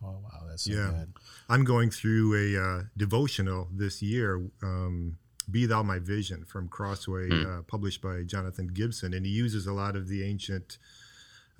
Oh 0.04 0.18
wow, 0.22 0.46
that's 0.48 0.64
so 0.64 0.72
yeah. 0.72 0.90
Good. 0.90 1.14
I'm 1.48 1.64
going 1.64 1.90
through 1.90 2.34
a 2.34 2.62
uh, 2.62 2.82
devotional 2.96 3.68
this 3.72 4.02
year. 4.02 4.46
Um, 4.62 5.16
be 5.50 5.66
Thou 5.66 5.82
My 5.82 5.98
Vision 5.98 6.44
from 6.44 6.68
Crossway, 6.68 7.28
mm. 7.28 7.58
uh, 7.58 7.62
published 7.62 8.02
by 8.02 8.22
Jonathan 8.22 8.68
Gibson. 8.68 9.14
And 9.14 9.26
he 9.26 9.32
uses 9.32 9.66
a 9.66 9.72
lot 9.72 9.96
of 9.96 10.06
the 10.06 10.22
ancient 10.22 10.78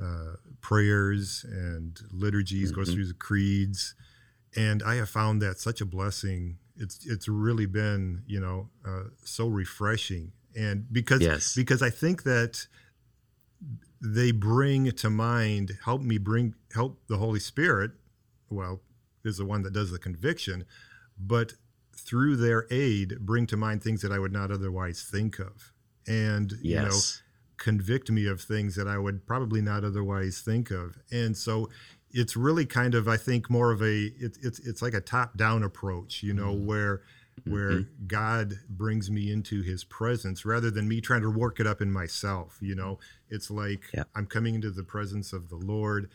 uh, 0.00 0.34
prayers 0.60 1.44
and 1.48 1.98
liturgies, 2.12 2.70
mm-hmm. 2.70 2.80
goes 2.80 2.94
through 2.94 3.06
the 3.06 3.14
creeds. 3.14 3.94
And 4.54 4.82
I 4.82 4.96
have 4.96 5.08
found 5.08 5.40
that 5.42 5.58
such 5.58 5.80
a 5.80 5.86
blessing. 5.86 6.58
It's, 6.80 7.06
it's 7.06 7.28
really 7.28 7.66
been, 7.66 8.22
you 8.26 8.40
know, 8.40 8.68
uh, 8.84 9.10
so 9.22 9.46
refreshing 9.46 10.32
and 10.56 10.86
because 10.92 11.20
yes. 11.20 11.54
because 11.54 11.82
I 11.82 11.90
think 11.90 12.24
that 12.24 12.66
they 14.02 14.32
bring 14.32 14.90
to 14.90 15.10
mind 15.10 15.78
help 15.84 16.02
me 16.02 16.18
bring 16.18 16.54
help 16.74 17.00
the 17.08 17.16
Holy 17.16 17.40
Spirit. 17.40 17.92
Well, 18.48 18.80
is 19.24 19.36
the 19.36 19.44
one 19.44 19.62
that 19.62 19.72
does 19.72 19.90
the 19.90 19.98
conviction, 19.98 20.64
but 21.18 21.54
through 21.94 22.36
their 22.36 22.66
aid, 22.70 23.20
bring 23.20 23.46
to 23.46 23.56
mind 23.56 23.82
things 23.82 24.02
that 24.02 24.10
I 24.10 24.18
would 24.18 24.32
not 24.32 24.50
otherwise 24.50 25.06
think 25.08 25.38
of, 25.38 25.72
and 26.06 26.52
yes. 26.62 26.62
you 26.62 26.88
know, 26.88 26.98
convict 27.58 28.10
me 28.10 28.26
of 28.26 28.40
things 28.40 28.74
that 28.74 28.88
I 28.88 28.98
would 28.98 29.26
probably 29.26 29.60
not 29.60 29.84
otherwise 29.84 30.40
think 30.40 30.70
of. 30.70 30.98
And 31.12 31.36
so, 31.36 31.68
it's 32.12 32.36
really 32.36 32.66
kind 32.66 32.94
of 32.94 33.08
I 33.08 33.16
think 33.16 33.50
more 33.50 33.70
of 33.72 33.82
a 33.82 34.12
it, 34.18 34.38
it's 34.42 34.58
it's 34.60 34.82
like 34.82 34.94
a 34.94 35.00
top 35.00 35.36
down 35.36 35.62
approach, 35.62 36.22
you 36.22 36.32
know, 36.32 36.54
mm. 36.54 36.64
where 36.64 37.02
where 37.44 37.70
mm-hmm. 37.70 38.06
God 38.06 38.54
brings 38.68 39.10
me 39.10 39.32
into 39.32 39.62
his 39.62 39.84
presence 39.84 40.44
rather 40.44 40.70
than 40.70 40.88
me 40.88 41.00
trying 41.00 41.22
to 41.22 41.30
work 41.30 41.60
it 41.60 41.66
up 41.66 41.80
in 41.80 41.90
myself. 41.90 42.58
You 42.60 42.74
know, 42.74 42.98
it's 43.28 43.50
like 43.50 43.84
yeah. 43.94 44.04
I'm 44.14 44.26
coming 44.26 44.54
into 44.54 44.70
the 44.70 44.84
presence 44.84 45.32
of 45.32 45.48
the 45.48 45.56
Lord 45.56 46.10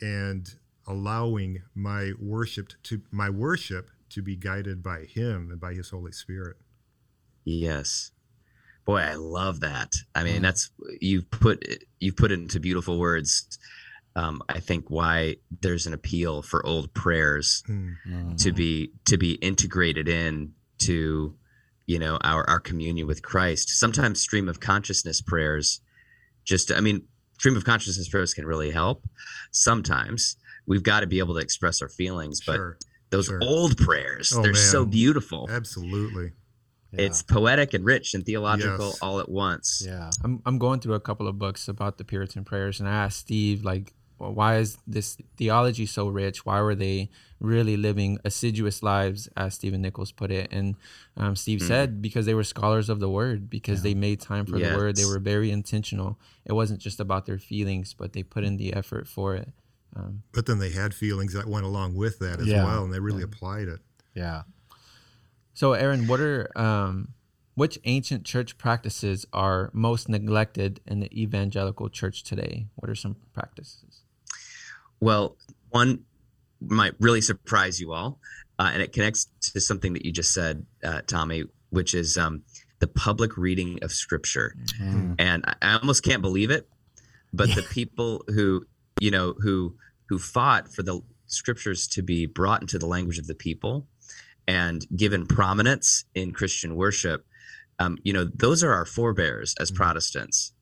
and 0.00 0.48
allowing 0.86 1.62
my 1.74 2.12
worship 2.20 2.72
to 2.84 3.02
my 3.10 3.30
worship 3.30 3.90
to 4.10 4.22
be 4.22 4.36
guided 4.36 4.82
by 4.82 5.00
him 5.00 5.50
and 5.50 5.60
by 5.60 5.74
his 5.74 5.90
Holy 5.90 6.12
Spirit. 6.12 6.56
Yes. 7.44 8.12
Boy, 8.84 9.00
I 9.00 9.14
love 9.14 9.60
that. 9.60 9.94
I 10.14 10.24
mean, 10.24 10.38
mm. 10.38 10.42
that's 10.42 10.70
you've 11.00 11.30
put 11.30 11.64
you've 12.00 12.16
put 12.16 12.32
it 12.32 12.38
into 12.38 12.60
beautiful 12.60 12.98
words. 12.98 13.58
Um, 14.18 14.42
I 14.48 14.58
think 14.58 14.86
why 14.88 15.36
there's 15.60 15.86
an 15.86 15.94
appeal 15.94 16.42
for 16.42 16.64
old 16.66 16.92
prayers 16.92 17.62
mm-hmm. 17.68 18.34
to 18.34 18.52
be 18.52 18.90
to 19.04 19.16
be 19.16 19.34
integrated 19.34 20.08
in 20.08 20.54
to 20.78 21.36
you 21.86 21.98
know 22.00 22.18
our 22.24 22.48
our 22.50 22.58
communion 22.58 23.06
with 23.06 23.22
Christ. 23.22 23.68
Sometimes 23.68 24.20
stream 24.20 24.48
of 24.48 24.58
consciousness 24.58 25.20
prayers 25.20 25.80
just 26.44 26.72
I 26.72 26.80
mean 26.80 27.02
stream 27.38 27.56
of 27.56 27.64
consciousness 27.64 28.08
prayers 28.08 28.34
can 28.34 28.44
really 28.44 28.72
help. 28.72 29.04
Sometimes 29.52 30.36
we've 30.66 30.82
got 30.82 31.00
to 31.00 31.06
be 31.06 31.20
able 31.20 31.34
to 31.34 31.40
express 31.40 31.80
our 31.80 31.88
feelings, 31.88 32.40
but 32.44 32.56
sure, 32.56 32.78
those 33.10 33.26
sure. 33.26 33.38
old 33.40 33.78
prayers, 33.78 34.32
oh, 34.34 34.42
they're 34.42 34.52
man. 34.52 34.60
so 34.60 34.84
beautiful. 34.84 35.48
Absolutely. 35.48 36.32
Yeah. 36.90 37.02
It's 37.02 37.22
poetic 37.22 37.72
and 37.72 37.84
rich 37.84 38.14
and 38.14 38.26
theological 38.26 38.86
yes. 38.86 38.98
all 39.00 39.20
at 39.20 39.28
once. 39.28 39.84
Yeah. 39.86 40.10
I'm 40.24 40.42
I'm 40.44 40.58
going 40.58 40.80
through 40.80 40.94
a 40.94 41.00
couple 41.00 41.28
of 41.28 41.38
books 41.38 41.68
about 41.68 41.98
the 41.98 42.04
Puritan 42.04 42.44
prayers 42.44 42.80
and 42.80 42.88
I 42.88 42.92
asked 42.92 43.20
Steve 43.20 43.62
like 43.62 43.94
well, 44.18 44.32
why 44.32 44.56
is 44.56 44.78
this 44.86 45.16
theology 45.36 45.86
so 45.86 46.08
rich? 46.08 46.44
Why 46.44 46.60
were 46.60 46.74
they 46.74 47.10
really 47.40 47.76
living 47.76 48.18
assiduous 48.24 48.82
lives, 48.82 49.28
as 49.36 49.54
Stephen 49.54 49.82
Nichols 49.82 50.10
put 50.10 50.30
it? 50.30 50.48
And 50.50 50.74
um, 51.16 51.36
Steve 51.36 51.60
mm. 51.60 51.68
said 51.68 52.02
because 52.02 52.26
they 52.26 52.34
were 52.34 52.44
scholars 52.44 52.88
of 52.88 53.00
the 53.00 53.08
word, 53.08 53.48
because 53.48 53.78
yeah. 53.78 53.90
they 53.90 53.94
made 53.94 54.20
time 54.20 54.44
for 54.44 54.58
yes. 54.58 54.70
the 54.70 54.76
word. 54.76 54.96
They 54.96 55.04
were 55.04 55.20
very 55.20 55.50
intentional. 55.50 56.18
It 56.44 56.52
wasn't 56.52 56.80
just 56.80 56.98
about 56.98 57.26
their 57.26 57.38
feelings, 57.38 57.94
but 57.94 58.12
they 58.12 58.22
put 58.22 58.44
in 58.44 58.56
the 58.56 58.72
effort 58.72 59.06
for 59.06 59.36
it. 59.36 59.50
Um, 59.94 60.22
but 60.32 60.46
then 60.46 60.58
they 60.58 60.70
had 60.70 60.94
feelings 60.94 61.32
that 61.32 61.46
went 61.46 61.64
along 61.64 61.94
with 61.94 62.18
that 62.18 62.40
as 62.40 62.46
yeah. 62.46 62.64
well, 62.64 62.84
and 62.84 62.92
they 62.92 63.00
really 63.00 63.20
yeah. 63.20 63.24
applied 63.24 63.68
it. 63.68 63.80
Yeah. 64.14 64.42
So, 65.54 65.72
Aaron, 65.72 66.06
what 66.06 66.20
are 66.20 66.50
um, 66.56 67.14
which 67.54 67.78
ancient 67.84 68.24
church 68.24 68.58
practices 68.58 69.26
are 69.32 69.70
most 69.72 70.08
neglected 70.08 70.80
in 70.86 71.00
the 71.00 71.22
evangelical 71.22 71.88
church 71.88 72.22
today? 72.22 72.66
What 72.76 72.90
are 72.90 72.94
some 72.94 73.16
practices? 73.32 74.02
Well, 75.00 75.36
one 75.70 76.04
might 76.60 76.94
really 76.98 77.20
surprise 77.20 77.80
you 77.80 77.92
all, 77.92 78.18
uh, 78.58 78.70
and 78.72 78.82
it 78.82 78.92
connects 78.92 79.28
to 79.52 79.60
something 79.60 79.92
that 79.92 80.04
you 80.04 80.12
just 80.12 80.34
said, 80.34 80.66
uh, 80.82 81.02
Tommy, 81.06 81.44
which 81.70 81.94
is 81.94 82.16
um, 82.18 82.42
the 82.80 82.88
public 82.88 83.36
reading 83.36 83.78
of 83.82 83.92
Scripture. 83.92 84.54
Mm-hmm. 84.80 85.14
And 85.18 85.44
I, 85.46 85.54
I, 85.62 85.78
almost 85.78 86.02
can't 86.02 86.22
believe 86.22 86.50
it, 86.50 86.68
but 87.32 87.48
yeah. 87.48 87.56
the 87.56 87.62
people 87.70 88.24
who 88.28 88.66
you 89.00 89.10
know 89.10 89.34
who 89.40 89.76
who 90.08 90.18
fought 90.18 90.72
for 90.72 90.82
the 90.82 91.00
Scriptures 91.26 91.86
to 91.88 92.02
be 92.02 92.26
brought 92.26 92.62
into 92.62 92.78
the 92.78 92.86
language 92.86 93.18
of 93.18 93.26
the 93.26 93.34
people 93.34 93.86
and 94.46 94.86
given 94.96 95.26
prominence 95.26 96.06
in 96.14 96.32
Christian 96.32 96.74
worship, 96.74 97.26
um, 97.78 97.98
you 98.02 98.14
know, 98.14 98.24
those 98.34 98.64
are 98.64 98.72
our 98.72 98.86
forebears 98.86 99.54
as 99.60 99.70
mm-hmm. 99.70 99.76
Protestants. 99.76 100.52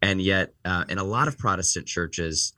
And 0.00 0.22
yet, 0.22 0.54
uh, 0.64 0.84
in 0.88 0.98
a 0.98 1.04
lot 1.04 1.28
of 1.28 1.36
Protestant 1.38 1.86
churches, 1.86 2.54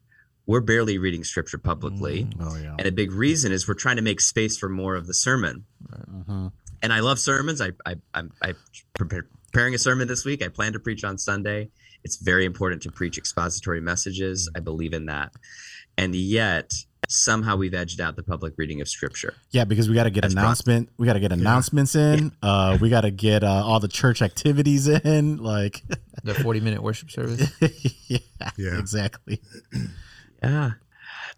we're 0.47 0.61
barely 0.61 0.99
reading 0.99 1.25
scripture 1.25 1.59
publicly. 1.59 2.25
Mm, 2.25 2.35
oh, 2.41 2.57
yeah. 2.57 2.75
And 2.79 2.87
a 2.87 2.93
big 2.93 3.13
reason 3.13 3.53
is 3.53 3.67
we're 3.67 3.75
trying 3.75 3.97
to 3.97 4.03
make 4.03 4.21
space 4.21 4.59
for 4.59 4.69
more 4.69 4.95
of 4.95 5.07
the 5.07 5.15
sermon. 5.15 5.65
Uh-huh. 5.93 6.51
And 6.83 6.93
I 6.93 7.01
love 7.01 7.19
sermons. 7.19 7.61
I, 7.61 7.71
I, 7.87 7.97
I'm, 8.13 8.33
I 8.43 8.55
preparing 8.95 9.75
a 9.75 9.79
sermon 9.79 10.07
this 10.07 10.25
week. 10.25 10.45
I 10.45 10.49
plan 10.49 10.75
to 10.75 10.79
preach 10.79 11.03
on 11.03 11.17
Sunday. 11.17 11.71
It's 12.05 12.17
very 12.17 12.45
important 12.45 12.83
to 12.83 12.93
preach 12.93 13.17
expository 13.17 13.81
messages. 13.81 14.51
I 14.55 14.61
believe 14.61 14.93
in 14.93 15.07
that. 15.07 15.33
And 15.97 16.15
yet, 16.15 16.75
somehow 17.09 17.57
we've 17.57 17.73
edged 17.73 18.01
out 18.01 18.17
the 18.17 18.23
public 18.23 18.55
reading 18.59 18.81
of 18.83 18.89
scripture. 18.89 19.35
Yeah, 19.51 19.65
because 19.65 19.89
we 19.89 19.95
got 19.95 20.05
to 20.05 20.11
get 20.11 20.23
That's 20.23 20.35
announcement. 20.35 20.91
We 20.99 21.07
got 21.07 21.15
to 21.15 21.21
get 21.21 21.33
announcements 21.33 21.95
in. 21.95 22.33
Yeah. 22.43 22.51
Uh, 22.51 22.79
we 22.81 22.91
got 22.91 23.03
to 23.03 23.11
get 23.11 23.45
uh, 23.45 23.65
all 23.65 23.81
the 23.81 23.89
church 23.89 24.21
activities 24.23 24.89
in. 24.89 25.39
Like 25.45 25.83
the 26.23 26.35
forty-minute 26.35 26.83
worship 26.83 27.11
service. 27.11 27.51
yeah, 28.09 28.19
yeah, 28.57 28.79
exactly. 28.79 29.41
Yeah. 30.45 30.71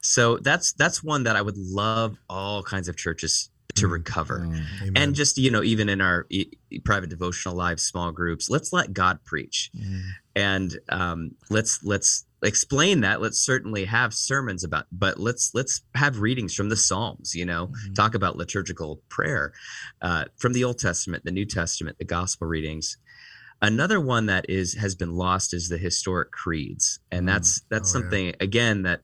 So 0.02 0.38
that's 0.38 0.72
that's 0.72 1.02
one 1.02 1.24
that 1.24 1.36
I 1.36 1.42
would 1.42 1.56
love 1.56 2.16
all 2.28 2.62
kinds 2.62 2.88
of 2.88 2.96
churches 2.96 3.50
to 3.76 3.86
mm. 3.86 3.92
recover. 3.92 4.40
Mm, 4.40 4.92
and 4.96 5.14
just 5.14 5.38
you 5.38 5.50
know 5.50 5.62
even 5.62 5.88
in 5.88 6.00
our 6.00 6.26
e- 6.30 6.50
private 6.84 7.10
devotional 7.10 7.54
lives 7.54 7.84
small 7.84 8.12
groups 8.12 8.50
let's 8.50 8.72
let 8.72 8.92
god 8.92 9.18
preach 9.24 9.70
mm. 9.76 10.02
and 10.34 10.78
um, 10.88 11.30
let's 11.48 11.82
let's 11.84 12.24
explain 12.42 13.00
that 13.00 13.20
let's 13.22 13.40
certainly 13.40 13.84
have 13.84 14.12
sermons 14.12 14.62
about 14.62 14.86
but 14.92 15.18
let's 15.18 15.52
let's 15.54 15.82
have 15.94 16.20
readings 16.20 16.54
from 16.54 16.68
the 16.68 16.76
psalms 16.76 17.34
you 17.34 17.46
know 17.46 17.68
mm-hmm. 17.68 17.94
talk 17.94 18.14
about 18.14 18.36
liturgical 18.36 19.00
prayer 19.08 19.52
uh, 20.02 20.24
from 20.36 20.52
the 20.52 20.64
old 20.64 20.78
testament 20.78 21.24
the 21.24 21.30
new 21.30 21.46
testament 21.46 21.96
the 21.98 22.04
gospel 22.04 22.46
readings 22.46 22.98
another 23.66 24.00
one 24.00 24.26
that 24.26 24.48
is 24.48 24.74
has 24.74 24.94
been 24.94 25.12
lost 25.12 25.52
is 25.52 25.68
the 25.68 25.78
historic 25.78 26.30
creeds 26.30 27.00
and 27.10 27.24
mm. 27.24 27.32
that's 27.32 27.62
that's 27.70 27.94
oh, 27.94 28.00
something 28.00 28.26
yeah. 28.26 28.32
again 28.40 28.82
that 28.82 29.02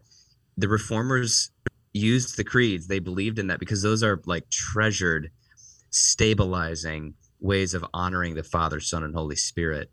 the 0.57 0.69
reformers 0.69 1.51
used 1.93 2.37
the 2.37 2.45
creeds 2.45 2.87
they 2.87 2.99
believed 2.99 3.39
in 3.39 3.49
that 3.49 3.61
because 3.61 3.83
those 3.83 4.03
are 4.03 4.21
like 4.27 4.49
treasured 4.51 5.31
stabilizing 5.91 7.15
ways 7.41 7.75
of 7.75 7.85
honoring 7.93 8.35
the 8.35 8.43
father 8.43 8.81
son 8.81 9.03
and 9.03 9.15
holy 9.15 9.37
spirit 9.37 9.91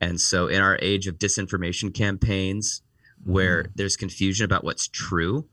and 0.00 0.20
so, 0.20 0.46
in 0.46 0.60
our 0.60 0.78
age 0.80 1.06
of 1.06 1.18
disinformation 1.18 1.92
campaigns, 1.92 2.82
where 3.24 3.64
mm. 3.64 3.70
there's 3.74 3.96
confusion 3.96 4.44
about 4.44 4.64
what's 4.64 4.88
true, 4.88 5.46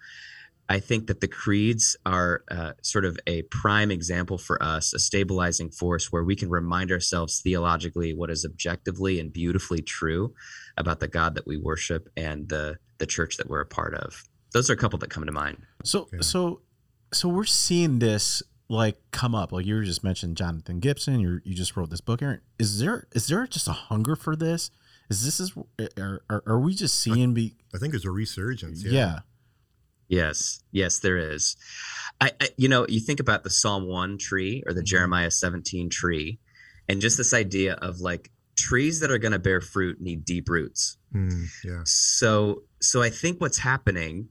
I 0.67 0.79
think 0.79 1.07
that 1.07 1.21
the 1.21 1.27
creeds 1.27 1.95
are 2.05 2.43
uh, 2.49 2.73
sort 2.81 3.05
of 3.05 3.19
a 3.27 3.43
prime 3.43 3.91
example 3.91 4.37
for 4.37 4.61
us, 4.63 4.93
a 4.93 4.99
stabilizing 4.99 5.69
force 5.69 6.11
where 6.11 6.23
we 6.23 6.35
can 6.35 6.49
remind 6.49 6.91
ourselves 6.91 7.39
theologically 7.41 8.13
what 8.13 8.31
is 8.31 8.45
objectively 8.45 9.19
and 9.19 9.31
beautifully 9.31 9.81
true 9.81 10.33
about 10.77 10.99
the 10.99 11.07
God 11.07 11.35
that 11.35 11.45
we 11.45 11.57
worship 11.57 12.09
and 12.17 12.49
the 12.49 12.77
the 12.97 13.05
church 13.05 13.37
that 13.37 13.49
we're 13.49 13.61
a 13.61 13.65
part 13.65 13.93
of. 13.93 14.23
Those 14.53 14.69
are 14.69 14.73
a 14.73 14.77
couple 14.77 14.97
that 14.99 15.09
come 15.09 15.25
to 15.25 15.31
mind. 15.31 15.57
So, 15.83 16.07
so, 16.21 16.61
so 17.13 17.27
we're 17.27 17.43
seeing 17.43 17.99
this 17.99 18.41
like 18.69 18.97
come 19.11 19.35
up 19.35 19.51
like 19.51 19.65
you 19.65 19.75
were 19.75 19.83
just 19.83 20.03
mentioned 20.03 20.35
jonathan 20.35 20.79
gibson 20.79 21.19
you 21.19 21.39
you 21.43 21.53
just 21.53 21.77
wrote 21.77 21.91
this 21.91 22.01
book 22.01 22.21
Aaron. 22.23 22.41
is 22.57 22.79
there 22.79 23.07
is 23.11 23.27
there 23.27 23.45
just 23.45 23.67
a 23.67 23.73
hunger 23.73 24.15
for 24.15 24.35
this 24.35 24.71
is 25.07 25.23
this 25.23 25.39
is 25.39 25.53
are, 25.99 26.23
are, 26.29 26.43
are 26.47 26.59
we 26.59 26.73
just 26.73 26.99
seeing 26.99 27.35
be 27.35 27.53
i 27.75 27.77
think 27.77 27.93
there's 27.93 28.05
a 28.05 28.09
resurgence 28.09 28.83
yeah, 28.83 28.91
yeah. 28.91 29.19
Yes 30.07 30.61
yes 30.71 30.99
there 30.99 31.17
is 31.17 31.55
I, 32.21 32.31
I, 32.39 32.49
you 32.57 32.69
know 32.69 32.85
you 32.87 32.99
think 32.99 33.19
about 33.19 33.43
the 33.43 33.49
psalm 33.49 33.87
1 33.87 34.17
tree 34.17 34.63
or 34.65 34.73
the 34.73 34.81
mm-hmm. 34.81 34.85
jeremiah 34.85 35.31
17 35.31 35.89
tree 35.89 36.39
and 36.87 37.01
just 37.01 37.17
this 37.17 37.33
idea 37.33 37.73
of 37.73 37.99
like 37.99 38.31
trees 38.55 39.01
that 39.01 39.11
are 39.11 39.17
going 39.17 39.33
to 39.33 39.39
bear 39.39 39.61
fruit 39.61 39.99
need 39.99 40.23
deep 40.23 40.47
roots 40.47 40.97
mm, 41.13 41.45
yeah 41.63 41.81
so 41.85 42.63
so 42.81 43.01
i 43.01 43.09
think 43.09 43.41
what's 43.41 43.59
happening 43.59 44.29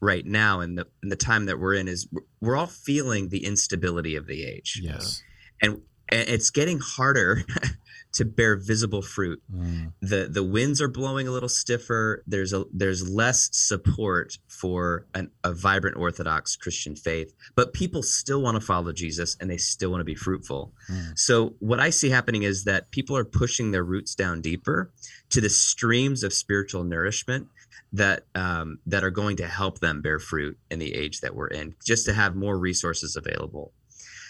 right 0.00 0.26
now 0.26 0.60
in 0.60 0.74
the 0.74 0.86
in 1.02 1.08
the 1.08 1.16
time 1.16 1.46
that 1.46 1.58
we're 1.58 1.74
in 1.74 1.88
is 1.88 2.08
we're 2.40 2.56
all 2.56 2.66
feeling 2.66 3.28
the 3.28 3.44
instability 3.44 4.16
of 4.16 4.26
the 4.26 4.44
age. 4.44 4.80
Yes. 4.82 5.22
And 5.60 5.80
it's 6.08 6.50
getting 6.50 6.78
harder 6.78 7.42
to 8.16 8.24
bear 8.24 8.56
visible 8.56 9.02
fruit. 9.02 9.42
Mm. 9.54 9.92
The 10.00 10.28
the 10.30 10.42
winds 10.42 10.80
are 10.80 10.88
blowing 10.88 11.28
a 11.28 11.30
little 11.30 11.48
stiffer. 11.48 12.22
There's 12.26 12.52
a 12.52 12.64
there's 12.72 13.08
less 13.08 13.48
support 13.52 14.38
for 14.48 15.06
an, 15.14 15.30
a 15.44 15.52
vibrant 15.52 15.96
Orthodox 15.96 16.56
Christian 16.56 16.96
faith, 16.96 17.34
but 17.54 17.74
people 17.74 18.02
still 18.02 18.40
want 18.40 18.54
to 18.58 18.66
follow 18.66 18.92
Jesus 18.92 19.36
and 19.40 19.50
they 19.50 19.58
still 19.58 19.90
want 19.90 20.00
to 20.00 20.04
be 20.04 20.14
fruitful. 20.14 20.72
Mm. 20.90 21.18
So 21.18 21.54
what 21.58 21.78
I 21.78 21.90
see 21.90 22.08
happening 22.08 22.42
is 22.42 22.64
that 22.64 22.90
people 22.90 23.16
are 23.16 23.24
pushing 23.24 23.70
their 23.70 23.84
roots 23.84 24.14
down 24.14 24.40
deeper 24.40 24.92
to 25.30 25.40
the 25.40 25.50
streams 25.50 26.22
of 26.22 26.32
spiritual 26.32 26.84
nourishment 26.84 27.48
that 27.92 28.24
um, 28.34 28.78
that 28.86 29.04
are 29.04 29.10
going 29.10 29.36
to 29.36 29.46
help 29.46 29.80
them 29.80 30.00
bear 30.00 30.18
fruit 30.18 30.58
in 30.70 30.78
the 30.78 30.94
age 30.94 31.20
that 31.20 31.34
we're 31.34 31.48
in, 31.48 31.74
just 31.84 32.06
to 32.06 32.14
have 32.14 32.34
more 32.34 32.58
resources 32.58 33.16
available. 33.16 33.72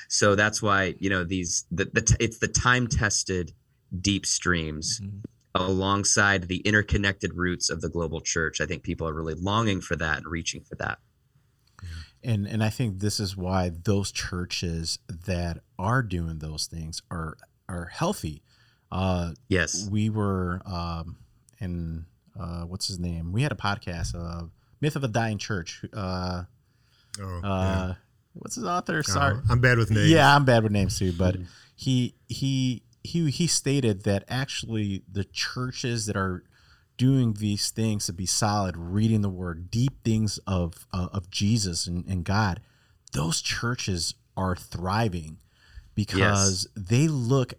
So 0.08 0.34
that's 0.34 0.62
why 0.62 0.94
you 0.98 1.10
know 1.10 1.24
these 1.24 1.64
the, 1.70 1.86
the 1.86 2.16
it's 2.20 2.38
the 2.38 2.48
time 2.48 2.86
tested 2.86 3.52
deep 4.00 4.26
streams 4.26 5.00
mm-hmm. 5.00 5.18
alongside 5.54 6.48
the 6.48 6.58
interconnected 6.58 7.32
roots 7.34 7.70
of 7.70 7.80
the 7.80 7.88
global 7.88 8.20
church. 8.20 8.60
I 8.60 8.66
think 8.66 8.82
people 8.82 9.08
are 9.08 9.14
really 9.14 9.34
longing 9.34 9.80
for 9.80 9.96
that 9.96 10.18
and 10.18 10.26
reaching 10.26 10.62
for 10.62 10.74
that. 10.76 10.98
And 12.22 12.46
and 12.46 12.62
I 12.62 12.70
think 12.70 12.98
this 12.98 13.20
is 13.20 13.36
why 13.36 13.70
those 13.84 14.10
churches 14.10 14.98
that 15.08 15.60
are 15.78 16.02
doing 16.02 16.38
those 16.38 16.66
things 16.66 17.02
are 17.10 17.36
are 17.68 17.86
healthy. 17.86 18.42
Uh, 18.90 19.32
yes, 19.48 19.88
we 19.90 20.10
were 20.10 20.62
um, 20.64 21.16
in 21.60 22.06
uh, 22.38 22.62
what's 22.62 22.88
his 22.88 22.98
name? 22.98 23.32
We 23.32 23.42
had 23.42 23.52
a 23.52 23.56
podcast 23.56 24.14
of 24.14 24.50
Myth 24.80 24.96
of 24.96 25.04
a 25.04 25.08
Dying 25.08 25.38
Church. 25.38 25.84
Uh, 25.92 26.44
oh, 27.20 27.40
uh, 27.42 27.86
yeah. 27.88 27.94
What's 28.38 28.57
his 28.57 28.64
author? 28.64 29.03
Sorry, 29.03 29.38
I'm 29.49 29.61
bad 29.61 29.79
with 29.79 29.90
names. 29.90 30.11
Yeah, 30.11 30.35
I'm 30.35 30.44
bad 30.44 30.62
with 30.62 30.72
names 30.72 30.99
too. 30.99 31.12
But 31.12 31.37
he 31.75 32.14
he 32.29 32.83
he 33.03 33.31
he 33.31 33.46
stated 33.46 34.05
that 34.05 34.25
actually 34.29 35.03
the 35.11 35.25
churches 35.25 36.07
that 36.07 36.16
are 36.16 36.44
doing 36.96 37.35
these 37.35 37.70
things 37.70 38.07
to 38.07 38.12
be 38.12 38.27
solid, 38.27 38.77
reading 38.77 39.20
the 39.20 39.29
Word, 39.29 39.70
deep 39.70 40.03
things 40.05 40.38
of 40.46 40.87
uh, 40.92 41.09
of 41.12 41.31
Jesus 41.31 41.87
and, 41.87 42.07
and 42.07 42.25
God, 42.25 42.61
those 43.12 43.40
churches 43.40 44.14
are 44.37 44.57
thriving 44.57 45.38
because 45.94 46.68
yes. 46.77 46.85
they 46.88 47.09
look 47.09 47.55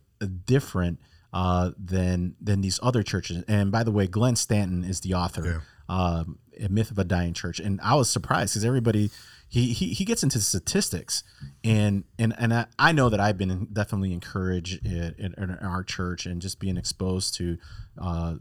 different 0.45 0.99
uh, 1.33 1.71
than 1.77 2.35
than 2.39 2.61
these 2.61 2.79
other 2.81 3.03
churches. 3.03 3.43
And 3.47 3.71
by 3.71 3.83
the 3.83 3.91
way, 3.91 4.07
Glenn 4.07 4.35
Stanton 4.35 4.83
is 4.83 5.01
the 5.01 5.13
author, 5.13 5.63
yeah. 5.89 5.95
um, 5.95 6.39
a 6.59 6.69
myth 6.69 6.91
of 6.91 6.99
a 6.99 7.03
dying 7.03 7.33
church. 7.33 7.59
And 7.59 7.79
I 7.81 7.95
was 7.95 8.09
surprised 8.09 8.53
because 8.53 8.65
everybody 8.65 9.11
he, 9.49 9.73
he 9.73 9.87
he 9.93 10.05
gets 10.05 10.23
into 10.23 10.39
statistics, 10.39 11.23
and 11.63 12.03
and 12.19 12.35
and 12.37 12.53
I, 12.53 12.65
I 12.77 12.91
know 12.91 13.09
that 13.09 13.19
I've 13.19 13.37
been 13.37 13.67
definitely 13.71 14.13
encouraged 14.13 14.85
in, 14.85 15.15
in, 15.17 15.33
in 15.37 15.51
our 15.61 15.83
church 15.83 16.25
and 16.25 16.41
just 16.41 16.59
being 16.59 16.77
exposed 16.77 17.35
to. 17.35 17.57
Uh, 17.99 18.35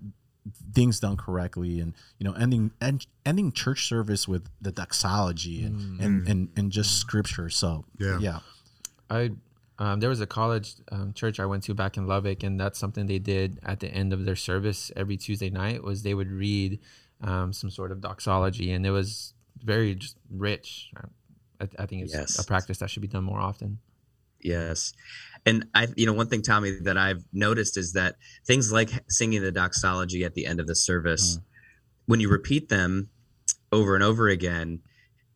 things 0.72 1.00
done 1.00 1.16
correctly 1.16 1.80
and 1.80 1.92
you 2.18 2.24
know 2.24 2.32
ending 2.34 2.70
end, 2.80 3.04
ending 3.24 3.50
church 3.50 3.88
service 3.88 4.28
with 4.28 4.48
the 4.60 4.70
doxology 4.70 5.64
and 5.64 5.80
mm. 5.80 6.04
and, 6.04 6.28
and 6.28 6.48
and 6.56 6.70
just 6.70 7.00
scripture 7.00 7.50
so 7.50 7.84
yeah 7.98 8.16
yeah 8.20 8.38
i 9.10 9.32
um, 9.78 10.00
there 10.00 10.08
was 10.08 10.20
a 10.20 10.26
college 10.26 10.74
um, 10.90 11.12
church 11.12 11.38
I 11.38 11.46
went 11.46 11.62
to 11.64 11.74
back 11.74 11.96
in 11.96 12.06
Lubbock, 12.06 12.42
and 12.42 12.58
that's 12.58 12.78
something 12.78 13.06
they 13.06 13.18
did 13.18 13.58
at 13.62 13.80
the 13.80 13.88
end 13.88 14.12
of 14.12 14.24
their 14.24 14.36
service 14.36 14.90
every 14.96 15.16
Tuesday 15.16 15.50
night. 15.50 15.82
Was 15.82 16.02
they 16.02 16.14
would 16.14 16.30
read 16.30 16.80
um, 17.20 17.52
some 17.52 17.70
sort 17.70 17.92
of 17.92 18.00
doxology, 18.00 18.72
and 18.72 18.86
it 18.86 18.90
was 18.90 19.34
very 19.62 19.94
just 19.94 20.16
rich. 20.30 20.90
I, 21.60 21.68
I 21.78 21.86
think 21.86 22.02
it's 22.02 22.14
yes. 22.14 22.38
a 22.38 22.44
practice 22.44 22.78
that 22.78 22.90
should 22.90 23.02
be 23.02 23.08
done 23.08 23.24
more 23.24 23.40
often. 23.40 23.78
Yes, 24.40 24.92
and 25.44 25.66
I, 25.74 25.88
you 25.96 26.06
know, 26.06 26.12
one 26.12 26.28
thing, 26.28 26.42
Tommy, 26.42 26.72
that 26.82 26.96
I've 26.96 27.24
noticed 27.32 27.76
is 27.76 27.94
that 27.94 28.16
things 28.46 28.70
like 28.70 28.90
singing 29.08 29.42
the 29.42 29.50
doxology 29.50 30.24
at 30.24 30.34
the 30.34 30.46
end 30.46 30.60
of 30.60 30.66
the 30.66 30.76
service, 30.76 31.38
mm. 31.38 31.42
when 32.06 32.20
you 32.20 32.28
repeat 32.28 32.68
them 32.68 33.08
over 33.72 33.94
and 33.94 34.04
over 34.04 34.28
again, 34.28 34.80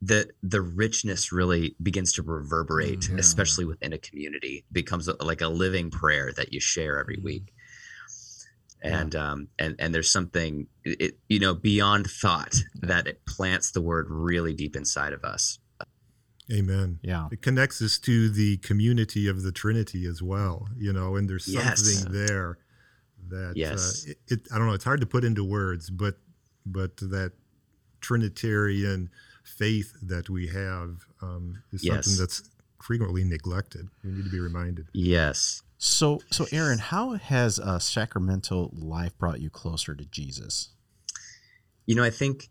the 0.03 0.31
the 0.43 0.61
richness 0.61 1.33
really 1.33 1.77
begins 1.83 2.13
to 2.15 2.23
reverberate 2.23 3.01
mm-hmm. 3.01 3.19
especially 3.19 3.65
within 3.65 3.93
a 3.93 3.99
community 3.99 4.65
it 4.67 4.73
becomes 4.73 5.09
a, 5.09 5.23
like 5.23 5.43
a 5.43 5.49
living 5.49 5.91
prayer 5.91 6.33
that 6.37 6.53
you 6.53 6.61
share 6.61 6.99
every 6.99 7.17
mm-hmm. 7.17 7.27
week 7.27 7.53
and 8.83 9.15
yeah. 9.15 9.31
um 9.31 9.49
and 9.59 9.77
and 9.79 9.95
there's 9.95 10.11
something 10.11 10.67
it, 10.85 11.19
you 11.29 11.39
know 11.39 11.55
beyond 11.55 12.07
thought 12.07 12.55
that 12.75 13.07
it 13.07 13.25
plants 13.27 13.71
the 13.73 13.81
word 13.81 14.07
really 14.09 14.55
deep 14.55 14.77
inside 14.77 15.13
of 15.13 15.25
us 15.25 15.59
amen 16.53 16.99
yeah 17.03 17.29
it 17.31 17.43
connects 17.43 17.81
us 17.83 17.99
to 17.99 18.29
the 18.29 18.57
community 18.59 19.29
of 19.29 19.43
the 19.43 19.53
trinity 19.53 20.07
as 20.07 20.23
well 20.23 20.69
you 20.77 20.93
know 20.93 21.17
and 21.17 21.29
there's 21.29 21.45
something 21.45 21.63
yes. 21.63 22.07
there 22.09 22.59
that 23.29 23.51
uh, 23.51 23.53
yes. 23.55 24.07
Uh, 24.07 24.11
it, 24.11 24.19
it, 24.29 24.49
i 24.53 24.59
don't 24.59 24.67
know 24.67 24.75
it's 24.75 24.85
hard 24.85 25.01
to 25.01 25.07
put 25.07 25.25
into 25.25 25.45
words 25.45 25.91
but 25.91 26.17
but 26.67 26.97
that 26.97 27.33
trinitarian 28.01 29.11
faith 29.45 29.93
that 30.03 30.31
we 30.31 30.47
have 30.47 31.05
um, 31.23 31.63
is 31.73 31.85
yes. 31.85 32.07
something 32.07 32.19
that's 32.19 32.51
frequently 32.81 33.25
neglected. 33.25 33.89
We 34.05 34.13
need 34.13 34.25
to 34.25 34.31
be 34.31 34.41
reminded. 34.41 34.89
Yes. 34.93 35.63
So, 35.83 36.21
so 36.31 36.45
Aaron, 36.53 36.79
how 36.79 37.13
has 37.15 37.59
a 37.59 37.81
sacramental 37.81 38.71
life 38.75 39.17
brought 39.17 39.41
you 39.41 39.49
closer 39.49 39.95
to 39.95 40.05
Jesus? 40.05 40.75
You 41.87 41.95
know, 41.95 42.05
I 42.05 42.11
think 42.11 42.51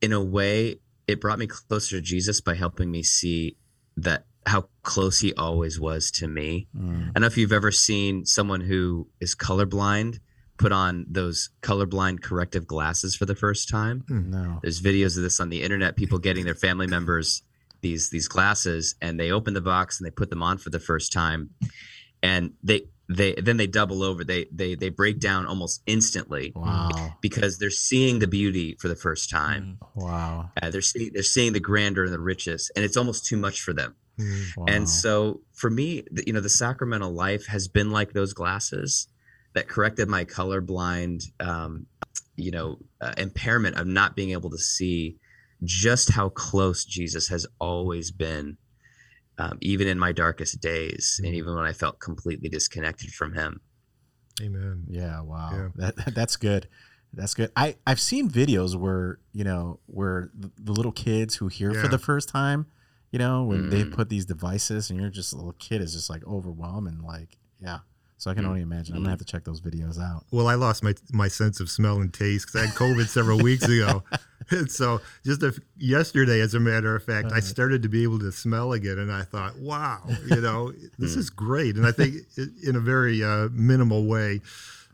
in 0.00 0.14
a 0.14 0.24
way 0.24 0.80
it 1.06 1.20
brought 1.20 1.38
me 1.38 1.46
closer 1.46 1.96
to 1.96 2.00
Jesus 2.00 2.40
by 2.40 2.54
helping 2.54 2.90
me 2.90 3.02
see 3.02 3.58
that 3.98 4.24
how 4.46 4.68
close 4.82 5.20
he 5.20 5.34
always 5.34 5.78
was 5.78 6.10
to 6.12 6.26
me. 6.26 6.66
Mm. 6.74 7.10
I 7.10 7.12
don't 7.12 7.20
know 7.20 7.26
if 7.26 7.36
you've 7.36 7.52
ever 7.52 7.70
seen 7.70 8.24
someone 8.24 8.62
who 8.62 9.08
is 9.20 9.34
colorblind 9.34 10.20
put 10.56 10.72
on 10.72 11.04
those 11.06 11.50
colorblind 11.60 12.22
corrective 12.22 12.66
glasses 12.66 13.14
for 13.14 13.26
the 13.26 13.34
first 13.34 13.68
time. 13.68 14.04
Hmm. 14.08 14.30
No. 14.30 14.60
There's 14.62 14.80
videos 14.80 15.18
of 15.18 15.22
this 15.22 15.38
on 15.38 15.50
the 15.50 15.62
internet, 15.62 15.96
people 15.96 16.18
getting 16.18 16.46
their 16.46 16.54
family 16.54 16.86
members 16.86 17.42
these 17.82 18.08
these 18.08 18.28
glasses 18.28 18.94
and 19.02 19.20
they 19.20 19.30
open 19.30 19.52
the 19.52 19.60
box 19.60 20.00
and 20.00 20.06
they 20.06 20.10
put 20.10 20.30
them 20.30 20.42
on 20.42 20.56
for 20.56 20.70
the 20.70 20.80
first 20.80 21.12
time 21.12 21.50
and 22.24 22.52
they 22.62 22.82
they 23.08 23.34
then 23.34 23.58
they 23.58 23.66
double 23.66 24.02
over 24.02 24.24
they 24.24 24.46
they 24.50 24.74
they 24.74 24.88
break 24.88 25.20
down 25.20 25.46
almost 25.46 25.82
instantly 25.86 26.52
wow 26.56 26.88
because 27.20 27.58
they're 27.58 27.70
seeing 27.70 28.18
the 28.18 28.26
beauty 28.26 28.76
for 28.80 28.88
the 28.88 28.96
first 28.96 29.28
time 29.28 29.78
mm. 29.80 29.88
wow 29.94 30.50
uh, 30.60 30.70
they're 30.70 30.80
seeing 30.80 31.10
they're 31.12 31.22
seeing 31.22 31.52
the 31.52 31.60
grandeur 31.60 32.04
and 32.04 32.12
the 32.12 32.18
riches 32.18 32.70
and 32.74 32.84
it's 32.84 32.96
almost 32.96 33.26
too 33.26 33.36
much 33.36 33.60
for 33.60 33.74
them 33.74 33.94
mm. 34.18 34.56
wow. 34.56 34.64
and 34.66 34.88
so 34.88 35.42
for 35.52 35.68
me 35.68 36.02
you 36.26 36.32
know 36.32 36.40
the 36.40 36.48
sacramental 36.48 37.12
life 37.12 37.46
has 37.46 37.68
been 37.68 37.90
like 37.90 38.14
those 38.14 38.32
glasses 38.32 39.06
that 39.52 39.68
corrected 39.68 40.08
my 40.08 40.24
colorblind 40.24 41.24
um, 41.40 41.86
you 42.36 42.50
know 42.50 42.78
uh, 43.02 43.12
impairment 43.18 43.76
of 43.76 43.86
not 43.86 44.16
being 44.16 44.30
able 44.30 44.48
to 44.48 44.58
see 44.58 45.18
just 45.62 46.12
how 46.12 46.28
close 46.28 46.84
Jesus 46.84 47.28
has 47.28 47.46
always 47.58 48.10
been, 48.10 48.56
um, 49.38 49.58
even 49.60 49.88
in 49.88 49.98
my 49.98 50.12
darkest 50.12 50.60
days, 50.60 51.16
and 51.18 51.26
mm-hmm. 51.26 51.36
even 51.36 51.54
when 51.54 51.64
I 51.64 51.72
felt 51.72 51.98
completely 51.98 52.48
disconnected 52.48 53.10
from 53.12 53.34
Him. 53.34 53.60
Amen. 54.42 54.84
Yeah. 54.88 55.20
Wow. 55.20 55.50
Yeah. 55.52 55.68
That 55.74 56.14
that's 56.14 56.36
good. 56.36 56.68
That's 57.12 57.34
good. 57.34 57.50
I 57.56 57.76
I've 57.86 58.00
seen 58.00 58.28
videos 58.28 58.74
where 58.74 59.18
you 59.32 59.44
know 59.44 59.80
where 59.86 60.30
the, 60.34 60.50
the 60.58 60.72
little 60.72 60.92
kids 60.92 61.36
who 61.36 61.48
hear 61.48 61.72
yeah. 61.72 61.82
for 61.82 61.88
the 61.88 61.98
first 61.98 62.28
time, 62.28 62.66
you 63.10 63.18
know, 63.18 63.44
when 63.44 63.64
mm. 63.64 63.70
they 63.70 63.84
put 63.84 64.08
these 64.08 64.24
devices, 64.24 64.90
and 64.90 65.00
you're 65.00 65.10
just 65.10 65.32
a 65.32 65.36
little 65.36 65.54
kid 65.58 65.80
is 65.80 65.94
just 65.94 66.10
like 66.10 66.26
overwhelmed 66.26 66.88
and 66.88 67.02
like 67.02 67.38
yeah. 67.60 67.78
So 68.24 68.30
I 68.30 68.34
can 68.34 68.46
only 68.46 68.62
imagine. 68.62 68.96
I'm 68.96 69.02
gonna 69.02 69.10
have 69.10 69.18
to 69.18 69.24
check 69.26 69.44
those 69.44 69.60
videos 69.60 70.00
out. 70.00 70.24
Well, 70.30 70.48
I 70.48 70.54
lost 70.54 70.82
my 70.82 70.94
my 71.12 71.28
sense 71.28 71.60
of 71.60 71.68
smell 71.68 72.00
and 72.00 72.10
taste 72.10 72.46
because 72.46 72.62
I 72.62 72.66
had 72.68 72.74
COVID 72.74 73.06
several 73.06 73.36
weeks 73.36 73.64
ago, 73.64 74.02
and 74.48 74.70
so 74.72 75.02
just 75.26 75.42
a, 75.42 75.52
yesterday, 75.76 76.40
as 76.40 76.54
a 76.54 76.60
matter 76.60 76.96
of 76.96 77.04
fact, 77.04 77.32
uh, 77.32 77.34
I 77.34 77.40
started 77.40 77.82
to 77.82 77.90
be 77.90 78.02
able 78.02 78.18
to 78.20 78.32
smell 78.32 78.72
again, 78.72 78.98
and 78.98 79.12
I 79.12 79.24
thought, 79.24 79.58
wow, 79.58 80.08
you 80.30 80.40
know, 80.40 80.72
this 80.98 81.16
is 81.16 81.28
great. 81.28 81.76
And 81.76 81.86
I 81.86 81.92
think 81.92 82.14
in 82.66 82.76
a 82.76 82.80
very 82.80 83.22
uh, 83.22 83.50
minimal 83.52 84.06
way, 84.06 84.40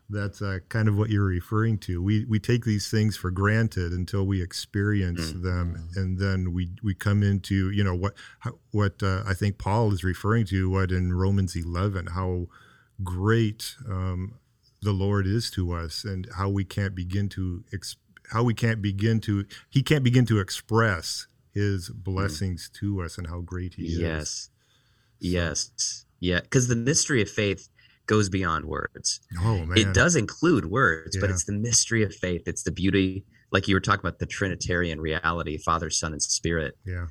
that's 0.08 0.42
uh, 0.42 0.58
kind 0.68 0.88
of 0.88 0.98
what 0.98 1.10
you're 1.10 1.22
referring 1.22 1.78
to. 1.86 2.02
We 2.02 2.24
we 2.24 2.40
take 2.40 2.64
these 2.64 2.90
things 2.90 3.16
for 3.16 3.30
granted 3.30 3.92
until 3.92 4.26
we 4.26 4.42
experience 4.42 5.30
mm. 5.30 5.42
them, 5.44 5.88
and 5.94 6.18
then 6.18 6.52
we 6.52 6.70
we 6.82 6.94
come 6.94 7.22
into 7.22 7.70
you 7.70 7.84
know 7.84 7.94
what 7.94 8.14
what 8.72 9.00
uh, 9.04 9.22
I 9.24 9.34
think 9.34 9.56
Paul 9.56 9.92
is 9.92 10.02
referring 10.02 10.46
to. 10.46 10.68
What 10.68 10.90
in 10.90 11.12
Romans 11.12 11.54
11, 11.54 12.08
how 12.08 12.48
great 13.02 13.74
um, 13.88 14.38
the 14.82 14.92
Lord 14.92 15.26
is 15.26 15.50
to 15.52 15.72
us, 15.72 16.04
and 16.04 16.28
how 16.36 16.48
we 16.48 16.64
can't 16.64 16.94
begin 16.94 17.28
to 17.30 17.64
exp- 17.72 17.96
how 18.30 18.42
we 18.42 18.54
can't 18.54 18.80
begin 18.80 19.20
to 19.20 19.44
he 19.68 19.82
can't 19.82 20.04
begin 20.04 20.26
to 20.26 20.38
express 20.38 21.26
his 21.52 21.88
blessings 21.90 22.68
mm. 22.68 22.78
to 22.80 23.02
us 23.02 23.18
and 23.18 23.26
how 23.26 23.40
great 23.40 23.74
he 23.74 23.84
yes. 23.84 23.98
is. 23.98 24.50
Yes. 25.18 25.70
Yes. 25.72 26.06
Yeah, 26.20 26.40
because 26.40 26.68
the 26.68 26.76
mystery 26.76 27.22
of 27.22 27.30
faith 27.30 27.68
goes 28.06 28.28
beyond 28.28 28.66
words. 28.66 29.20
Oh 29.40 29.64
man. 29.64 29.78
It 29.78 29.94
does 29.94 30.16
include 30.16 30.66
words, 30.66 31.16
yeah. 31.16 31.20
but 31.20 31.30
it's 31.30 31.44
the 31.44 31.52
mystery 31.52 32.02
of 32.02 32.14
faith. 32.14 32.42
It's 32.46 32.62
the 32.62 32.72
beauty, 32.72 33.24
like 33.52 33.68
you 33.68 33.74
were 33.74 33.80
talking 33.80 34.00
about 34.00 34.18
the 34.18 34.26
Trinitarian 34.26 35.00
reality, 35.00 35.58
Father, 35.58 35.90
Son, 35.90 36.12
and 36.12 36.22
Spirit. 36.22 36.76
Yeah. 36.84 37.06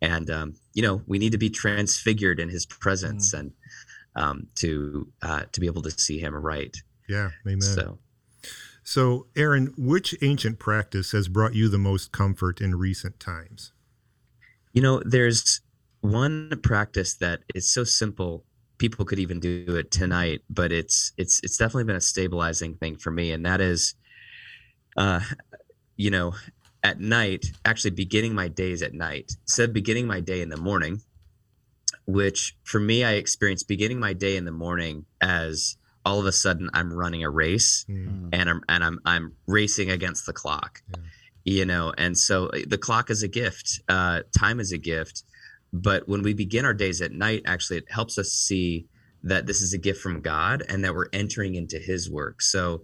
And 0.00 0.30
um, 0.30 0.54
you 0.72 0.82
know, 0.82 1.02
we 1.06 1.18
need 1.18 1.32
to 1.32 1.38
be 1.38 1.50
transfigured 1.50 2.38
in 2.38 2.48
his 2.48 2.66
presence 2.66 3.34
mm. 3.34 3.40
and 3.40 3.52
um, 4.16 4.48
to 4.56 5.08
uh, 5.22 5.42
to 5.52 5.60
be 5.60 5.66
able 5.66 5.82
to 5.82 5.90
see 5.90 6.18
him 6.18 6.34
right. 6.34 6.76
Yeah, 7.08 7.30
amen. 7.46 7.60
So 7.60 7.98
so, 8.84 9.26
Aaron, 9.34 9.72
which 9.78 10.14
ancient 10.20 10.58
practice 10.58 11.12
has 11.12 11.26
brought 11.26 11.54
you 11.54 11.68
the 11.68 11.78
most 11.78 12.12
comfort 12.12 12.60
in 12.60 12.74
recent 12.74 13.18
times? 13.18 13.72
You 14.74 14.82
know, 14.82 15.02
there's 15.06 15.62
one 16.02 16.60
practice 16.62 17.14
that 17.14 17.40
is 17.54 17.72
so 17.72 17.82
simple 17.82 18.44
people 18.76 19.06
could 19.06 19.18
even 19.18 19.40
do 19.40 19.76
it 19.76 19.90
tonight 19.90 20.42
but 20.50 20.72
it's 20.72 21.12
it's 21.16 21.40
it's 21.44 21.56
definitely 21.56 21.84
been 21.84 21.96
a 21.96 22.00
stabilizing 22.00 22.74
thing 22.74 22.96
for 22.96 23.10
me 23.10 23.30
and 23.30 23.46
that 23.46 23.60
is 23.60 23.94
uh 24.98 25.20
you 25.96 26.10
know 26.10 26.34
at 26.82 27.00
night 27.00 27.46
actually 27.64 27.92
beginning 27.92 28.34
my 28.34 28.48
days 28.48 28.82
at 28.82 28.92
night 28.92 29.32
instead 29.44 29.70
of 29.70 29.72
beginning 29.72 30.06
my 30.06 30.20
day 30.20 30.42
in 30.42 30.48
the 30.48 30.56
morning 30.56 31.00
which 32.06 32.56
for 32.64 32.80
me 32.80 33.04
i 33.04 33.12
experience 33.12 33.62
beginning 33.62 33.98
my 33.98 34.12
day 34.12 34.36
in 34.36 34.44
the 34.44 34.52
morning 34.52 35.04
as 35.20 35.76
all 36.04 36.20
of 36.20 36.26
a 36.26 36.32
sudden 36.32 36.68
I'm 36.74 36.92
running 36.92 37.24
a 37.24 37.30
race 37.30 37.86
mm. 37.88 38.28
and 38.32 38.50
I'm 38.50 38.60
and 38.68 38.84
I'm 38.84 39.00
I'm 39.04 39.32
racing 39.46 39.90
against 39.90 40.26
the 40.26 40.32
clock. 40.32 40.82
Yeah. 40.90 41.02
You 41.46 41.64
know, 41.66 41.92
and 41.98 42.16
so 42.16 42.46
uh, 42.46 42.60
the 42.66 42.78
clock 42.78 43.10
is 43.10 43.22
a 43.22 43.28
gift. 43.28 43.80
Uh, 43.88 44.20
time 44.38 44.60
is 44.60 44.72
a 44.72 44.78
gift. 44.78 45.24
But 45.72 46.08
when 46.08 46.22
we 46.22 46.34
begin 46.34 46.64
our 46.64 46.72
days 46.72 47.02
at 47.02 47.12
night, 47.12 47.42
actually 47.46 47.78
it 47.78 47.90
helps 47.90 48.16
us 48.16 48.30
see 48.30 48.86
that 49.24 49.46
this 49.46 49.60
is 49.60 49.72
a 49.72 49.78
gift 49.78 50.00
from 50.00 50.20
God 50.20 50.62
and 50.68 50.84
that 50.84 50.94
we're 50.94 51.08
entering 51.12 51.54
into 51.54 51.78
his 51.78 52.10
work. 52.10 52.42
So 52.42 52.78
mm. 52.78 52.82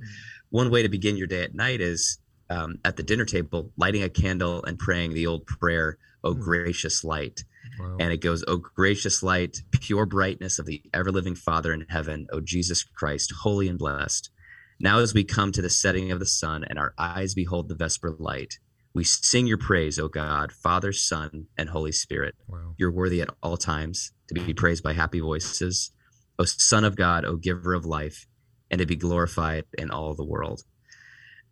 one 0.50 0.70
way 0.70 0.82
to 0.82 0.88
begin 0.88 1.16
your 1.16 1.26
day 1.26 1.42
at 1.42 1.54
night 1.54 1.80
is 1.80 2.18
um, 2.48 2.78
at 2.84 2.96
the 2.96 3.02
dinner 3.02 3.24
table, 3.24 3.70
lighting 3.76 4.02
a 4.02 4.08
candle 4.08 4.64
and 4.64 4.78
praying 4.78 5.14
the 5.14 5.26
old 5.26 5.46
prayer, 5.46 5.98
"Oh 6.24 6.34
mm. 6.34 6.40
gracious 6.40 7.04
light." 7.04 7.44
Wow. 7.80 7.96
And 7.98 8.12
it 8.12 8.20
goes, 8.20 8.44
O 8.46 8.56
gracious 8.56 9.22
light, 9.22 9.62
pure 9.70 10.06
brightness 10.06 10.58
of 10.58 10.66
the 10.66 10.82
ever 10.92 11.10
living 11.10 11.34
Father 11.34 11.72
in 11.72 11.86
heaven, 11.88 12.26
O 12.32 12.40
Jesus 12.40 12.84
Christ, 12.84 13.32
holy 13.42 13.68
and 13.68 13.78
blessed. 13.78 14.30
Now, 14.78 14.98
as 14.98 15.12
we 15.12 15.24
come 15.24 15.52
to 15.52 15.62
the 15.62 15.70
setting 15.70 16.10
of 16.10 16.20
the 16.20 16.26
sun 16.26 16.64
and 16.64 16.78
our 16.78 16.94
eyes 16.96 17.34
behold 17.34 17.68
the 17.68 17.74
vesper 17.74 18.16
light, 18.18 18.58
we 18.94 19.04
sing 19.04 19.46
your 19.46 19.58
praise, 19.58 19.98
O 19.98 20.08
God, 20.08 20.52
Father, 20.52 20.92
Son, 20.92 21.46
and 21.56 21.68
Holy 21.68 21.92
Spirit. 21.92 22.34
Wow. 22.48 22.74
You're 22.76 22.90
worthy 22.90 23.20
at 23.20 23.30
all 23.42 23.56
times 23.56 24.12
to 24.28 24.34
be 24.34 24.54
praised 24.54 24.82
by 24.82 24.94
happy 24.94 25.20
voices. 25.20 25.92
O 26.38 26.44
Son 26.44 26.84
of 26.84 26.96
God, 26.96 27.24
O 27.24 27.36
giver 27.36 27.74
of 27.74 27.84
life, 27.84 28.26
and 28.70 28.78
to 28.78 28.86
be 28.86 28.96
glorified 28.96 29.64
in 29.76 29.90
all 29.90 30.14
the 30.14 30.24
world. 30.24 30.62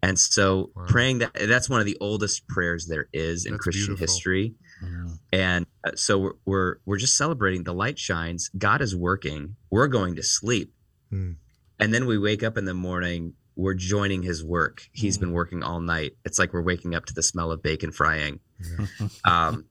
And 0.03 0.19
so, 0.19 0.71
wow. 0.75 0.85
praying 0.87 1.19
that 1.19 1.33
that's 1.35 1.69
one 1.69 1.81
of 1.81 1.87
the 1.87 1.97
oldest 2.01 2.47
prayers 2.49 2.87
there 2.87 3.09
is 3.13 3.45
in 3.45 3.53
that's 3.53 3.63
Christian 3.63 3.95
beautiful. 3.95 4.15
history. 4.15 4.55
Mm-hmm. 4.83 5.15
And 5.33 5.67
uh, 5.85 5.93
so 5.95 6.19
we're, 6.19 6.33
we're, 6.45 6.77
we're 6.87 6.97
just 6.99 7.17
celebrating 7.17 7.65
the 7.65 7.75
light 7.75 7.99
shines. 7.99 8.51
God 8.57 8.81
is 8.81 8.95
working. 8.95 9.57
We're 9.71 9.89
going 9.89 10.17
to 10.17 10.23
sleep. 10.23 10.73
Mm. 11.13 11.37
And 11.79 11.95
then 11.95 12.07
we 12.07 12.19
wake 12.19 12.43
up 12.43 12.57
in 12.57 12.65
the 12.65 12.75
morning, 12.75 13.35
we're 13.57 13.75
joining 13.75 14.23
his 14.23 14.45
work. 14.45 14.89
He's 14.93 15.17
mm. 15.17 15.23
been 15.23 15.33
working 15.33 15.63
all 15.63 15.81
night. 15.81 16.13
It's 16.25 16.39
like 16.39 16.53
we're 16.53 16.63
waking 16.63 16.95
up 16.95 17.07
to 17.07 17.15
the 17.15 17.23
smell 17.23 17.51
of 17.53 17.63
bacon 17.63 17.93
frying. 17.93 18.41
Yeah. 18.61 19.09
Um, 19.25 19.67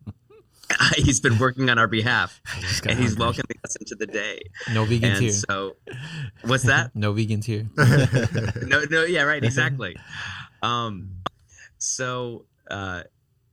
he's 0.97 1.19
been 1.19 1.37
working 1.37 1.69
on 1.69 1.79
our 1.79 1.87
behalf 1.87 2.41
and 2.85 2.99
he's 2.99 3.17
welcoming 3.17 3.57
us 3.63 3.75
into 3.77 3.95
the 3.95 4.05
day. 4.05 4.39
No 4.73 4.85
vegans 4.85 5.03
and 5.03 5.17
here. 5.17 5.31
So 5.31 5.75
what's 6.43 6.63
that? 6.63 6.91
no 6.95 7.13
vegans 7.13 7.45
here. 7.45 7.67
no, 8.67 8.83
no, 8.89 9.03
yeah, 9.03 9.23
right, 9.23 9.43
exactly. 9.43 9.95
Um, 10.61 11.21
so 11.77 12.45
uh, 12.69 13.03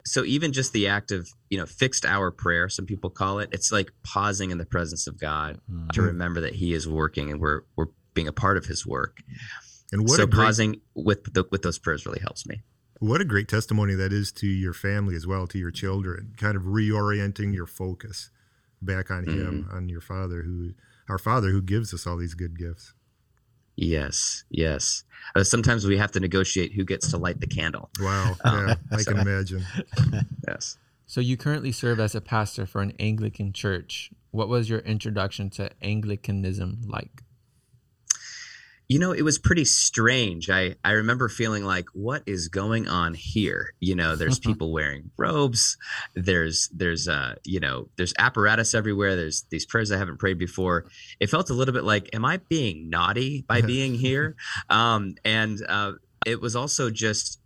so 0.07 0.25
even 0.25 0.53
just 0.53 0.73
the 0.73 0.89
act 0.89 1.11
of 1.11 1.29
you 1.51 1.59
know 1.59 1.67
fixed 1.67 2.05
hour 2.05 2.31
prayer 2.31 2.69
some 2.69 2.87
people 2.87 3.11
call 3.11 3.39
it 3.39 3.49
it's 3.53 3.73
like 3.73 3.91
pausing 4.03 4.51
in 4.51 4.59
the 4.59 4.67
presence 4.67 5.07
of 5.07 5.19
god 5.19 5.61
mm-hmm. 5.71 5.89
to 5.89 6.03
remember 6.03 6.41
that 6.41 6.55
he 6.55 6.73
is 6.73 6.89
working 6.89 7.31
and 7.31 7.41
we're 7.41 7.63
we're 7.77 7.89
being 8.13 8.29
a 8.29 8.33
part 8.33 8.57
of 8.57 8.67
his 8.67 8.87
work 8.87 9.19
and 9.93 10.03
what 10.03 10.17
so 10.17 10.27
great, 10.27 10.45
pausing 10.45 10.81
with 10.95 11.33
the, 11.35 11.45
with 11.51 11.63
those 11.63 11.79
prayers 11.79 12.07
really 12.07 12.21
helps 12.21 12.47
me 12.47 12.63
what 13.01 13.21
a 13.21 13.25
great 13.25 13.49
testimony 13.49 13.95
that 13.95 14.13
is 14.13 14.31
to 14.31 14.47
your 14.47 14.73
family 14.73 15.17
as 15.17 15.27
well 15.27 15.47
to 15.47 15.59
your 15.59 15.71
children 15.71 16.35
kind 16.37 16.57
of 16.57 16.63
reorienting 16.63 17.55
your 17.55 17.67
focus 17.67 18.31
back 18.81 19.11
on 19.11 19.25
mm-hmm. 19.25 19.41
him 19.41 19.69
on 19.73 19.89
your 19.89 20.01
father 20.01 20.43
who 20.43 20.73
our 21.09 21.19
father 21.19 21.49
who 21.49 21.63
gives 21.63 21.93
us 21.93 22.07
all 22.07 22.17
these 22.17 22.35
good 22.35 22.59
gifts 22.59 22.93
Yes, 23.77 24.45
yes. 24.51 25.05
Uh, 25.35 25.43
sometimes 25.43 25.87
we 25.87 25.97
have 25.99 26.13
to 26.13 26.21
negotiate 26.21 26.73
who 26.73 26.85
gets 26.85 27.11
to 27.11 27.19
light 27.19 27.41
the 27.41 27.47
candle. 27.47 27.91
Wow. 28.01 28.37
Um, 28.45 28.69
yeah, 28.69 28.75
I 28.93 28.97
so, 28.99 29.13
can 29.13 29.21
imagine. 29.21 29.65
yes. 30.49 30.79
So 31.07 31.21
you 31.21 31.37
currently 31.37 31.73
serve 31.73 31.99
as 31.99 32.15
a 32.15 32.21
pastor 32.21 32.67
for 32.67 32.83
an 32.83 32.93
Anglican 32.99 33.53
church. 33.53 34.11
What 34.31 34.49
was 34.49 34.69
your 34.69 34.81
introduction 34.81 35.51
to 35.51 35.71
Anglicanism 35.83 36.83
like? 36.87 37.24
You 38.89 38.99
know, 38.99 39.13
it 39.13 39.23
was 39.23 39.39
pretty 39.39 39.65
strange. 39.65 40.51
I, 40.51 40.77
I 40.85 40.93
remember 40.93 41.29
feeling 41.29 41.65
like, 41.65 41.87
what 41.95 42.23
is 42.27 42.49
going 42.49 42.87
on 42.87 43.15
here? 43.15 43.73
You 43.81 43.95
know, 43.95 44.15
there's 44.15 44.39
people 44.41 44.73
wearing 44.73 45.11
robes. 45.17 45.77
There's, 46.15 46.69
there's, 46.73 47.09
uh, 47.09 47.37
you 47.45 47.61
know, 47.61 47.89
there's 47.97 48.13
apparatus 48.19 48.75
everywhere. 48.75 49.17
There's 49.17 49.45
these 49.51 49.65
prayers 49.65 49.91
I 49.91 49.97
haven't 49.97 50.19
prayed 50.19 50.39
before. 50.39 50.87
It 51.19 51.31
felt 51.31 51.51
a 51.51 51.55
little 51.55 51.75
bit 51.75 51.85
like, 51.85 52.11
am 52.13 52.25
I 52.25 52.39
being 52.49 52.91
naughty 52.91 53.45
by 53.49 53.61
being 53.63 53.95
here? 53.95 54.37
Um, 54.69 55.15
and 55.25 55.59
uh, 55.67 55.93
it 56.27 56.41
was 56.41 56.55
also 56.55 56.91
just 56.91 57.41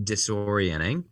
disorienting, 0.00 1.04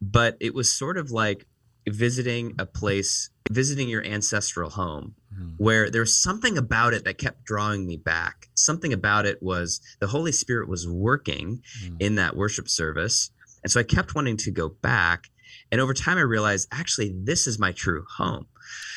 but 0.00 0.36
it 0.40 0.54
was 0.54 0.72
sort 0.72 0.96
of 0.96 1.10
like 1.10 1.46
visiting 1.88 2.54
a 2.58 2.66
place, 2.66 3.30
visiting 3.50 3.88
your 3.88 4.04
ancestral 4.04 4.70
home 4.70 5.14
mm-hmm. 5.32 5.50
where 5.56 5.90
there's 5.90 6.20
something 6.20 6.58
about 6.58 6.94
it 6.94 7.04
that 7.04 7.18
kept 7.18 7.44
drawing 7.44 7.86
me 7.86 7.96
back. 7.96 8.48
Something 8.54 8.92
about 8.92 9.26
it 9.26 9.42
was 9.42 9.80
the 10.00 10.06
Holy 10.06 10.32
Spirit 10.32 10.68
was 10.68 10.86
working 10.88 11.62
mm-hmm. 11.82 11.96
in 12.00 12.16
that 12.16 12.36
worship 12.36 12.68
service. 12.68 13.30
And 13.62 13.70
so 13.70 13.80
I 13.80 13.84
kept 13.84 14.14
wanting 14.14 14.36
to 14.38 14.50
go 14.50 14.68
back. 14.68 15.30
And 15.72 15.80
over 15.80 15.94
time, 15.94 16.18
I 16.18 16.22
realized 16.22 16.68
actually, 16.72 17.14
this 17.14 17.46
is 17.46 17.58
my 17.58 17.72
true 17.72 18.04
home. 18.16 18.46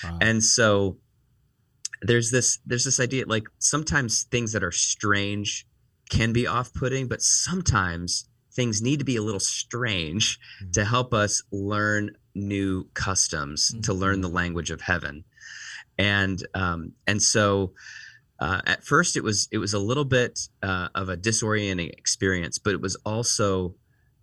Wow. 0.04 0.18
And 0.22 0.44
so 0.44 0.98
there's 2.02 2.32
this 2.32 2.60
there's 2.66 2.84
this 2.84 3.00
idea 3.00 3.26
like 3.28 3.48
sometimes 3.60 4.24
things 4.24 4.54
that 4.54 4.64
are 4.64 4.72
strange 4.72 5.68
can 6.10 6.34
be 6.34 6.48
off-putting 6.48 7.08
but 7.08 7.22
sometimes 7.22 8.28
things 8.54 8.82
need 8.82 9.00
to 9.00 9.06
be 9.06 9.16
a 9.16 9.22
little 9.22 9.40
strange 9.40 10.40
mm-hmm. 10.62 10.72
to 10.72 10.84
help 10.84 11.14
us 11.14 11.44
learn 11.52 12.12
new 12.34 12.86
customs 12.94 13.72
mm-hmm. 13.72 13.82
to 13.82 13.94
learn 13.94 14.22
the 14.22 14.30
language 14.30 14.72
of 14.72 14.82
heaven 14.82 15.24
and 15.98 16.46
um, 16.54 16.94
and 17.06 17.22
so 17.22 17.74
uh, 18.40 18.62
at 18.66 18.84
first 18.84 19.16
it 19.16 19.24
was 19.24 19.48
it 19.52 19.60
was 19.60 19.74
a 19.74 19.80
little 19.80 20.04
bit 20.06 20.50
uh, 20.64 20.90
of 20.96 21.10
a 21.10 21.16
disorienting 21.16 21.92
experience, 21.92 22.58
but 22.58 22.74
it 22.74 22.82
was 22.82 22.96
also 23.06 23.76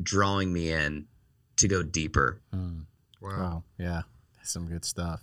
drawing 0.03 0.53
me 0.53 0.73
in 0.73 1.07
to 1.57 1.68
go 1.68 1.83
deeper. 1.83 2.42
Mm. 2.55 2.85
Wow. 3.21 3.31
wow, 3.31 3.64
yeah, 3.79 4.03
some 4.42 4.68
good 4.68 4.85
stuff. 4.85 5.23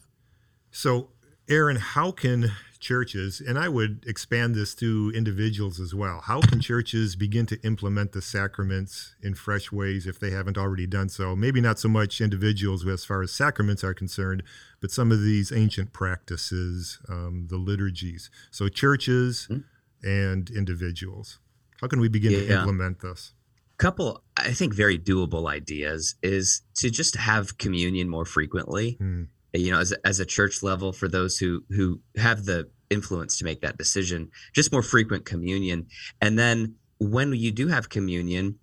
So, 0.71 1.10
Aaron, 1.47 1.77
how 1.77 2.12
can 2.12 2.51
churches, 2.86 3.41
and 3.41 3.58
I 3.58 3.67
would 3.67 4.03
expand 4.05 4.53
this 4.53 4.75
to 4.75 5.12
individuals 5.15 5.79
as 5.79 5.95
well. 5.95 6.21
How 6.21 6.39
can 6.39 6.60
churches 6.60 7.15
begin 7.15 7.47
to 7.47 7.60
implement 7.62 8.12
the 8.12 8.21
sacraments 8.21 9.15
in 9.23 9.34
fresh 9.34 9.71
ways 9.71 10.05
if 10.05 10.19
they 10.19 10.29
haven't 10.29 10.58
already 10.58 10.86
done 10.86 11.10
so? 11.10 11.36
Maybe 11.36 11.62
not 11.62 11.79
so 11.79 11.89
much 11.89 12.21
individuals 12.21 12.86
as 12.86 13.03
far 13.03 13.23
as 13.23 13.31
sacraments 13.31 13.84
are 13.84 13.95
concerned, 13.95 14.43
but 14.81 14.91
some 14.91 15.12
of 15.12 15.23
these 15.23 15.51
ancient 15.51 15.93
practices, 15.93 16.99
um, 17.10 17.47
the 17.49 17.58
liturgies. 17.58 18.29
So, 18.51 18.69
churches 18.69 19.47
mm-hmm. 19.49 20.08
and 20.08 20.49
individuals. 20.51 21.39
How 21.81 21.88
can 21.88 21.99
we 21.99 22.08
begin 22.08 22.34
yeah. 22.34 22.39
to 22.39 22.60
implement 22.60 22.99
this? 23.01 23.34
A 23.73 23.77
couple 23.77 24.23
i 24.38 24.51
think 24.53 24.73
very 24.73 24.97
doable 24.97 25.49
ideas 25.49 26.15
is 26.21 26.62
to 26.75 26.89
just 26.89 27.15
have 27.15 27.58
communion 27.58 28.10
more 28.10 28.25
frequently 28.25 28.97
mm. 29.01 29.27
You 29.56 29.72
know 29.72 29.80
as, 29.80 29.94
as 30.04 30.20
a 30.20 30.26
church 30.26 30.63
level 30.63 30.91
for 30.91 31.08
those 31.08 31.38
who 31.38 31.63
who 31.70 32.00
have 32.18 32.46
the 32.46 32.70
influence 32.89 33.38
to 33.38 33.46
make 33.46 33.62
that 33.62 33.78
decision 33.78 34.30
just 34.54 34.72
more 34.72 34.84
frequent 34.84 35.26
communion 35.26 35.88
and 36.22 36.38
then 36.38 36.76
when 37.00 37.34
you 37.34 37.52
do 37.52 37.68
have 37.68 37.89
communion 37.89 38.58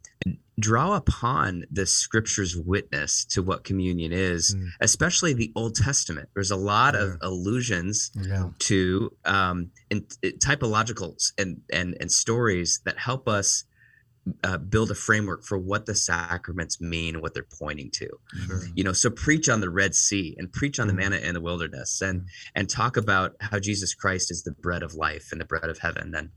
draw 0.60 0.94
upon 0.94 1.64
the 1.70 1.86
scripture's 1.86 2.56
witness 2.56 3.24
to 3.24 3.42
what 3.42 3.64
communion 3.64 4.12
is 4.12 4.54
mm. 4.54 4.68
especially 4.80 5.32
the 5.32 5.50
old 5.56 5.74
testament 5.74 6.28
there's 6.34 6.50
a 6.50 6.56
lot 6.56 6.94
yeah. 6.94 7.00
of 7.00 7.16
allusions 7.22 8.12
yeah. 8.14 8.48
to 8.58 9.10
um 9.24 9.70
in, 9.90 10.06
in 10.22 10.32
typologicals 10.38 11.32
and 11.38 11.60
and 11.72 11.96
and 12.00 12.12
stories 12.12 12.80
that 12.84 12.98
help 12.98 13.28
us 13.28 13.64
uh, 14.44 14.56
build 14.56 14.90
a 14.90 14.94
framework 14.94 15.44
for 15.44 15.58
what 15.58 15.86
the 15.86 15.94
sacraments 15.94 16.80
mean 16.80 17.14
and 17.14 17.22
what 17.22 17.34
they're 17.34 17.46
pointing 17.58 17.90
to 17.90 18.08
sure. 18.46 18.62
you 18.74 18.84
know 18.84 18.92
so 18.92 19.10
preach 19.10 19.48
on 19.48 19.60
the 19.60 19.70
red 19.70 19.94
sea 19.94 20.34
and 20.38 20.52
preach 20.52 20.78
on 20.78 20.86
the 20.86 20.92
mm-hmm. 20.92 21.10
manna 21.10 21.16
in 21.16 21.34
the 21.34 21.40
wilderness 21.40 22.00
and 22.00 22.20
mm-hmm. 22.20 22.26
and 22.54 22.70
talk 22.70 22.96
about 22.96 23.34
how 23.40 23.58
jesus 23.58 23.94
christ 23.94 24.30
is 24.30 24.44
the 24.44 24.52
bread 24.52 24.82
of 24.82 24.94
life 24.94 25.30
and 25.32 25.40
the 25.40 25.44
bread 25.44 25.68
of 25.68 25.78
heaven 25.78 26.12
then 26.12 26.30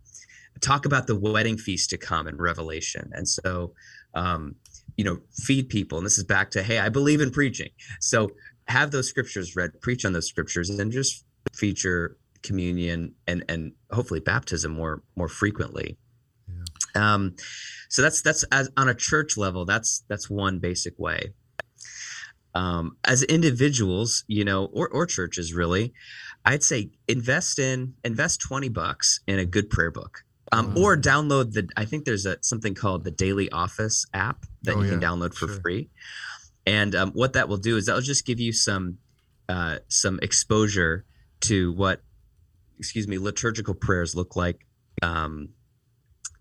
talk 0.62 0.86
about 0.86 1.06
the 1.06 1.16
wedding 1.16 1.58
feast 1.58 1.90
to 1.90 1.98
come 1.98 2.28
in 2.28 2.38
revelation 2.38 3.12
and 3.14 3.28
so 3.28 3.74
um, 4.16 4.56
you 4.98 5.04
know 5.04 5.20
feed 5.44 5.70
people 5.70 5.98
and 5.98 6.06
this 6.06 6.18
is 6.18 6.24
back 6.24 6.50
to 6.50 6.64
hey 6.64 6.80
i 6.80 6.90
believe 6.90 7.22
in 7.22 7.30
preaching 7.30 7.70
so 8.00 8.32
have 8.68 8.90
those 8.90 9.08
scriptures 9.08 9.56
read 9.56 9.80
preach 9.82 10.06
on 10.06 10.14
those 10.14 10.28
scriptures 10.28 10.72
and 10.72 10.92
just 10.92 11.24
feature 11.54 12.18
communion 12.46 13.14
and 13.28 13.44
and 13.50 13.74
hopefully 13.92 14.20
baptism 14.20 14.72
more 14.72 15.02
more 15.16 15.28
frequently. 15.28 15.98
Um 16.96 17.36
so 17.90 18.02
that's 18.02 18.22
that's 18.22 18.44
as 18.52 18.70
on 18.78 18.90
a 18.90 18.96
church 18.96 19.38
level 19.38 19.66
that's 19.66 20.04
that's 20.08 20.30
one 20.30 20.60
basic 20.60 20.98
way 21.00 21.34
um, 22.54 22.96
as 23.04 23.22
individuals 23.24 24.24
you 24.28 24.46
know 24.46 24.66
or, 24.66 24.88
or 24.90 25.06
churches 25.06 25.54
really 25.54 25.94
i'd 26.46 26.64
say 26.64 26.90
invest 27.08 27.60
in 27.60 27.94
invest 28.04 28.42
20 28.42 28.70
bucks 28.70 29.20
in 29.28 29.40
a 29.40 29.46
good 29.46 29.70
prayer 29.70 29.92
book 29.92 30.24
um, 30.52 30.74
mm. 30.74 30.82
or 30.82 30.96
download 30.96 31.54
the 31.54 31.68
i 31.76 31.86
think 31.86 32.06
there's 32.06 32.26
a 32.26 32.38
something 32.42 32.74
called 32.74 33.04
the 33.04 33.12
daily 33.12 33.52
office 33.52 34.06
app 34.14 34.46
that 34.64 34.76
oh, 34.76 34.82
you 34.82 34.90
can 34.90 35.02
download 35.02 35.34
for 35.34 35.48
sure. 35.48 35.60
free 35.62 35.90
and 36.66 36.96
um, 36.96 37.12
what 37.12 37.34
that 37.34 37.48
will 37.48 37.58
do 37.58 37.78
is 37.78 37.86
that'll 37.86 38.02
just 38.02 38.26
give 38.26 38.40
you 38.40 38.52
some 38.52 38.98
uh, 39.48 39.78
some 39.88 40.20
exposure 40.24 41.06
to 41.42 41.72
what 41.74 42.02
excuse 42.80 43.08
me 43.08 43.18
liturgical 43.18 43.74
prayers 43.74 44.16
look 44.16 44.36
like 44.36 44.66
um, 45.02 45.50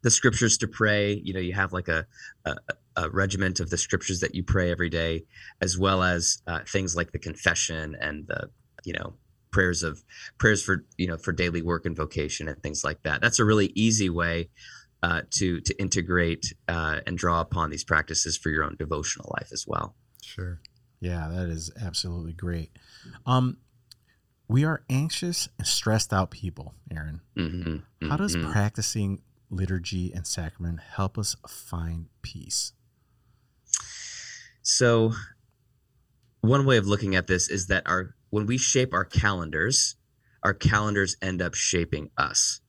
the 0.04 0.10
scriptures 0.10 0.58
to 0.58 0.68
pray. 0.68 1.14
You 1.24 1.32
know, 1.32 1.40
you 1.40 1.54
have 1.54 1.72
like 1.72 1.88
a, 1.88 2.06
a, 2.44 2.56
a 2.94 3.10
regiment 3.10 3.58
of 3.58 3.70
the 3.70 3.78
scriptures 3.78 4.20
that 4.20 4.34
you 4.34 4.44
pray 4.44 4.70
every 4.70 4.90
day, 4.90 5.24
as 5.60 5.76
well 5.76 6.02
as 6.02 6.42
uh, 6.46 6.60
things 6.68 6.94
like 6.94 7.10
the 7.10 7.18
confession 7.18 7.96
and 8.00 8.26
the, 8.28 8.50
you 8.84 8.92
know, 8.92 9.14
prayers 9.50 9.82
of 9.82 10.04
prayers 10.36 10.62
for 10.62 10.84
you 10.98 11.06
know 11.06 11.16
for 11.16 11.32
daily 11.32 11.62
work 11.62 11.86
and 11.86 11.96
vocation 11.96 12.48
and 12.48 12.62
things 12.62 12.84
like 12.84 13.02
that. 13.02 13.20
That's 13.20 13.38
a 13.38 13.44
really 13.44 13.72
easy 13.74 14.10
way 14.10 14.50
uh, 15.02 15.22
to 15.30 15.60
to 15.60 15.74
integrate 15.80 16.52
uh, 16.68 17.00
and 17.06 17.16
draw 17.16 17.40
upon 17.40 17.70
these 17.70 17.84
practices 17.84 18.36
for 18.36 18.50
your 18.50 18.62
own 18.62 18.76
devotional 18.78 19.34
life 19.38 19.48
as 19.52 19.64
well. 19.66 19.94
Sure. 20.22 20.60
Yeah, 21.00 21.28
that 21.30 21.48
is 21.48 21.72
absolutely 21.80 22.32
great. 22.32 22.70
Um, 23.26 23.58
we 24.48 24.64
are 24.64 24.82
anxious 24.90 25.48
and 25.58 25.66
stressed 25.66 26.12
out 26.12 26.30
people, 26.30 26.74
Aaron. 26.94 27.20
Mm-hmm, 27.36 27.68
mm-hmm. 27.68 28.08
How 28.10 28.16
does 28.16 28.36
mm-hmm. 28.36 28.52
practicing 28.52 29.22
liturgy, 29.54 30.12
and 30.12 30.26
sacrament 30.26 30.80
help 30.96 31.18
us 31.18 31.36
find 31.48 32.06
peace? 32.22 32.72
So, 34.62 35.12
one 36.40 36.66
way 36.66 36.76
of 36.76 36.86
looking 36.86 37.14
at 37.14 37.26
this 37.26 37.48
is 37.48 37.66
that 37.66 37.82
our 37.86 38.14
when 38.30 38.46
we 38.46 38.58
shape 38.58 38.92
our 38.92 39.04
calendars, 39.04 39.96
our 40.42 40.54
calendars 40.54 41.16
end 41.22 41.40
up 41.40 41.54
shaping 41.54 42.10
us. 42.18 42.60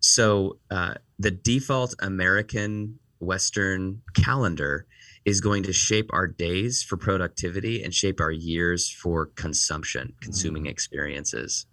So, 0.00 0.58
uh, 0.70 0.94
the 1.18 1.30
default 1.30 1.94
American 2.00 2.98
Western 3.20 4.02
calendar 4.14 4.86
is 5.24 5.40
going 5.40 5.62
to 5.64 5.72
shape 5.72 6.08
our 6.12 6.26
days 6.26 6.82
for 6.82 6.96
productivity 6.96 7.82
and 7.82 7.92
shape 7.92 8.20
our 8.20 8.30
years 8.30 8.90
for 8.90 9.26
consumption, 9.26 10.14
consuming 10.20 10.64
mm. 10.64 10.70
experiences. 10.70 11.66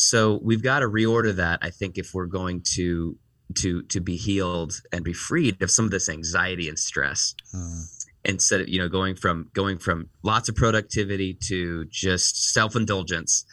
So 0.00 0.40
we've 0.42 0.62
got 0.62 0.80
to 0.80 0.86
reorder 0.86 1.36
that. 1.36 1.60
I 1.62 1.70
think 1.70 1.98
if 1.98 2.14
we're 2.14 2.26
going 2.26 2.62
to 2.74 3.16
to 3.56 3.82
to 3.82 4.00
be 4.00 4.16
healed 4.16 4.72
and 4.92 5.04
be 5.04 5.12
freed 5.12 5.60
of 5.62 5.70
some 5.70 5.84
of 5.84 5.90
this 5.90 6.08
anxiety 6.08 6.68
and 6.68 6.78
stress. 6.78 7.34
Hmm. 7.52 7.80
Instead 8.22 8.60
of 8.60 8.68
you 8.68 8.78
know 8.78 8.88
going 8.88 9.14
from 9.14 9.50
going 9.54 9.78
from 9.78 10.08
lots 10.22 10.48
of 10.48 10.54
productivity 10.54 11.38
to 11.48 11.86
just 11.86 12.52
self 12.52 12.76
indulgence, 12.76 13.46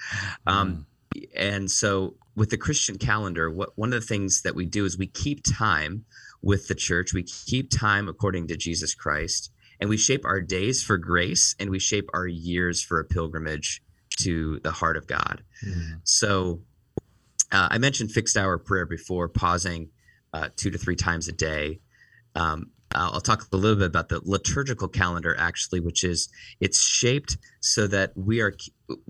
um, 0.46 0.86
hmm. 1.14 1.22
and 1.36 1.72
so 1.72 2.16
with 2.36 2.50
the 2.50 2.58
Christian 2.58 2.98
calendar, 2.98 3.50
what 3.50 3.70
one 3.76 3.94
of 3.94 4.02
the 4.02 4.06
things 4.06 4.42
that 4.42 4.56
we 4.56 4.66
do 4.66 4.84
is 4.84 4.98
we 4.98 5.08
keep 5.08 5.42
time 5.44 6.04
with 6.42 6.68
the 6.68 6.76
church. 6.76 7.14
We 7.14 7.24
keep 7.24 7.72
time 7.72 8.10
according 8.10 8.48
to 8.48 8.58
Jesus 8.58 8.94
Christ, 8.94 9.52
and 9.80 9.90
we 9.90 9.98
shape 9.98 10.26
our 10.26 10.42
days 10.42 10.84
for 10.84 10.98
grace, 10.98 11.56
and 11.60 11.70
we 11.70 11.80
shape 11.80 12.10
our 12.14 12.28
years 12.28 12.84
for 12.84 13.00
a 13.00 13.06
pilgrimage 13.06 13.82
to 14.18 14.60
the 14.60 14.72
heart 14.72 14.98
of 14.98 15.08
God. 15.08 15.44
Mm. 15.66 16.02
So 16.04 16.62
uh, 17.52 17.70
I 17.72 17.78
mentioned 17.78 18.12
fixed 18.12 18.38
hour 18.38 18.58
prayer 18.58 18.86
before, 18.86 19.28
pausing 19.28 19.90
uh, 20.34 20.50
two 20.56 20.70
to 20.70 20.78
three 20.78 20.96
times 20.96 21.28
a 21.28 21.32
day. 21.32 21.80
Um, 22.36 22.72
I'll 22.94 23.22
talk 23.22 23.48
a 23.52 23.58
little 23.58 23.78
bit 23.78 23.88
about 23.88 24.10
the 24.10 24.22
liturgical 24.24 24.88
calendar 24.88 25.36
actually, 25.38 25.80
which 25.80 26.04
is 26.04 26.30
it's 26.60 26.82
shaped 26.82 27.38
so 27.60 27.86
that 27.88 28.14
we 28.16 28.42
are 28.42 28.56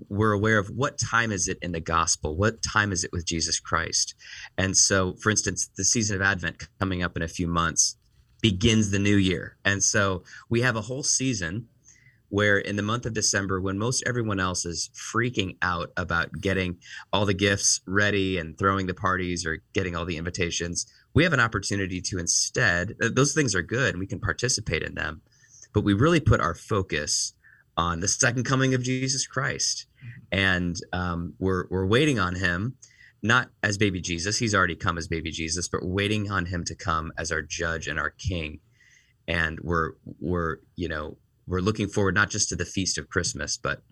we're 0.08 0.32
aware 0.32 0.58
of 0.58 0.68
what 0.70 0.98
time 0.98 1.30
is 1.30 1.48
it 1.48 1.58
in 1.62 1.72
the 1.72 1.80
gospel, 1.80 2.36
what 2.36 2.62
time 2.62 2.90
is 2.92 3.04
it 3.04 3.12
with 3.12 3.24
Jesus 3.24 3.60
Christ, 3.60 4.14
and 4.56 4.76
so 4.76 5.14
for 5.14 5.30
instance, 5.30 5.70
the 5.76 5.84
season 5.84 6.16
of 6.16 6.22
Advent 6.22 6.68
coming 6.80 7.02
up 7.02 7.16
in 7.16 7.22
a 7.22 7.28
few 7.28 7.46
months 7.46 7.96
begins 8.40 8.90
the 8.90 8.98
new 8.98 9.16
year, 9.16 9.56
and 9.64 9.82
so 9.82 10.24
we 10.48 10.60
have 10.62 10.76
a 10.76 10.82
whole 10.82 11.04
season 11.04 11.68
where 12.30 12.58
in 12.58 12.76
the 12.76 12.82
month 12.82 13.06
of 13.06 13.14
December, 13.14 13.60
when 13.60 13.78
most 13.78 14.02
everyone 14.06 14.40
else 14.40 14.66
is 14.66 14.90
freaking 14.94 15.56
out 15.62 15.90
about 15.96 16.30
getting 16.40 16.76
all 17.12 17.24
the 17.24 17.34
gifts 17.34 17.80
ready 17.86 18.38
and 18.38 18.58
throwing 18.58 18.86
the 18.86 18.94
parties 18.94 19.46
or 19.46 19.62
getting 19.72 19.96
all 19.96 20.04
the 20.04 20.16
invitations, 20.16 20.86
we 21.14 21.24
have 21.24 21.32
an 21.32 21.40
opportunity 21.40 22.00
to 22.02 22.18
instead, 22.18 22.94
those 23.00 23.32
things 23.32 23.54
are 23.54 23.62
good 23.62 23.94
and 23.94 23.98
we 23.98 24.06
can 24.06 24.20
participate 24.20 24.82
in 24.82 24.94
them, 24.94 25.22
but 25.72 25.84
we 25.84 25.94
really 25.94 26.20
put 26.20 26.40
our 26.40 26.54
focus 26.54 27.32
on 27.76 28.00
the 28.00 28.08
second 28.08 28.44
coming 28.44 28.74
of 28.74 28.82
Jesus 28.82 29.26
Christ. 29.26 29.86
Mm-hmm. 29.98 30.38
And 30.38 30.76
um, 30.92 31.34
we're, 31.38 31.66
we're 31.70 31.86
waiting 31.86 32.18
on 32.18 32.34
him, 32.34 32.76
not 33.22 33.48
as 33.62 33.78
baby 33.78 34.00
Jesus, 34.00 34.38
he's 34.38 34.54
already 34.54 34.76
come 34.76 34.98
as 34.98 35.08
baby 35.08 35.30
Jesus, 35.30 35.66
but 35.66 35.84
waiting 35.84 36.30
on 36.30 36.46
him 36.46 36.64
to 36.64 36.74
come 36.74 37.12
as 37.16 37.32
our 37.32 37.42
judge 37.42 37.88
and 37.88 37.98
our 37.98 38.10
king. 38.10 38.60
And 39.26 39.58
we're, 39.60 39.92
we're, 40.20 40.58
you 40.76 40.88
know, 40.88 41.16
we're 41.48 41.60
looking 41.60 41.88
forward 41.88 42.14
not 42.14 42.30
just 42.30 42.48
to 42.50 42.56
the 42.56 42.64
feast 42.64 42.98
of 42.98 43.08
Christmas, 43.08 43.56
but 43.56 43.82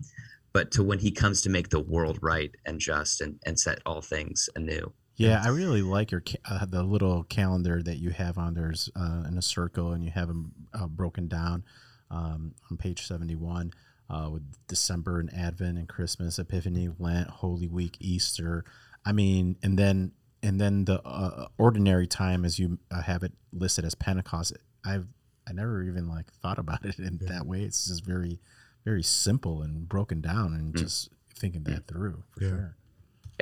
but 0.53 0.71
to 0.71 0.83
when 0.83 0.99
he 0.99 1.11
comes 1.11 1.41
to 1.41 1.49
make 1.49 1.69
the 1.69 1.79
world 1.79 2.19
right 2.21 2.51
and 2.65 2.79
just 2.79 3.21
and, 3.21 3.39
and 3.45 3.59
set 3.59 3.79
all 3.85 4.01
things 4.01 4.49
anew. 4.55 4.93
Yeah, 5.15 5.41
I 5.43 5.49
really 5.49 5.81
like 5.81 6.11
your 6.11 6.23
uh, 6.49 6.65
the 6.65 6.83
little 6.83 7.23
calendar 7.23 7.81
that 7.81 7.97
you 7.97 8.11
have 8.11 8.37
on 8.37 8.53
there's 8.53 8.89
uh, 8.95 9.23
in 9.27 9.37
a 9.37 9.41
circle, 9.41 9.91
and 9.91 10.03
you 10.03 10.11
have 10.11 10.27
them 10.27 10.51
uh, 10.73 10.87
broken 10.87 11.27
down 11.27 11.63
um, 12.11 12.53
on 12.69 12.77
page 12.77 13.05
seventy 13.07 13.35
one 13.35 13.71
uh, 14.09 14.29
with 14.31 14.43
December 14.67 15.19
and 15.19 15.33
Advent 15.33 15.79
and 15.79 15.89
Christmas, 15.89 16.37
Epiphany, 16.37 16.89
Lent, 16.99 17.29
Holy 17.29 17.67
Week, 17.67 17.97
Easter. 17.99 18.63
I 19.03 19.11
mean, 19.11 19.57
and 19.63 19.77
then 19.77 20.11
and 20.43 20.61
then 20.61 20.85
the 20.85 21.01
uh, 21.01 21.47
ordinary 21.57 22.05
time 22.05 22.45
as 22.45 22.59
you 22.59 22.77
uh, 22.91 23.01
have 23.01 23.23
it 23.23 23.33
listed 23.51 23.85
as 23.85 23.95
Pentecost. 23.95 24.53
I've 24.85 25.07
I 25.47 25.53
never 25.53 25.83
even 25.83 26.07
like 26.07 26.31
thought 26.41 26.59
about 26.59 26.85
it 26.85 26.99
in 26.99 27.19
yeah. 27.21 27.29
that 27.29 27.45
way. 27.45 27.61
It's 27.61 27.87
just 27.87 28.05
very, 28.05 28.39
very 28.85 29.03
simple 29.03 29.61
and 29.61 29.87
broken 29.87 30.21
down, 30.21 30.53
and 30.53 30.73
mm. 30.73 30.77
just 30.77 31.09
thinking 31.35 31.63
that 31.63 31.87
through 31.87 32.23
for 32.31 32.43
yeah. 32.43 32.49
sure. 32.49 32.75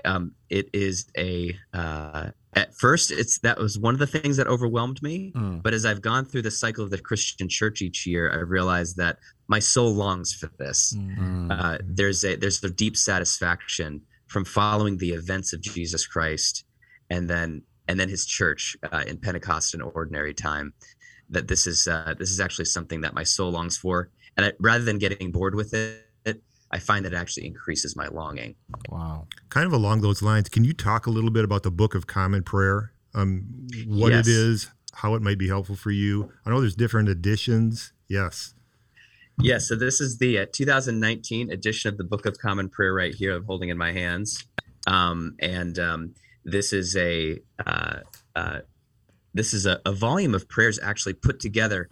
Um, 0.04 0.34
it 0.50 0.70
is 0.74 1.06
a 1.18 1.58
uh, 1.74 2.32
at 2.56 2.74
first 2.76 3.12
it's 3.12 3.40
that 3.40 3.58
was 3.58 3.78
one 3.78 3.94
of 3.94 4.00
the 4.00 4.08
things 4.08 4.38
that 4.38 4.48
overwhelmed 4.48 5.02
me 5.02 5.32
mm. 5.36 5.62
but 5.62 5.74
as 5.74 5.86
i've 5.86 6.02
gone 6.02 6.26
through 6.26 6.42
the 6.42 6.52
cycle 6.52 6.84
of 6.84 6.90
the 6.90 6.98
christian 6.98 7.50
church 7.50 7.82
each 7.82 8.08
year 8.08 8.32
i 8.32 8.38
realized 8.38 8.98
that 8.98 9.18
my 9.48 9.60
soul 9.60 9.94
longs 9.94 10.34
for 10.34 10.50
this 10.58 10.96
mm. 10.98 11.52
uh, 11.52 11.78
there's 11.84 12.24
a 12.24 12.36
there's 12.36 12.64
a 12.64 12.70
deep 12.70 12.96
satisfaction 12.96 14.02
from 14.28 14.46
following 14.46 14.98
the 14.98 15.12
events 15.12 15.54
of 15.54 15.62
jesus 15.62 16.08
christ 16.08 16.64
and 17.10 17.30
then 17.30 17.62
and 17.88 18.00
then 18.00 18.10
his 18.10 18.26
church 18.26 18.76
uh, 18.92 19.04
in 19.06 19.18
pentecost 19.18 19.74
and 19.74 19.84
ordinary 19.84 20.34
time 20.34 20.74
that 21.30 21.48
this 21.48 21.68
is 21.68 21.88
uh, 21.88 22.14
this 22.18 22.32
is 22.32 22.40
actually 22.40 22.66
something 22.66 23.02
that 23.02 23.14
my 23.14 23.24
soul 23.24 23.52
longs 23.52 23.78
for, 23.78 24.10
and 24.38 24.48
I, 24.48 24.54
rather 24.60 24.84
than 24.84 24.98
getting 24.98 25.32
bored 25.32 25.56
with 25.56 25.74
it, 25.74 26.06
I 26.72 26.80
find 26.80 27.06
that 27.06 27.14
it 27.14 27.16
actually 27.16 27.48
increases 27.48 27.96
my 27.96 28.08
longing. 28.08 28.56
Wow. 28.90 29.28
Kind 29.48 29.66
of 29.66 29.74
along 29.74 30.02
those 30.02 30.22
lines, 30.22 30.50
can 30.50 30.66
you 30.66 30.74
talk 30.74 31.06
a 31.06 31.10
little 31.10 31.30
bit 31.30 31.46
about 31.46 31.64
the 31.64 31.72
Book 31.72 31.96
of 31.96 32.06
Common 32.08 32.44
Prayer? 32.44 32.92
Um, 33.14 33.46
what 33.88 34.12
yes. 34.12 34.28
it 34.28 34.32
is, 34.32 34.72
how 34.94 35.16
it 35.16 35.22
might 35.22 35.38
be 35.38 35.48
helpful 35.48 35.76
for 35.76 35.92
you. 35.92 36.32
I 36.46 36.50
know 36.50 36.60
there's 36.60 36.76
different 36.76 37.08
editions. 37.08 37.94
Yes. 38.10 38.54
Yes. 39.40 39.70
So 39.70 39.76
this 39.76 40.02
is 40.02 40.18
the 40.18 40.40
uh, 40.40 40.46
2019 40.52 41.50
edition 41.50 41.90
of 41.90 41.98
the 41.98 42.04
Book 42.04 42.26
of 42.26 42.38
Common 42.40 42.68
Prayer 42.68 42.94
right 42.94 43.16
here. 43.16 43.36
I'm 43.36 43.46
holding 43.46 43.70
in 43.70 43.78
my 43.78 43.94
hands, 43.94 44.46
um, 44.86 45.36
and 45.40 45.80
um, 45.80 46.16
this 46.44 46.74
is 46.74 46.96
a 46.98 47.40
uh, 47.66 48.00
uh, 48.36 48.60
this 49.36 49.54
is 49.54 49.66
a, 49.66 49.80
a 49.86 49.92
volume 49.92 50.34
of 50.34 50.50
prayers 50.50 50.80
actually 50.82 51.14
put 51.14 51.40
together 51.40 51.90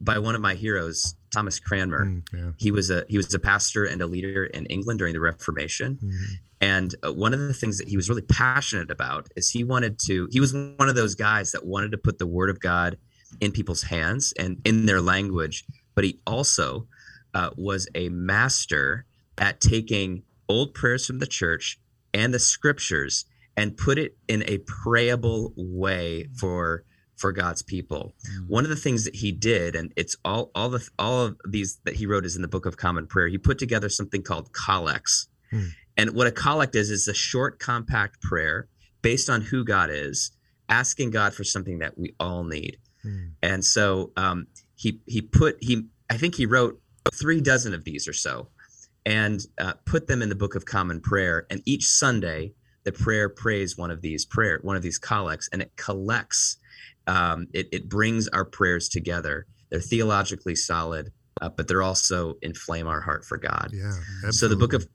by 0.00 0.18
one 0.18 0.34
of 0.34 0.40
my 0.40 0.54
heroes, 0.54 1.14
Thomas 1.32 1.60
Cranmer. 1.60 2.06
Mm, 2.06 2.22
yeah. 2.32 2.50
He 2.56 2.70
was 2.70 2.90
a 2.90 3.04
he 3.08 3.16
was 3.16 3.32
a 3.34 3.38
pastor 3.38 3.84
and 3.84 4.02
a 4.02 4.06
leader 4.06 4.46
in 4.46 4.66
England 4.66 4.98
during 4.98 5.12
the 5.12 5.20
Reformation. 5.20 5.98
Mm-hmm. 6.02 6.34
And 6.60 6.94
uh, 7.04 7.12
one 7.12 7.34
of 7.34 7.40
the 7.40 7.52
things 7.52 7.76
that 7.78 7.88
he 7.88 7.96
was 7.96 8.08
really 8.08 8.22
passionate 8.22 8.90
about 8.90 9.28
is 9.36 9.50
he 9.50 9.62
wanted 9.62 9.98
to 10.06 10.28
he 10.32 10.40
was 10.40 10.54
one 10.54 10.88
of 10.88 10.94
those 10.94 11.14
guys 11.14 11.52
that 11.52 11.66
wanted 11.66 11.92
to 11.92 11.98
put 11.98 12.18
the 12.18 12.26
word 12.26 12.50
of 12.50 12.60
God 12.60 12.96
in 13.40 13.52
people's 13.52 13.82
hands 13.82 14.32
and 14.38 14.60
in 14.64 14.86
their 14.86 15.00
language, 15.00 15.64
but 15.94 16.04
he 16.04 16.18
also 16.26 16.86
uh, 17.34 17.50
was 17.56 17.86
a 17.94 18.08
master 18.08 19.04
at 19.36 19.60
taking 19.60 20.22
old 20.48 20.72
prayers 20.72 21.06
from 21.06 21.18
the 21.18 21.26
church 21.26 21.78
and 22.14 22.32
the 22.32 22.38
scriptures 22.38 23.26
and 23.56 23.76
put 23.76 23.98
it 23.98 24.16
in 24.28 24.42
a 24.46 24.58
prayable 24.58 25.52
way 25.56 26.28
for 26.38 26.84
for 27.16 27.32
God's 27.32 27.62
people. 27.62 28.14
Mm. 28.30 28.48
One 28.48 28.64
of 28.64 28.70
the 28.70 28.76
things 28.76 29.04
that 29.04 29.16
he 29.16 29.32
did, 29.32 29.74
and 29.74 29.92
it's 29.96 30.16
all 30.24 30.50
all 30.54 30.68
the 30.68 30.86
all 30.98 31.24
of 31.24 31.36
these 31.48 31.80
that 31.84 31.96
he 31.96 32.06
wrote 32.06 32.26
is 32.26 32.36
in 32.36 32.42
the 32.42 32.48
Book 32.48 32.66
of 32.66 32.76
Common 32.76 33.06
Prayer. 33.06 33.28
He 33.28 33.38
put 33.38 33.58
together 33.58 33.88
something 33.88 34.22
called 34.22 34.52
collects, 34.52 35.28
mm. 35.52 35.68
and 35.96 36.10
what 36.10 36.26
a 36.26 36.32
collect 36.32 36.74
is 36.74 36.90
is 36.90 37.08
a 37.08 37.14
short, 37.14 37.58
compact 37.58 38.20
prayer 38.20 38.68
based 39.02 39.30
on 39.30 39.40
who 39.40 39.64
God 39.64 39.88
is, 39.90 40.32
asking 40.68 41.10
God 41.10 41.32
for 41.32 41.44
something 41.44 41.78
that 41.78 41.98
we 41.98 42.14
all 42.20 42.44
need. 42.44 42.78
Mm. 43.04 43.32
And 43.42 43.64
so 43.64 44.12
um, 44.16 44.48
he 44.74 45.00
he 45.06 45.22
put 45.22 45.56
he 45.60 45.86
I 46.10 46.18
think 46.18 46.34
he 46.34 46.46
wrote 46.46 46.80
three 47.14 47.40
dozen 47.40 47.72
of 47.72 47.84
these 47.84 48.06
or 48.06 48.12
so, 48.12 48.48
and 49.06 49.40
uh, 49.58 49.74
put 49.86 50.06
them 50.06 50.20
in 50.20 50.28
the 50.28 50.34
Book 50.34 50.54
of 50.54 50.66
Common 50.66 51.00
Prayer. 51.00 51.46
And 51.50 51.62
each 51.64 51.86
Sunday 51.86 52.52
the 52.86 52.92
prayer 52.92 53.28
prays 53.28 53.76
one 53.76 53.90
of 53.90 54.00
these 54.00 54.24
prayer 54.24 54.58
one 54.62 54.76
of 54.76 54.82
these 54.82 54.98
collects 54.98 55.48
and 55.52 55.60
it 55.60 55.72
collects 55.76 56.56
um, 57.08 57.46
it, 57.52 57.68
it 57.70 57.88
brings 57.88 58.26
our 58.28 58.44
prayers 58.44 58.88
together. 58.88 59.46
They're 59.70 59.80
theologically 59.80 60.56
solid 60.56 61.12
uh, 61.42 61.50
but 61.50 61.68
they're 61.68 61.82
also 61.82 62.36
inflame 62.40 62.86
our 62.86 63.02
heart 63.02 63.24
for 63.24 63.36
god. 63.36 63.70
Yeah 63.74 63.92
absolutely. 64.24 64.32
so 64.32 64.48
the 64.48 64.56
book 64.56 64.72
of 64.72 64.88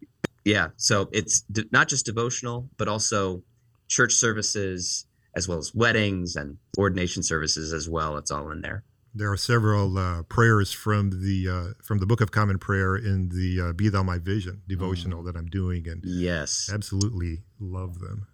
yeah 0.43 0.69
so 0.77 1.09
it's 1.11 1.41
d- 1.41 1.69
not 1.71 1.87
just 1.87 2.05
devotional 2.05 2.69
but 2.77 2.87
also 2.87 3.43
church 3.87 4.13
services 4.13 5.05
as 5.35 5.47
well 5.47 5.57
as 5.57 5.73
weddings 5.75 6.35
and 6.35 6.57
ordination 6.77 7.23
services 7.23 7.73
as 7.73 7.89
well. 7.89 8.17
It's 8.17 8.31
all 8.31 8.49
in 8.51 8.61
there. 8.61 8.83
There 9.13 9.29
are 9.31 9.37
several 9.37 9.97
uh, 9.97 10.23
prayers 10.23 10.71
from 10.71 11.09
the 11.09 11.49
uh, 11.49 11.83
from 11.83 11.97
the 11.99 12.05
Book 12.05 12.21
of 12.21 12.31
Common 12.31 12.57
Prayer 12.57 12.95
in 12.95 13.27
the 13.27 13.69
uh, 13.69 13.73
"Be 13.73 13.89
Thou 13.89 14.03
My 14.03 14.19
Vision" 14.19 14.61
devotional 14.67 15.21
mm. 15.21 15.25
that 15.25 15.35
I'm 15.35 15.47
doing, 15.47 15.85
and 15.87 16.01
yes, 16.05 16.69
absolutely 16.73 17.43
love 17.61 17.99
them. 17.99 18.27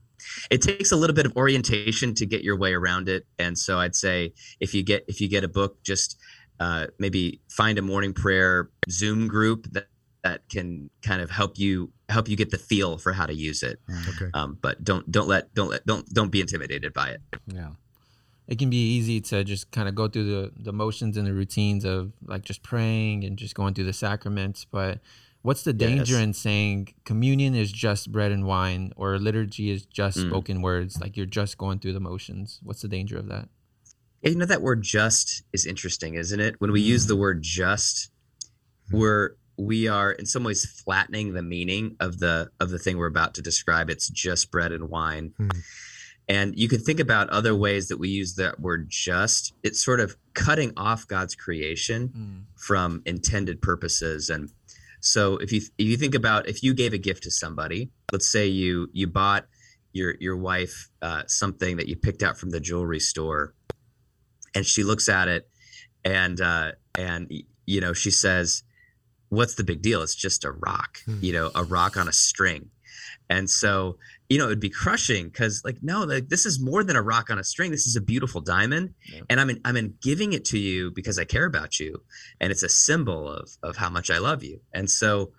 It 0.49 0.61
takes 0.61 0.91
a 0.91 0.95
little 0.95 1.15
bit 1.15 1.25
of 1.25 1.35
orientation 1.35 2.15
to 2.15 2.25
get 2.25 2.43
your 2.43 2.57
way 2.57 2.73
around 2.73 3.07
it, 3.07 3.25
and 3.37 3.57
so 3.57 3.79
I'd 3.79 3.95
say 3.95 4.33
if 4.59 4.73
you 4.73 4.83
get 4.83 5.05
if 5.07 5.21
you 5.21 5.29
get 5.29 5.43
a 5.43 5.47
book, 5.47 5.83
just 5.83 6.17
uh, 6.59 6.87
maybe 6.97 7.41
find 7.49 7.77
a 7.77 7.81
morning 7.81 8.13
prayer 8.13 8.69
Zoom 8.89 9.27
group 9.27 9.67
that 9.73 9.87
that 10.23 10.41
can 10.49 10.89
kind 11.03 11.21
of 11.21 11.29
help 11.29 11.59
you 11.59 11.91
help 12.09 12.27
you 12.27 12.35
get 12.35 12.49
the 12.49 12.57
feel 12.57 12.97
for 12.97 13.13
how 13.13 13.25
to 13.25 13.33
use 13.33 13.61
it. 13.61 13.79
Mm. 13.89 14.15
Okay. 14.15 14.31
Um, 14.33 14.57
but 14.59 14.83
don't 14.83 15.09
don't 15.11 15.27
let 15.27 15.53
don't 15.53 15.69
let 15.69 15.85
don't 15.85 16.07
don't 16.11 16.31
be 16.31 16.41
intimidated 16.41 16.93
by 16.93 17.09
it. 17.09 17.21
Yeah 17.45 17.69
it 18.47 18.57
can 18.57 18.69
be 18.69 18.77
easy 18.77 19.19
to 19.19 19.43
just 19.43 19.71
kind 19.71 19.89
of 19.89 19.95
go 19.95 20.07
through 20.07 20.23
the, 20.23 20.51
the 20.57 20.71
motions 20.71 21.17
and 21.17 21.27
the 21.27 21.33
routines 21.33 21.83
of 21.83 22.13
like 22.25 22.43
just 22.43 22.63
praying 22.63 23.25
and 23.25 23.37
just 23.37 23.55
going 23.55 23.73
through 23.73 23.83
the 23.83 23.93
sacraments. 23.93 24.65
But 24.65 24.99
what's 25.47 25.63
the 25.63 25.71
danger 25.71 26.15
yes. 26.15 26.23
in 26.23 26.33
saying 26.33 26.93
communion 27.05 27.55
is 27.55 27.71
just 27.71 28.11
bread 28.11 28.33
and 28.33 28.45
wine 28.45 28.91
or 28.97 29.17
liturgy 29.17 29.71
is 29.71 29.85
just 29.85 30.17
mm. 30.17 30.27
spoken 30.27 30.61
words? 30.61 30.99
Like 30.99 31.15
you're 31.15 31.25
just 31.25 31.57
going 31.57 31.79
through 31.79 31.93
the 31.93 32.01
motions. 32.01 32.59
What's 32.63 32.81
the 32.81 32.89
danger 32.89 33.17
of 33.17 33.29
that? 33.29 33.47
You 34.21 34.35
know, 34.35 34.45
that 34.45 34.61
word 34.61 34.81
just 34.81 35.43
is 35.53 35.65
interesting, 35.65 36.15
isn't 36.15 36.37
it? 36.37 36.59
When 36.59 36.73
we 36.73 36.81
use 36.81 37.07
the 37.07 37.15
word 37.15 37.43
just, 37.43 38.11
we're 38.91 39.37
we 39.57 39.87
are 39.87 40.11
in 40.11 40.25
some 40.25 40.43
ways 40.43 40.65
flattening 40.65 41.33
the 41.33 41.43
meaning 41.43 41.95
of 42.01 42.19
the 42.19 42.49
of 42.59 42.69
the 42.69 42.77
thing 42.77 42.97
we're 42.97 43.05
about 43.05 43.33
to 43.35 43.41
describe. 43.41 43.89
It's 43.89 44.09
just 44.09 44.51
bread 44.51 44.73
and 44.73 44.89
wine. 44.89 45.33
Mm 45.39 45.63
and 46.29 46.57
you 46.57 46.67
can 46.67 46.79
think 46.79 46.99
about 46.99 47.29
other 47.29 47.55
ways 47.55 47.87
that 47.87 47.97
we 47.97 48.09
use 48.09 48.35
that 48.35 48.59
word 48.59 48.87
just. 48.89 49.53
It's 49.63 49.83
sort 49.83 50.01
of 50.01 50.17
cutting 50.33 50.73
off 50.75 51.07
God's 51.07 51.35
creation 51.35 52.09
mm. 52.09 52.59
from 52.59 53.01
intended 53.05 53.61
purposes. 53.61 54.29
And 54.29 54.51
so 55.07 55.37
if 55.37 55.51
you 55.51 55.61
if 55.77 55.87
you 55.87 55.97
think 55.97 56.15
about 56.15 56.47
if 56.47 56.61
you 56.61 56.73
gave 56.73 56.93
a 56.93 56.97
gift 56.97 57.23
to 57.23 57.31
somebody, 57.31 57.89
let's 58.11 58.27
say 58.27 58.45
you 58.47 58.89
you 58.91 59.07
bought 59.07 59.45
your 59.93 60.15
your 60.19 60.35
wife 60.35 60.89
uh, 61.01 61.23
something 61.27 61.77
that 61.77 61.87
you 61.87 61.95
picked 61.95 62.23
out 62.23 62.37
from 62.37 62.49
the 62.49 62.59
jewelry 62.59 62.99
store, 62.99 63.53
and 64.53 64.65
she 64.65 64.83
looks 64.83 65.07
at 65.07 65.27
it, 65.27 65.49
and 66.03 66.41
uh, 66.41 66.73
and 66.95 67.31
you 67.65 67.81
know 67.81 67.93
she 67.93 68.11
says, 68.11 68.63
"What's 69.29 69.55
the 69.55 69.63
big 69.63 69.81
deal? 69.81 70.01
It's 70.01 70.15
just 70.15 70.43
a 70.43 70.51
rock, 70.51 70.99
mm. 71.07 71.23
you 71.23 71.31
know, 71.31 71.51
a 71.55 71.63
rock 71.63 71.95
on 71.95 72.07
a 72.07 72.13
string." 72.13 72.69
And 73.29 73.49
so 73.49 73.97
you 74.29 74.37
know, 74.37 74.45
it 74.45 74.49
would 74.49 74.59
be 74.59 74.69
crushing 74.69 75.27
because 75.27 75.61
like, 75.63 75.77
no, 75.81 76.03
like 76.03 76.27
this 76.27 76.45
is 76.45 76.59
more 76.59 76.83
than 76.83 76.95
a 76.95 77.01
rock 77.01 77.29
on 77.29 77.39
a 77.39 77.43
string. 77.43 77.71
This 77.71 77.87
is 77.87 77.95
a 77.95 78.01
beautiful 78.01 78.41
diamond. 78.41 78.93
Yeah. 79.05 79.21
And 79.29 79.39
I'm 79.39 79.49
in, 79.49 79.61
I'm 79.63 79.77
in 79.77 79.95
giving 80.01 80.33
it 80.33 80.43
to 80.45 80.59
you 80.59 80.91
because 80.91 81.17
I 81.17 81.23
care 81.23 81.45
about 81.45 81.79
you. 81.79 82.03
And 82.41 82.51
it's 82.51 82.63
a 82.63 82.69
symbol 82.69 83.31
of, 83.31 83.49
of 83.63 83.77
how 83.77 83.89
much 83.89 84.11
I 84.11 84.17
love 84.17 84.43
you. 84.43 84.59
And 84.73 84.89
so 84.89 85.31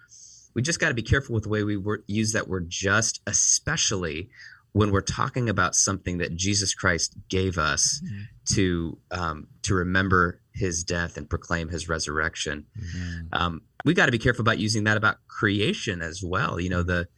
we 0.54 0.62
just 0.62 0.80
got 0.80 0.88
to 0.88 0.94
be 0.94 1.02
careful 1.02 1.34
with 1.34 1.44
the 1.44 1.50
way 1.50 1.64
we 1.64 1.76
wor- 1.76 2.02
use 2.06 2.32
that 2.32 2.48
word 2.48 2.70
just, 2.70 3.20
especially 3.26 4.30
when 4.72 4.90
we're 4.90 5.00
talking 5.00 5.48
about 5.48 5.74
something 5.74 6.18
that 6.18 6.34
Jesus 6.34 6.74
Christ 6.74 7.14
gave 7.28 7.58
us 7.58 8.00
mm-hmm. 8.04 8.22
to, 8.54 8.98
um, 9.10 9.48
to 9.62 9.74
remember 9.74 10.40
his 10.54 10.82
death 10.82 11.16
and 11.16 11.28
proclaim 11.28 11.68
his 11.68 11.88
resurrection. 11.88 12.66
Mm-hmm. 12.78 13.26
Um, 13.32 13.62
we 13.84 13.92
got 13.92 14.06
to 14.06 14.12
be 14.12 14.18
careful 14.18 14.42
about 14.42 14.58
using 14.58 14.84
that 14.84 14.96
about 14.96 15.16
creation 15.26 16.00
as 16.00 16.22
well. 16.22 16.58
You 16.58 16.70
know, 16.70 16.82
the 16.82 17.08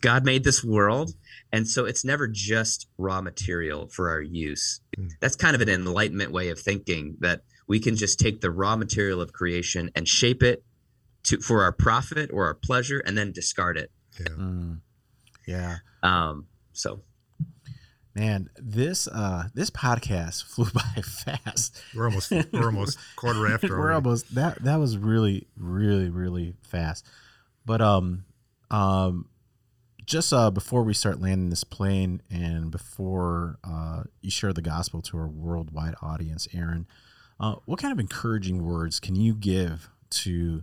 God 0.00 0.24
made 0.24 0.44
this 0.44 0.62
world, 0.62 1.14
and 1.52 1.66
so 1.66 1.84
it's 1.84 2.04
never 2.04 2.28
just 2.28 2.88
raw 2.98 3.20
material 3.20 3.88
for 3.88 4.10
our 4.10 4.20
use. 4.20 4.80
Mm-hmm. 4.96 5.08
That's 5.20 5.36
kind 5.36 5.54
of 5.54 5.60
an 5.60 5.68
enlightenment 5.68 6.32
way 6.32 6.50
of 6.50 6.58
thinking 6.58 7.16
that 7.20 7.42
we 7.66 7.80
can 7.80 7.96
just 7.96 8.18
take 8.18 8.40
the 8.40 8.50
raw 8.50 8.76
material 8.76 9.20
of 9.20 9.32
creation 9.32 9.90
and 9.94 10.06
shape 10.06 10.42
it 10.42 10.64
to 11.24 11.38
for 11.38 11.62
our 11.62 11.72
profit 11.72 12.30
or 12.32 12.46
our 12.46 12.54
pleasure, 12.54 13.00
and 13.00 13.16
then 13.16 13.32
discard 13.32 13.76
it. 13.76 13.90
Yeah. 14.18 14.26
Mm. 14.26 14.80
Yeah. 15.46 15.76
Um. 16.02 16.46
So 16.72 17.02
Man, 18.14 18.50
this 18.56 19.08
uh 19.08 19.44
this 19.54 19.70
podcast 19.70 20.44
flew 20.54 20.66
by 20.70 21.02
fast. 21.02 21.80
We're 21.94 22.06
almost 22.06 22.30
we're 22.30 22.66
almost 22.66 22.98
quarter 23.16 23.52
after. 23.52 23.78
we're 23.78 23.92
almost 23.92 24.34
that 24.34 24.62
that 24.64 24.76
was 24.76 24.98
really 24.98 25.46
really 25.56 26.10
really 26.10 26.54
fast. 26.62 27.06
But 27.64 27.80
um 27.80 28.24
um 28.70 29.26
just 30.04 30.32
uh 30.32 30.50
before 30.50 30.82
we 30.82 30.94
start 30.94 31.20
landing 31.20 31.50
this 31.50 31.64
plane 31.64 32.22
and 32.30 32.70
before 32.70 33.58
uh 33.64 34.04
you 34.20 34.30
share 34.30 34.52
the 34.52 34.62
gospel 34.62 35.02
to 35.02 35.16
our 35.18 35.28
worldwide 35.28 35.94
audience, 36.02 36.48
Aaron, 36.52 36.86
uh 37.40 37.56
what 37.64 37.80
kind 37.80 37.92
of 37.92 37.98
encouraging 37.98 38.64
words 38.64 39.00
can 39.00 39.16
you 39.16 39.34
give 39.34 39.88
to 40.10 40.62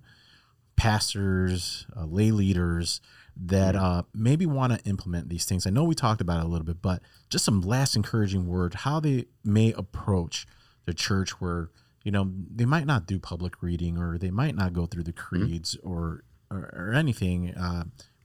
pastors, 0.80 1.86
uh, 1.96 2.06
lay 2.06 2.32
leaders, 2.32 3.02
that 3.36 3.76
mm-hmm. 3.76 3.84
uh, 3.84 4.02
maybe 4.14 4.46
want 4.46 4.74
to 4.74 4.90
implement 4.90 5.30
these 5.30 5.46
things. 5.46 5.68
I 5.68 5.70
know 5.70 5.84
we 5.84 5.94
talked 5.94 6.22
about 6.22 6.40
it 6.40 6.46
a 6.46 6.48
little 6.48 6.66
bit, 6.66 6.82
but 6.82 7.02
just 7.30 7.46
some 7.46 7.62
last 7.62 7.96
encouraging 7.96 8.48
word 8.48 8.74
how 8.74 9.00
they 9.00 9.26
may 9.44 9.74
approach 9.74 10.48
the 10.86 10.94
church 10.94 11.42
where 11.42 11.70
you 12.04 12.12
know 12.12 12.32
they 12.50 12.66
might 12.66 12.86
not 12.86 13.06
do 13.06 13.20
public 13.20 13.62
reading 13.62 13.98
or 13.98 14.18
they 14.18 14.32
might 14.32 14.56
not 14.56 14.74
go 14.74 14.86
through 14.86 15.04
the 15.04 15.14
mm-hmm. 15.14 15.44
creeds 15.44 15.76
mm-hmm. 15.76 15.90
or, 15.90 16.24
or, 16.50 16.74
or 16.74 16.94
anything. 16.94 17.54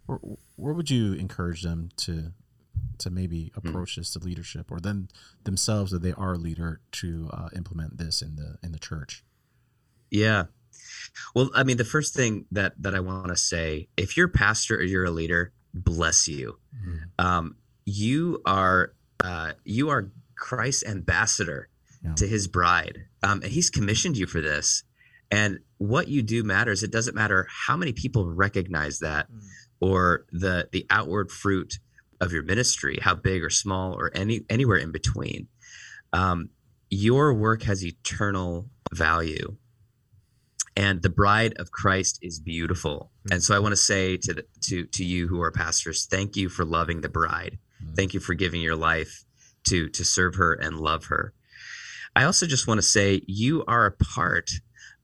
Where, 0.07 0.19
where 0.57 0.75
would 0.75 0.91
you 0.91 1.15
encourage 1.15 1.63
them 1.63 1.91
to 1.99 2.33
to 2.99 3.11
maybe 3.11 3.53
mm. 3.55 3.57
approach 3.57 3.93
mm-hmm. 3.93 4.01
this 4.03 4.13
to 4.13 4.19
leadership 4.19 4.71
or 4.71 4.81
then 4.81 5.09
themselves 5.45 5.93
that 5.93 6.03
they 6.03 6.13
are 6.13 6.35
a 6.35 6.39
leader 6.39 6.81
to 6.93 7.31
uh, 7.33 7.49
implement 7.55 7.99
this 7.99 8.23
in 8.23 8.37
the 8.37 8.59
in 8.63 8.73
the 8.73 8.79
church? 8.79 9.25
Yeah, 10.11 10.45
well, 11.35 11.51
I 11.55 11.65
mean, 11.65 11.77
the 11.77 11.85
first 11.85 12.15
thing 12.15 12.47
that 12.53 12.75
that 12.83 12.95
I 12.95 13.01
want 13.01 13.29
to 13.29 13.37
say, 13.37 13.89
if 13.97 14.17
you're 14.17 14.27
a 14.27 14.31
pastor 14.31 14.77
or 14.77 14.83
you're 14.83 15.05
a 15.05 15.11
leader, 15.11 15.53
bless 15.73 16.29
you. 16.29 16.59
Mm-hmm. 16.77 17.27
Um, 17.27 17.57
you 17.85 18.41
are 18.47 18.93
uh, 19.23 19.53
you 19.65 19.91
are 19.91 20.11
Christ's 20.37 20.85
ambassador 20.85 21.69
yeah. 22.03 22.15
to 22.15 22.27
His 22.27 22.49
bride, 22.49 23.07
um, 23.23 23.43
and 23.43 23.53
He's 23.53 23.71
commissioned 23.71 24.17
you 24.17 24.27
for 24.27 24.41
this. 24.41 24.85
And 25.31 25.61
what 25.79 26.09
you 26.09 26.23
do 26.23 26.45
matters. 26.45 26.83
It 26.83 26.93
doesn't 26.93 27.15
matter 27.15 27.47
how 27.51 27.77
many 27.77 27.93
people 27.93 28.31
recognize 28.31 29.01
that, 29.01 29.31
mm. 29.33 29.41
Or 29.85 30.24
the 30.32 30.68
the 30.72 30.87
outward 30.89 31.30
fruit 31.30 31.78
of 32.20 32.32
your 32.32 32.43
ministry, 32.43 32.99
how 33.03 33.14
big 33.14 33.43
or 33.43 33.51
small, 33.51 33.95
or 33.95 34.11
any 34.14 34.45
anywhere 34.49 34.78
in 34.78 34.93
between. 34.93 35.49
Um, 36.12 36.51
your 36.91 37.35
work 37.35 37.64
has 37.64 37.85
eternal 37.85 38.70
value 38.93 39.57
and 40.76 41.03
the 41.03 41.11
bride 41.11 41.55
of 41.59 41.70
Christ 41.70 42.18
is 42.22 42.41
beautiful. 42.41 43.11
And 43.30 43.43
so 43.43 43.55
I 43.55 43.59
want 43.59 43.72
to 43.72 43.76
say 43.76 44.16
to 44.16 44.35
the, 44.35 44.45
to 44.62 44.87
to 44.87 45.05
you 45.05 45.28
who 45.28 45.43
are 45.43 45.51
pastors, 45.51 46.07
thank 46.07 46.37
you 46.37 46.49
for 46.49 46.64
loving 46.64 47.01
the 47.03 47.09
bride. 47.09 47.59
Mm-hmm. 47.82 47.95
Thank 47.95 48.14
you 48.14 48.20
for 48.20 48.35
giving 48.35 48.62
your 48.62 48.76
life 48.76 49.24
to 49.64 49.89
to 49.91 50.05
serve 50.05 50.37
her 50.37 50.55
and 50.55 50.80
love 50.80 51.07
her. 51.07 51.35
I 52.16 52.24
also 52.24 52.47
just 52.47 52.66
want 52.66 52.78
to 52.78 52.87
say 52.87 53.22
you 53.26 53.64
are 53.66 53.87
a 53.87 53.93
part 53.93 54.51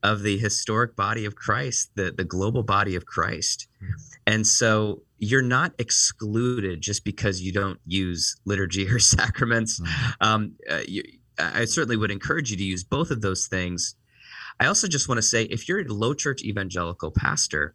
of 0.03 0.23
the 0.23 0.37
historic 0.37 0.95
body 0.95 1.25
of 1.25 1.35
Christ, 1.35 1.91
the 1.95 2.11
the 2.11 2.23
global 2.23 2.63
body 2.63 2.95
of 2.95 3.05
Christ. 3.05 3.67
Mm-hmm. 3.81 3.93
And 4.27 4.47
so 4.47 5.01
you're 5.17 5.41
not 5.41 5.73
excluded 5.79 6.81
just 6.81 7.03
because 7.03 7.41
you 7.41 7.51
don't 7.51 7.79
use 7.85 8.35
liturgy 8.45 8.87
or 8.91 8.99
sacraments. 8.99 9.79
Mm-hmm. 9.79 10.11
Um, 10.21 10.55
uh, 10.69 10.81
you, 10.87 11.03
I 11.37 11.65
certainly 11.65 11.97
would 11.97 12.11
encourage 12.11 12.51
you 12.51 12.57
to 12.57 12.63
use 12.63 12.83
both 12.83 13.09
of 13.09 13.21
those 13.21 13.47
things 13.47 13.95
I 14.61 14.67
also 14.67 14.87
just 14.87 15.09
want 15.09 15.17
to 15.17 15.23
say 15.23 15.45
if 15.45 15.67
you're 15.67 15.79
a 15.79 15.85
low 15.85 16.13
church 16.13 16.43
evangelical 16.43 17.09
pastor, 17.09 17.73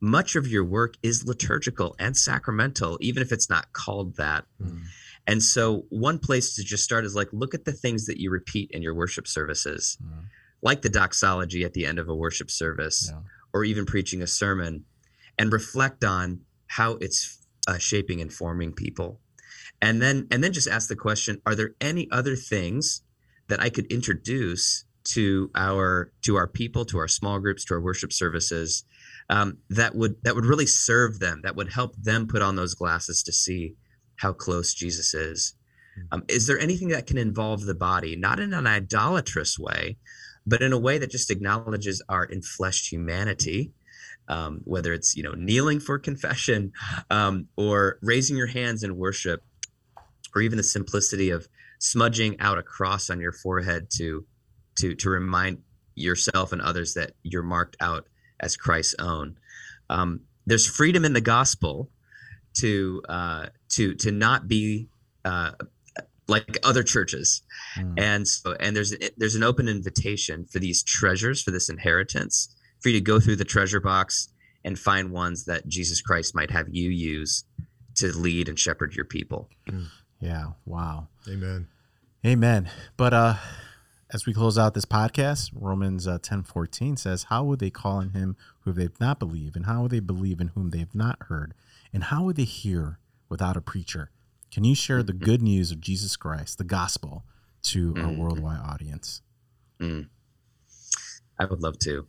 much 0.00 0.34
of 0.34 0.48
your 0.48 0.64
work 0.64 0.94
is 1.00 1.24
liturgical 1.24 1.94
and 2.00 2.16
sacramental, 2.16 2.98
even 3.00 3.22
if 3.22 3.30
it's 3.30 3.48
not 3.48 3.72
called 3.72 4.16
that. 4.16 4.44
Mm. 4.60 4.82
And 5.28 5.40
so, 5.40 5.84
one 5.90 6.18
place 6.18 6.56
to 6.56 6.64
just 6.64 6.82
start 6.82 7.04
is 7.04 7.14
like 7.14 7.28
look 7.32 7.54
at 7.54 7.64
the 7.64 7.72
things 7.72 8.06
that 8.06 8.18
you 8.18 8.30
repeat 8.30 8.72
in 8.72 8.82
your 8.82 8.94
worship 8.94 9.28
services, 9.28 9.96
mm. 10.04 10.24
Like 10.64 10.82
the 10.82 10.88
doxology 10.88 11.62
at 11.62 11.74
the 11.74 11.86
end 11.86 11.98
of 11.98 12.08
a 12.08 12.14
worship 12.14 12.50
service, 12.50 13.10
yeah. 13.12 13.20
or 13.52 13.64
even 13.64 13.86
preaching 13.86 14.22
a 14.22 14.26
sermon, 14.26 14.84
and 15.38 15.52
reflect 15.52 16.02
on 16.02 16.40
how 16.66 16.92
it's 16.94 17.46
uh, 17.68 17.78
shaping 17.78 18.20
and 18.20 18.32
forming 18.32 18.72
people. 18.72 19.20
And 19.80 20.00
then, 20.02 20.26
and 20.30 20.42
then 20.42 20.52
just 20.52 20.68
ask 20.68 20.88
the 20.88 20.96
question: 20.96 21.40
Are 21.46 21.54
there 21.54 21.74
any 21.80 22.10
other 22.10 22.34
things 22.34 23.02
that 23.48 23.60
I 23.60 23.68
could 23.68 23.86
introduce 23.86 24.84
to 25.04 25.50
our 25.54 26.10
to 26.22 26.36
our 26.36 26.46
people, 26.46 26.84
to 26.86 26.98
our 26.98 27.08
small 27.08 27.38
groups, 27.38 27.64
to 27.66 27.74
our 27.74 27.80
worship 27.80 28.12
services, 28.12 28.84
um, 29.28 29.58
that 29.70 29.94
would 29.94 30.16
that 30.24 30.34
would 30.34 30.46
really 30.46 30.66
serve 30.66 31.18
them. 31.18 31.42
That 31.44 31.56
would 31.56 31.72
help 31.72 31.94
them 31.96 32.26
put 32.26 32.42
on 32.42 32.56
those 32.56 32.74
glasses 32.74 33.22
to 33.24 33.32
see 33.32 33.74
how 34.16 34.32
close 34.32 34.74
Jesus 34.74 35.14
is. 35.14 35.54
Hmm. 35.94 36.02
Um, 36.12 36.24
is 36.28 36.46
there 36.46 36.58
anything 36.58 36.88
that 36.88 37.06
can 37.06 37.18
involve 37.18 37.62
the 37.62 37.74
body, 37.74 38.16
not 38.16 38.40
in 38.40 38.54
an 38.54 38.66
idolatrous 38.66 39.58
way, 39.58 39.98
but 40.46 40.62
in 40.62 40.72
a 40.72 40.78
way 40.78 40.98
that 40.98 41.10
just 41.10 41.30
acknowledges 41.30 42.02
our 42.08 42.26
infleshed 42.26 42.90
humanity? 42.90 43.72
Um, 44.26 44.62
whether 44.64 44.94
it's 44.94 45.14
you 45.14 45.22
know 45.22 45.34
kneeling 45.36 45.80
for 45.80 45.98
confession 45.98 46.72
um, 47.10 47.48
or 47.56 47.98
raising 48.00 48.36
your 48.36 48.46
hands 48.46 48.82
in 48.82 48.96
worship, 48.96 49.42
or 50.34 50.40
even 50.40 50.56
the 50.56 50.62
simplicity 50.62 51.30
of 51.30 51.46
smudging 51.78 52.40
out 52.40 52.56
a 52.56 52.62
cross 52.62 53.10
on 53.10 53.20
your 53.20 53.32
forehead 53.32 53.88
to 53.96 54.24
to 54.76 54.94
to 54.94 55.10
remind 55.10 55.58
yourself 55.94 56.52
and 56.52 56.62
others 56.62 56.94
that 56.94 57.12
you're 57.22 57.42
marked 57.42 57.76
out 57.80 58.06
as 58.40 58.56
Christ's 58.56 58.96
own. 58.98 59.36
Um, 59.90 60.20
there's 60.46 60.66
freedom 60.66 61.04
in 61.04 61.12
the 61.12 61.20
gospel 61.20 61.90
to 62.54 63.02
uh, 63.08 63.46
to 63.70 63.94
to 63.96 64.10
not 64.10 64.48
be 64.48 64.88
uh, 65.24 65.52
like 66.26 66.58
other 66.62 66.82
churches, 66.82 67.42
mm. 67.76 67.94
and 67.98 68.26
so 68.26 68.54
and 68.60 68.74
there's 68.74 68.94
there's 69.16 69.34
an 69.34 69.42
open 69.42 69.68
invitation 69.68 70.46
for 70.46 70.58
these 70.58 70.82
treasures 70.82 71.42
for 71.42 71.50
this 71.50 71.68
inheritance 71.68 72.54
for 72.80 72.88
you 72.88 72.98
to 72.98 73.04
go 73.04 73.20
through 73.20 73.36
the 73.36 73.44
treasure 73.44 73.80
box 73.80 74.28
and 74.64 74.78
find 74.78 75.10
ones 75.10 75.44
that 75.44 75.66
Jesus 75.68 76.00
Christ 76.00 76.34
might 76.34 76.50
have 76.50 76.68
you 76.70 76.90
use 76.90 77.44
to 77.96 78.08
lead 78.12 78.48
and 78.48 78.58
shepherd 78.58 78.94
your 78.94 79.04
people. 79.04 79.48
Mm. 79.68 79.86
Yeah. 80.20 80.46
Wow. 80.64 81.08
Amen. 81.28 81.68
Amen. 82.24 82.70
But 82.96 83.12
uh 83.12 83.34
as 84.14 84.26
we 84.26 84.32
close 84.32 84.56
out 84.56 84.74
this 84.74 84.84
podcast, 84.84 85.50
Romans 85.52 86.06
uh, 86.06 86.18
10 86.22 86.44
14 86.44 86.96
says, 86.96 87.24
How 87.24 87.42
would 87.42 87.58
they 87.58 87.70
call 87.70 87.96
on 87.96 88.10
him 88.10 88.36
who 88.60 88.72
they've 88.72 89.00
not 89.00 89.18
believed? 89.18 89.56
And 89.56 89.66
how 89.66 89.82
would 89.82 89.90
they 89.90 90.00
believe 90.00 90.40
in 90.40 90.48
whom 90.48 90.70
they've 90.70 90.94
not 90.94 91.18
heard? 91.22 91.52
And 91.92 92.04
how 92.04 92.22
would 92.22 92.36
they 92.36 92.44
hear 92.44 93.00
without 93.28 93.56
a 93.56 93.60
preacher? 93.60 94.10
Can 94.54 94.62
you 94.62 94.76
share 94.76 95.02
the 95.02 95.12
good 95.12 95.42
news 95.42 95.72
of 95.72 95.80
Jesus 95.80 96.14
Christ, 96.14 96.58
the 96.58 96.64
gospel, 96.64 97.24
to 97.64 97.92
mm-hmm. 97.92 98.06
our 98.06 98.12
worldwide 98.12 98.60
audience? 98.60 99.20
Mm. 99.80 100.06
I 101.40 101.46
would 101.46 101.60
love 101.60 101.76
to. 101.80 102.06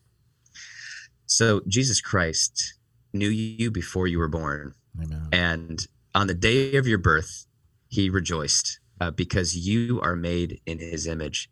So, 1.26 1.64
Jesus 1.68 2.02
Christ 2.02 2.76
knew 3.14 3.30
you 3.30 3.72
before 3.72 4.06
you 4.06 4.20
were 4.20 4.28
born. 4.28 4.76
Amen. 5.02 5.28
And 5.32 5.88
on 6.14 6.28
the 6.28 6.36
day 6.36 6.76
of 6.76 6.86
your 6.86 7.00
birth, 7.00 7.48
he 7.88 8.12
rejoiced 8.12 8.80
uh, 9.02 9.10
because 9.10 9.58
you 9.58 10.00
are 10.02 10.16
made 10.16 10.62
in 10.68 10.78
his 10.78 11.08
image. 11.08 11.50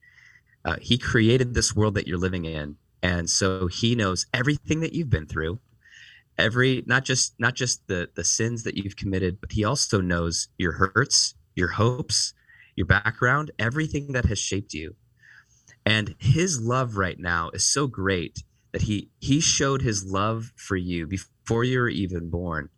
Uh, 0.64 0.76
he 0.80 1.00
created 1.00 1.56
this 1.56 1.76
world 1.76 1.96
that 1.96 2.06
you're 2.06 2.20
living 2.20 2.46
in, 2.46 2.78
and 3.02 3.28
so 3.28 3.66
he 3.66 3.96
knows 3.96 4.28
everything 4.32 4.82
that 4.82 4.94
you've 4.94 5.10
been 5.10 5.26
through, 5.26 5.60
every 6.38 6.84
not 6.86 7.06
just 7.06 7.34
not 7.40 7.56
just 7.56 7.88
the 7.88 8.10
the 8.16 8.24
sins 8.24 8.64
that 8.64 8.76
you've 8.78 8.96
committed, 8.96 9.40
but 9.42 9.52
he 9.52 9.64
also 9.64 10.02
knows 10.02 10.48
your 10.58 10.74
hurts, 10.74 11.36
your 11.56 11.70
hopes, 11.70 12.34
your 12.76 12.88
background, 12.88 13.52
everything 13.60 14.14
that 14.14 14.26
has 14.26 14.40
shaped 14.40 14.74
you. 14.74 14.96
And 15.86 16.16
his 16.18 16.62
love 16.62 16.98
right 16.98 17.20
now 17.20 17.50
is 17.54 17.66
so 17.66 17.88
great 17.88 18.44
that 18.72 18.84
he 18.84 19.10
he 19.20 19.40
showed 19.40 19.82
his 19.82 20.06
love 20.06 20.52
for 20.56 20.76
you 20.76 21.06
before 21.08 21.64
you 21.64 21.80
were 21.80 21.90
even 21.90 22.30
born. 22.30 22.70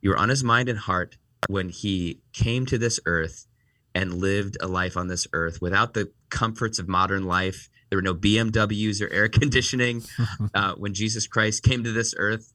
You 0.00 0.10
were 0.10 0.18
on 0.18 0.28
his 0.28 0.42
mind 0.42 0.68
and 0.68 0.78
heart 0.78 1.16
when 1.48 1.68
he 1.68 2.20
came 2.32 2.66
to 2.66 2.78
this 2.78 3.00
earth 3.06 3.46
and 3.94 4.14
lived 4.14 4.56
a 4.60 4.68
life 4.68 4.96
on 4.96 5.08
this 5.08 5.26
earth 5.32 5.60
without 5.60 5.94
the 5.94 6.10
comforts 6.30 6.78
of 6.78 6.88
modern 6.88 7.24
life. 7.24 7.68
There 7.88 7.98
were 7.98 8.02
no 8.02 8.14
BMWs 8.14 9.02
or 9.02 9.12
air 9.12 9.28
conditioning. 9.40 10.02
Uh, 10.52 10.74
when 10.74 10.94
Jesus 10.94 11.26
Christ 11.28 11.62
came 11.62 11.84
to 11.84 11.92
this 11.92 12.12
earth, 12.16 12.52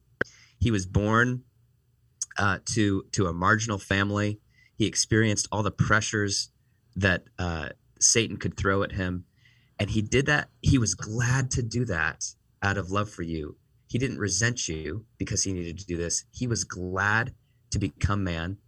he 0.58 0.70
was 0.70 0.86
born 0.86 1.42
uh, 2.38 2.58
to 2.74 3.04
to 3.12 3.26
a 3.26 3.32
marginal 3.32 3.78
family. 3.78 4.40
He 4.76 4.86
experienced 4.86 5.48
all 5.50 5.62
the 5.62 5.70
pressures 5.70 6.50
that 6.96 7.24
uh, 7.38 7.70
Satan 8.00 8.36
could 8.36 8.56
throw 8.56 8.82
at 8.82 8.92
him, 8.92 9.24
And 9.78 9.90
he 9.90 10.02
did 10.02 10.26
that. 10.26 10.48
He 10.62 10.78
was 10.78 10.94
glad 10.94 11.50
to 11.52 11.62
do 11.62 11.84
that 11.86 12.24
out 12.62 12.78
of 12.78 12.90
love 12.90 13.10
for 13.10 13.22
you. 13.22 13.56
He 13.86 13.98
didn't 13.98 14.18
resent 14.18 14.68
you 14.68 15.04
because 15.18 15.44
he 15.44 15.52
needed 15.52 15.78
to 15.78 15.86
do 15.86 15.96
this. 15.96 16.24
He 16.32 16.46
was 16.46 16.64
glad 16.64 17.34
to 17.70 17.78
become 17.78 18.24
man, 18.24 18.58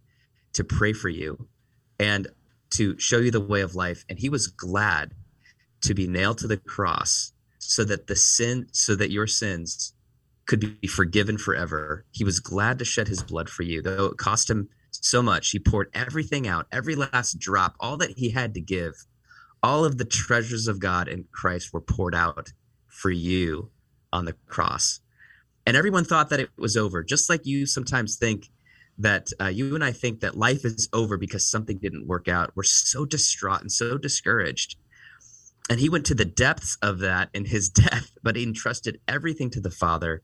to 0.53 0.63
pray 0.63 0.93
for 0.93 1.09
you, 1.09 1.47
and 1.99 2.27
to 2.71 2.97
show 2.99 3.17
you 3.17 3.31
the 3.31 3.41
way 3.41 3.61
of 3.61 3.75
life. 3.75 4.05
And 4.09 4.19
he 4.19 4.29
was 4.29 4.47
glad 4.47 5.13
to 5.81 5.93
be 5.93 6.07
nailed 6.07 6.37
to 6.39 6.47
the 6.47 6.57
cross 6.57 7.33
so 7.57 7.83
that 7.85 8.07
the 8.07 8.15
sin, 8.15 8.67
so 8.71 8.95
that 8.95 9.11
your 9.11 9.27
sins 9.27 9.93
could 10.49 10.81
be 10.81 10.87
forgiven 10.87 11.37
forever. 11.37 12.05
He 12.09 12.23
was 12.23 12.39
glad 12.39 12.79
to 12.79 12.85
shed 12.85 13.07
his 13.07 13.21
blood 13.21 13.51
for 13.51 13.61
you, 13.61 13.83
though 13.83 14.05
it 14.05 14.17
cost 14.17 14.49
him 14.49 14.67
so 14.89 15.21
much. 15.21 15.51
He 15.51 15.59
poured 15.59 15.91
everything 15.93 16.47
out, 16.47 16.65
every 16.71 16.95
last 16.95 17.37
drop, 17.37 17.75
all 17.79 17.97
that 17.97 18.17
he 18.17 18.31
had 18.31 18.55
to 18.55 18.59
give. 18.59 18.95
All 19.61 19.85
of 19.85 19.99
the 19.99 20.05
treasures 20.05 20.67
of 20.67 20.79
God 20.79 21.07
in 21.07 21.25
Christ 21.31 21.71
were 21.71 21.81
poured 21.81 22.15
out 22.15 22.51
for 22.87 23.11
you 23.11 23.69
on 24.11 24.25
the 24.25 24.33
cross. 24.47 25.01
And 25.67 25.77
everyone 25.77 26.03
thought 26.03 26.29
that 26.29 26.39
it 26.39 26.49
was 26.57 26.75
over, 26.75 27.03
just 27.03 27.29
like 27.29 27.45
you 27.45 27.67
sometimes 27.67 28.15
think 28.15 28.47
that 28.97 29.27
uh, 29.39 29.49
you 29.49 29.75
and 29.75 29.83
I 29.83 29.91
think 29.91 30.19
that 30.21 30.35
life 30.35 30.65
is 30.65 30.89
over 30.91 31.15
because 31.15 31.45
something 31.45 31.77
didn't 31.77 32.07
work 32.07 32.27
out. 32.27 32.53
We're 32.55 32.63
so 32.63 33.05
distraught 33.05 33.61
and 33.61 33.71
so 33.71 33.99
discouraged. 33.99 34.77
And 35.69 35.79
he 35.79 35.89
went 35.89 36.07
to 36.07 36.15
the 36.15 36.25
depths 36.25 36.75
of 36.81 36.97
that 36.99 37.29
in 37.35 37.45
his 37.45 37.69
death, 37.69 38.11
but 38.23 38.35
he 38.35 38.41
entrusted 38.41 38.99
everything 39.07 39.51
to 39.51 39.61
the 39.61 39.69
Father. 39.69 40.23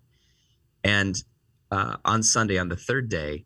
And 0.85 1.21
uh, 1.71 1.97
on 2.05 2.23
Sunday, 2.23 2.59
on 2.59 2.69
the 2.69 2.77
third 2.77 3.09
day, 3.09 3.45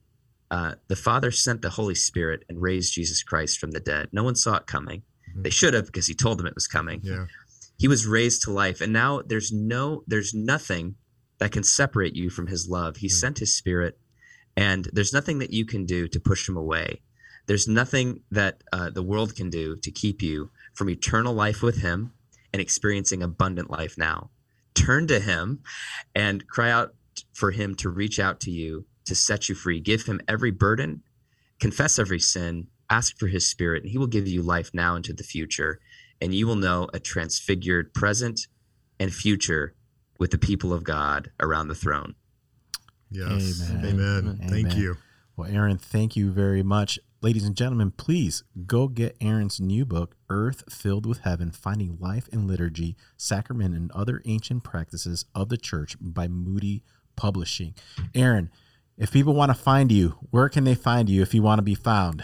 uh, 0.52 0.76
the 0.90 0.96
Father 0.96 1.32
sent 1.32 1.62
the 1.62 1.70
Holy 1.70 1.96
Spirit 1.96 2.44
and 2.50 2.62
raised 2.62 2.94
Jesus 2.94 3.24
Christ 3.24 3.58
from 3.58 3.72
the 3.72 3.80
dead. 3.80 4.10
No 4.12 4.24
one 4.24 4.36
saw 4.36 4.58
it 4.58 4.68
coming. 4.68 5.04
Mm-hmm. 5.30 5.44
They 5.44 5.50
should 5.50 5.74
have 5.74 5.86
because 5.86 6.08
he 6.08 6.14
told 6.14 6.38
them 6.38 6.48
it 6.48 6.56
was 6.56 6.68
coming. 6.68 7.00
Yeah. 7.02 7.26
He 7.78 7.88
was 7.88 8.06
raised 8.06 8.44
to 8.44 8.52
life, 8.52 8.82
and 8.82 8.92
now 8.92 9.22
there's 9.26 9.54
no, 9.54 10.04
there's 10.06 10.34
nothing 10.34 10.96
that 11.38 11.54
can 11.54 11.64
separate 11.64 12.14
you 12.14 12.30
from 12.30 12.48
His 12.48 12.68
love. 12.68 12.98
He 12.98 13.08
mm-hmm. 13.08 13.14
sent 13.14 13.40
His 13.40 13.56
Spirit, 13.56 13.98
and 14.58 14.90
there's 14.92 15.14
nothing 15.14 15.40
that 15.40 15.54
you 15.54 15.66
can 15.66 15.86
do 15.86 16.10
to 16.10 16.20
push 16.20 16.50
Him 16.50 16.58
away. 16.58 17.02
There's 17.46 17.70
nothing 17.70 18.22
that 18.32 18.64
uh, 18.74 18.90
the 18.90 19.02
world 19.02 19.34
can 19.36 19.50
do 19.50 19.78
to 19.78 19.92
keep 19.92 20.22
you 20.22 20.52
from 20.74 20.90
eternal 20.90 21.34
life 21.34 21.62
with 21.62 21.82
Him 21.82 22.12
and 22.52 22.62
experiencing 22.62 23.24
abundant 23.24 23.70
life 23.70 23.98
now. 23.98 24.30
Turn 24.74 25.08
to 25.08 25.22
Him 25.22 25.62
and 26.14 26.46
cry 26.48 26.72
out 26.72 26.96
for 27.34 27.52
Him 27.52 27.76
to 27.76 27.90
reach 27.90 28.20
out 28.20 28.40
to 28.42 28.52
you 28.52 28.86
to 29.10 29.16
set 29.16 29.50
you 29.50 29.56
free. 29.56 29.80
Give 29.80 30.04
him 30.04 30.22
every 30.28 30.52
burden, 30.52 31.02
confess 31.60 32.00
every 32.00 32.20
sin, 32.20 32.68
ask 32.90 33.18
for 33.18 33.28
his 33.28 33.46
spirit, 33.46 33.84
and 33.84 33.92
he 33.92 33.98
will 33.98 34.08
give 34.08 34.28
you 34.28 34.42
life 34.42 34.70
now 34.74 34.96
into 34.96 35.14
the 35.14 35.24
future. 35.24 35.80
And 36.22 36.34
you 36.34 36.48
will 36.48 36.56
know 36.56 36.88
a 36.94 37.00
transfigured 37.00 37.94
present 37.94 38.48
and 39.00 39.14
future 39.14 39.76
with 40.20 40.32
the 40.32 40.38
people 40.38 40.74
of 40.74 40.84
God 40.84 41.32
around 41.40 41.70
the 41.70 41.76
throne. 41.76 42.16
Yes. 43.10 43.70
Amen. 43.70 43.86
Amen. 43.86 44.40
Amen. 44.42 44.50
Thank 44.50 44.78
you. 44.78 44.98
Well, 45.36 45.50
Aaron, 45.50 45.78
thank 45.78 46.16
you 46.16 46.32
very 46.32 46.62
much. 46.62 47.00
Ladies 47.22 47.46
and 47.46 47.56
gentlemen, 47.56 47.92
please 47.92 48.44
go 48.68 48.88
get 48.88 49.18
Aaron's 49.20 49.60
new 49.60 49.86
book, 49.86 50.16
Earth 50.30 50.72
Filled 50.72 51.06
with 51.06 51.20
Heaven 51.20 51.52
Finding 51.52 51.98
Life 52.00 52.28
in 52.32 52.48
Liturgy, 52.48 52.96
Sacrament, 53.18 53.76
and 53.76 53.92
Other 53.92 54.22
Ancient 54.26 54.64
Practices 54.64 55.26
of 55.34 55.50
the 55.50 55.58
Church 55.58 55.98
by 56.00 56.28
Moody 56.28 56.84
Publishing. 57.20 57.74
Aaron, 58.16 58.50
if 58.98 59.12
people 59.12 59.34
want 59.34 59.50
to 59.50 59.54
find 59.54 59.92
you, 59.92 60.16
where 60.30 60.48
can 60.48 60.64
they 60.64 60.76
find 60.76 61.10
you 61.10 61.22
if 61.22 61.34
you 61.34 61.42
want 61.42 61.60
to 61.60 61.64
be 61.64 61.76
found? 61.76 62.24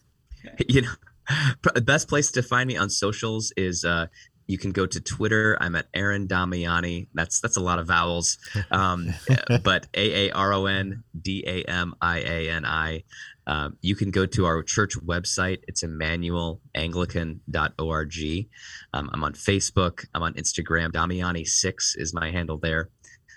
you 0.68 0.82
know, 0.82 0.92
the 1.74 1.80
best 1.80 2.08
place 2.08 2.30
to 2.32 2.42
find 2.42 2.66
me 2.68 2.76
on 2.76 2.90
socials 2.90 3.52
is 3.56 3.84
uh, 3.84 4.06
you 4.46 4.58
can 4.58 4.72
go 4.72 4.84
to 4.86 5.00
Twitter. 5.00 5.56
I'm 5.60 5.76
at 5.76 5.86
Aaron 5.94 6.26
Damiani. 6.28 7.06
That's 7.14 7.40
that's 7.40 7.56
a 7.56 7.60
lot 7.60 7.78
of 7.78 7.86
vowels, 7.86 8.36
um, 8.70 9.14
but 9.64 9.86
A 9.94 10.28
A 10.28 10.32
R 10.32 10.52
O 10.52 10.66
N 10.66 11.04
D 11.20 11.42
A 11.46 11.62
M 11.64 11.94
I 12.00 12.20
A 12.20 12.50
N 12.50 12.64
I. 12.64 13.02
Um, 13.46 13.76
you 13.80 13.96
can 13.96 14.10
go 14.10 14.26
to 14.26 14.44
our 14.46 14.62
church 14.62 14.96
website. 14.96 15.62
It's 15.66 15.82
immanuelanglican.org. 15.82 18.48
Um, 18.92 19.10
I'm 19.12 19.24
on 19.24 19.32
Facebook. 19.32 20.06
I'm 20.14 20.22
on 20.22 20.34
Instagram. 20.34 20.92
Damiani6 20.92 21.96
is 21.96 22.14
my 22.14 22.30
handle 22.30 22.58
there. 22.58 22.90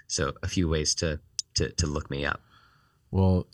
So 0.08 0.34
a 0.44 0.48
few 0.48 0.68
ways 0.68 0.96
to, 0.96 1.20
to, 1.56 1.70
to 1.72 1.88
look 1.88 2.10
me 2.10 2.26
up. 2.26 2.42
Well, 3.12 3.48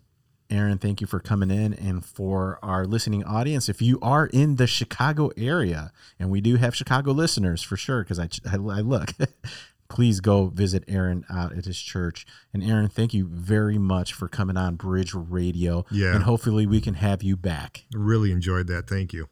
Aaron, 0.50 0.80
thank 0.80 1.00
you 1.00 1.08
for 1.08 1.20
coming 1.20 1.52
in. 1.52 1.74
And 1.74 2.04
for 2.04 2.60
our 2.64 2.86
listening 2.86 3.24
audience, 3.24 3.70
if 3.70 3.82
you 3.82 4.00
are 4.02 4.26
in 4.28 4.56
the 4.56 4.68
Chicago 4.68 5.32
area, 5.38 5.92
and 6.18 6.30
we 6.30 6.42
do 6.42 6.56
have 6.56 6.76
Chicago 6.76 7.12
listeners 7.12 7.62
for 7.62 7.78
sure, 7.78 8.04
because 8.04 8.20
I, 8.20 8.30
I, 8.50 8.56
I, 8.56 8.82
look, 8.82 9.14
please 9.90 10.22
go 10.22 10.48
visit 10.48 10.84
Aaron 10.88 11.24
out 11.30 11.56
at 11.56 11.66
his 11.66 11.80
church. 11.80 12.26
And 12.54 12.64
Aaron, 12.64 12.90
thank 12.90 13.14
you 13.14 13.28
very 13.28 13.78
much 13.78 14.14
for 14.14 14.28
coming 14.28 14.58
on 14.58 14.76
Bridge 14.76 15.14
Radio. 15.14 15.86
Yeah. 15.92 16.16
And 16.16 16.24
hopefully 16.24 16.66
we 16.66 16.82
can 16.82 16.96
have 16.96 17.22
you 17.22 17.36
back. 17.36 17.86
Really 17.94 18.32
enjoyed 18.32 18.68
that. 18.68 18.88
Thank 18.88 19.14
you. 19.14 19.28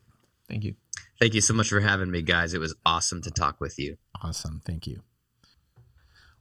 Thank 0.47 0.63
you. 0.63 0.75
Thank 1.19 1.33
you 1.33 1.41
so 1.41 1.53
much 1.53 1.69
for 1.69 1.79
having 1.79 2.11
me, 2.11 2.21
guys. 2.21 2.53
It 2.53 2.59
was 2.59 2.75
awesome 2.85 3.21
to 3.23 3.31
talk 3.31 3.59
with 3.59 3.79
you. 3.79 3.97
Awesome. 4.21 4.61
Thank 4.65 4.85
you. 4.85 5.01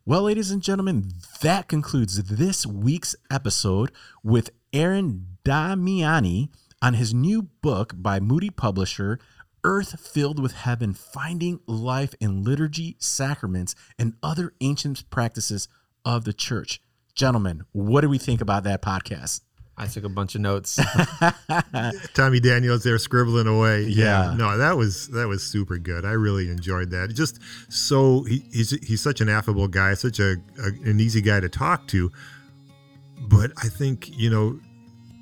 Well, 0.09 0.23
ladies 0.23 0.53
and 0.53 0.63
gentlemen, 0.63 1.15
that 1.41 1.67
concludes 1.67 2.23
this 2.23 2.65
week's 2.65 3.17
episode 3.29 3.91
with 4.23 4.51
Aaron 4.73 5.27
Damiani 5.45 6.49
on 6.81 6.95
his 6.95 7.13
new 7.13 7.43
book 7.43 7.93
by 7.97 8.21
Moody 8.21 8.51
Publisher, 8.51 9.19
Earth 9.65 9.99
Filled 9.99 10.41
with 10.41 10.53
Heaven 10.53 10.95
Finding 10.95 11.59
Life 11.67 12.15
in 12.21 12.45
Liturgy, 12.45 12.95
Sacraments, 13.01 13.75
and 13.99 14.15
Other 14.23 14.53
Ancient 14.61 15.11
Practices 15.11 15.67
of 16.05 16.23
the 16.23 16.33
Church. 16.33 16.81
Gentlemen, 17.17 17.65
what 17.73 18.03
do 18.03 18.09
we 18.09 18.19
think 18.19 18.41
about 18.41 18.63
that 18.63 18.83
podcast? 18.83 19.41
I 19.79 19.87
took 19.87 20.05
a 20.05 20.09
bunch 20.09 20.35
of 20.35 20.41
notes. 20.41 20.79
Tommy 22.15 22.41
Daniels 22.41 22.83
there 22.83 22.97
scribbling 22.99 23.47
away. 23.47 23.83
Yeah. 23.83 24.31
yeah. 24.31 24.37
No, 24.37 24.57
that 24.57 24.77
was 24.77 25.09
that 25.09 25.29
was 25.29 25.43
super 25.43 25.77
good. 25.77 26.07
I 26.07 26.13
really 26.13 26.49
enjoyed 26.49 26.91
that. 26.91 27.13
Just 27.13 27.41
so 27.69 28.23
he, 28.23 28.43
he's 28.53 28.71
he's 28.83 29.03
such 29.03 29.21
an 29.21 29.29
affable 29.29 29.69
guy, 29.69 29.93
such 29.95 30.19
a, 30.19 30.37
a, 30.59 30.67
an 30.85 30.99
easy 30.99 31.21
guy 31.21 31.41
to 31.41 31.49
talk 31.49 31.87
to. 31.89 32.11
But 33.29 33.53
I 33.63 33.69
think 33.69 34.17
you 34.17 34.31
know 34.31 34.59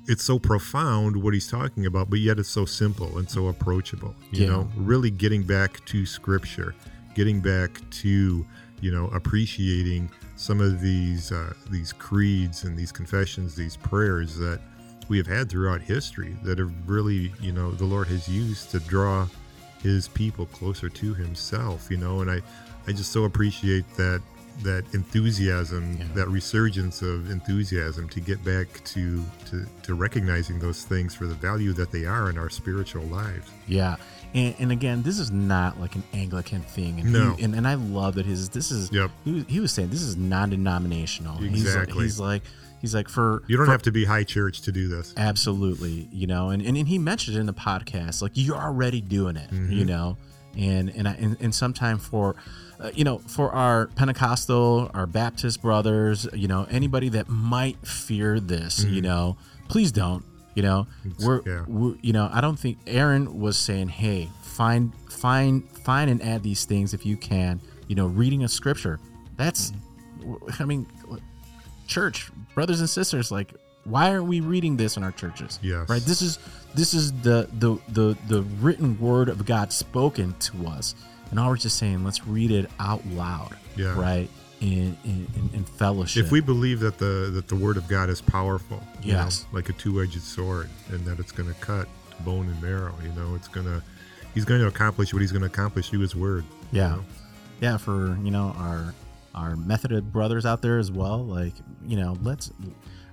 it's 0.07 0.23
so 0.23 0.39
profound 0.39 1.21
what 1.21 1.33
he's 1.33 1.49
talking 1.49 1.85
about, 1.85 2.09
but 2.09 2.19
yet 2.19 2.39
it's 2.39 2.49
so 2.49 2.63
simple 2.63 3.17
and 3.17 3.29
so 3.29 3.47
approachable. 3.47 4.15
You 4.31 4.43
yeah. 4.43 4.51
know, 4.51 4.69
really 4.77 5.11
getting 5.11 5.43
back 5.43 5.83
to 5.87 6.05
scripture, 6.05 6.75
getting 7.13 7.41
back 7.41 7.81
to 8.01 8.45
you 8.79 8.91
know 8.91 9.07
appreciating 9.07 10.09
some 10.35 10.61
of 10.61 10.81
these 10.81 11.31
uh, 11.31 11.53
these 11.69 11.93
creeds 11.93 12.63
and 12.63 12.77
these 12.77 12.91
confessions, 12.91 13.55
these 13.55 13.77
prayers 13.77 14.37
that 14.37 14.59
we 15.07 15.17
have 15.17 15.27
had 15.27 15.49
throughout 15.49 15.81
history 15.81 16.35
that 16.43 16.57
have 16.57 16.71
really, 16.85 17.31
you 17.39 17.51
know, 17.51 17.71
the 17.71 17.85
Lord 17.85 18.07
has 18.07 18.27
used 18.27 18.71
to 18.71 18.79
draw 18.79 19.27
His 19.81 20.07
people 20.07 20.45
closer 20.47 20.89
to 20.89 21.13
Himself. 21.13 21.89
You 21.89 21.97
know, 21.97 22.21
and 22.21 22.29
I, 22.29 22.41
I 22.87 22.91
just 22.91 23.11
so 23.11 23.23
appreciate 23.23 23.85
that 23.97 24.21
that 24.63 24.85
enthusiasm, 24.93 25.97
yeah. 25.97 26.05
that 26.15 26.29
resurgence 26.29 27.01
of 27.01 27.29
enthusiasm 27.29 28.07
to 28.09 28.21
get 28.21 28.43
back 28.43 28.67
to, 28.85 29.23
to 29.45 29.65
to 29.83 29.95
recognizing 29.95 30.59
those 30.59 30.83
things 30.83 31.13
for 31.13 31.25
the 31.25 31.35
value 31.35 31.73
that 31.73 31.91
they 31.91 32.05
are 32.05 32.29
in 32.29 32.37
our 32.37 32.49
spiritual 32.49 33.03
lives. 33.03 33.51
Yeah, 33.67 33.97
and, 34.35 34.55
and, 34.59 34.71
again, 34.71 35.01
this 35.01 35.17
is 35.17 35.31
not 35.31 35.79
like 35.79 35.95
an 35.95 36.03
Anglican 36.13 36.61
thing. 36.61 36.99
And 36.99 37.11
no. 37.11 37.33
He, 37.33 37.43
and, 37.43 37.55
and 37.55 37.67
I 37.67 37.73
love 37.73 38.15
that 38.15 38.25
his 38.25 38.49
this 38.49 38.69
is. 38.71 38.91
Yep. 38.91 39.09
He, 39.23 39.43
he 39.47 39.59
was 39.59 39.71
saying 39.71 39.89
this 39.89 40.01
is 40.01 40.17
non-denominational. 40.17 41.43
Exactly. 41.43 42.03
He's 42.03 42.19
like, 42.19 42.43
he's 42.43 42.43
like 42.43 42.43
He's 42.81 42.93
like 42.93 43.09
for 43.09 43.41
you 43.47 43.57
don't 43.57 43.65
for, 43.65 43.71
have 43.71 43.81
to 43.83 43.91
be 43.91 44.05
high 44.05 44.23
church 44.23 44.61
to 44.61 44.71
do 44.71 44.87
this. 44.87 45.11
Absolutely, 45.17 46.07
you 46.11 46.27
know, 46.27 46.51
and 46.51 46.61
and, 46.61 46.77
and 46.77 46.87
he 46.87 46.99
mentioned 46.99 47.35
it 47.35 47.39
in 47.39 47.47
the 47.47 47.53
podcast, 47.53 48.21
like 48.21 48.33
you're 48.35 48.57
already 48.57 49.01
doing 49.01 49.37
it, 49.37 49.49
mm-hmm. 49.49 49.71
you 49.71 49.85
know, 49.85 50.17
and 50.55 50.89
and 50.89 51.07
I, 51.07 51.13
and, 51.13 51.35
and 51.39 51.55
sometime 51.55 51.97
for, 51.97 52.35
uh, 52.79 52.91
you 52.93 53.03
know, 53.03 53.17
for 53.17 53.51
our 53.51 53.87
Pentecostal, 53.87 54.91
our 54.93 55.07
Baptist 55.07 55.63
brothers, 55.63 56.27
you 56.33 56.47
know, 56.47 56.67
anybody 56.69 57.09
that 57.09 57.27
might 57.27 57.77
fear 57.87 58.39
this, 58.39 58.81
mm-hmm. 58.81 58.93
you 58.93 59.01
know, 59.01 59.37
please 59.67 59.91
don't, 59.91 60.23
you 60.55 60.63
know, 60.63 60.87
we're, 61.19 61.41
yeah. 61.45 61.65
we're, 61.67 61.95
you 62.01 62.13
know, 62.13 62.29
I 62.33 62.41
don't 62.41 62.57
think 62.57 62.79
Aaron 62.87 63.39
was 63.39 63.57
saying, 63.57 63.89
hey, 63.89 64.29
find, 64.41 64.93
find, 65.09 65.69
find 65.69 66.09
and 66.09 66.21
add 66.23 66.41
these 66.41 66.65
things 66.65 66.93
if 66.93 67.05
you 67.05 67.17
can. 67.17 67.61
You 67.87 67.95
know, 67.95 68.07
reading 68.07 68.43
a 68.43 68.47
scripture. 68.47 68.99
That's, 69.37 69.71
mm-hmm. 70.21 70.61
I 70.61 70.65
mean, 70.65 70.87
church 71.87 72.31
brothers 72.55 72.79
and 72.79 72.89
sisters, 72.89 73.31
like, 73.31 73.53
why 73.83 74.09
aren't 74.09 74.25
we 74.25 74.39
reading 74.39 74.77
this 74.77 74.97
in 74.97 75.03
our 75.03 75.11
churches? 75.11 75.59
Yes. 75.61 75.87
Right. 75.87 76.01
This 76.01 76.21
is 76.21 76.39
this 76.73 76.93
is 76.93 77.11
the 77.21 77.47
the 77.59 77.77
the 77.89 78.17
the 78.27 78.41
written 78.59 78.99
word 78.99 79.29
of 79.29 79.45
God 79.45 79.71
spoken 79.71 80.33
to 80.39 80.67
us, 80.67 80.95
and 81.31 81.39
all 81.39 81.49
we're 81.49 81.57
just 81.57 81.77
saying, 81.77 82.03
let's 82.03 82.25
read 82.27 82.51
it 82.51 82.69
out 82.79 83.05
loud. 83.07 83.55
Yeah. 83.75 83.99
Right 83.99 84.29
in, 84.61 84.97
in, 85.03 85.49
in 85.53 85.63
fellowship. 85.65 86.25
If 86.25 86.31
we 86.31 86.39
believe 86.39 86.79
that 86.79 86.97
the 86.97 87.29
that 87.33 87.47
the 87.47 87.55
word 87.55 87.77
of 87.77 87.87
God 87.87 88.09
is 88.09 88.21
powerful, 88.21 88.81
yes, 89.01 89.43
know, 89.43 89.49
like 89.57 89.69
a 89.69 89.73
two 89.73 90.01
edged 90.01 90.21
sword, 90.21 90.69
and 90.89 91.05
that 91.05 91.19
it's 91.19 91.31
going 91.31 91.53
to 91.53 91.59
cut 91.59 91.87
bone 92.21 92.47
and 92.47 92.61
marrow, 92.61 92.93
you 93.03 93.11
know, 93.11 93.35
it's 93.35 93.47
going 93.47 93.65
to 93.65 93.83
He's 94.33 94.45
going 94.45 94.59
to 94.61 94.67
accomplish 94.67 95.13
what 95.13 95.21
He's 95.21 95.31
going 95.31 95.41
to 95.41 95.47
accomplish 95.47 95.89
through 95.89 96.01
His 96.01 96.15
word. 96.15 96.43
Yeah. 96.71 96.89
You 96.89 96.95
know? 96.95 97.05
Yeah, 97.61 97.77
for, 97.77 98.17
you 98.21 98.31
know, 98.31 98.53
our 98.57 98.93
our 99.33 99.55
Methodist 99.55 100.11
brothers 100.11 100.45
out 100.45 100.61
there 100.61 100.77
as 100.77 100.91
well. 100.91 101.23
Like, 101.23 101.53
you 101.85 101.97
know, 101.97 102.17
let's 102.21 102.51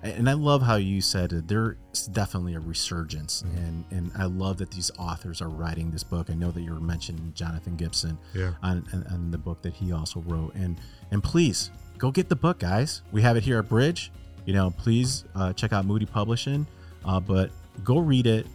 and 0.02 0.28
I 0.28 0.32
love 0.32 0.62
how 0.62 0.76
you 0.76 1.00
said 1.00 1.30
that 1.30 1.48
there's 1.48 1.76
definitely 2.08 2.54
a 2.54 2.60
resurgence, 2.60 3.42
mm-hmm. 3.42 3.58
and 3.58 3.84
and 3.90 4.12
I 4.16 4.24
love 4.24 4.58
that 4.58 4.70
these 4.70 4.90
authors 4.98 5.40
are 5.40 5.48
writing 5.48 5.90
this 5.90 6.02
book. 6.02 6.28
I 6.28 6.34
know 6.34 6.50
that 6.50 6.60
you 6.60 6.72
were 6.72 6.80
mentioning 6.80 7.32
Jonathan 7.34 7.76
Gibson, 7.76 8.18
yeah, 8.34 8.52
on, 8.62 8.84
on, 8.92 9.06
on 9.10 9.30
the 9.30 9.38
book 9.38 9.62
that 9.62 9.74
he 9.74 9.92
also 9.92 10.20
wrote, 10.20 10.54
and 10.54 10.80
and 11.10 11.22
please 11.22 11.70
go 11.98 12.10
get 12.10 12.28
the 12.28 12.36
book, 12.36 12.58
guys. 12.58 13.02
We 13.12 13.22
have 13.22 13.36
it 13.36 13.44
here 13.44 13.58
at 13.60 13.68
Bridge. 13.68 14.10
You 14.44 14.54
know, 14.54 14.70
please 14.70 15.24
uh, 15.36 15.52
check 15.52 15.72
out 15.72 15.86
Moody 15.86 16.06
Publishing, 16.06 16.66
uh, 17.04 17.20
but 17.20 17.50
go 17.84 17.98
read 17.98 18.26
it. 18.26 18.46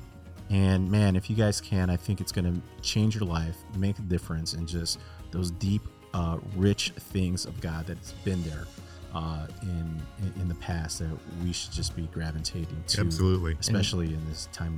And 0.49 0.89
man, 0.89 1.15
if 1.15 1.29
you 1.29 1.35
guys 1.35 1.59
can, 1.61 1.89
I 1.89 1.97
think 1.97 2.21
it's 2.21 2.31
going 2.31 2.53
to 2.53 2.81
change 2.81 3.15
your 3.15 3.25
life, 3.25 3.55
make 3.75 3.99
a 3.99 4.01
difference, 4.03 4.53
and 4.53 4.67
just 4.67 4.99
those 5.31 5.51
deep, 5.51 5.81
uh, 6.13 6.37
rich 6.55 6.91
things 6.91 7.45
of 7.45 7.59
God 7.59 7.87
that's 7.87 8.13
been 8.23 8.41
there 8.43 8.65
uh, 9.13 9.47
in, 9.61 10.01
in 10.39 10.47
the 10.47 10.55
past 10.55 10.99
that 10.99 11.17
we 11.43 11.53
should 11.53 11.71
just 11.71 11.95
be 11.95 12.03
gravitating 12.13 12.83
to. 12.87 13.01
Absolutely, 13.01 13.55
especially 13.59 14.07
in 14.07 14.25
this 14.29 14.47
time, 14.51 14.77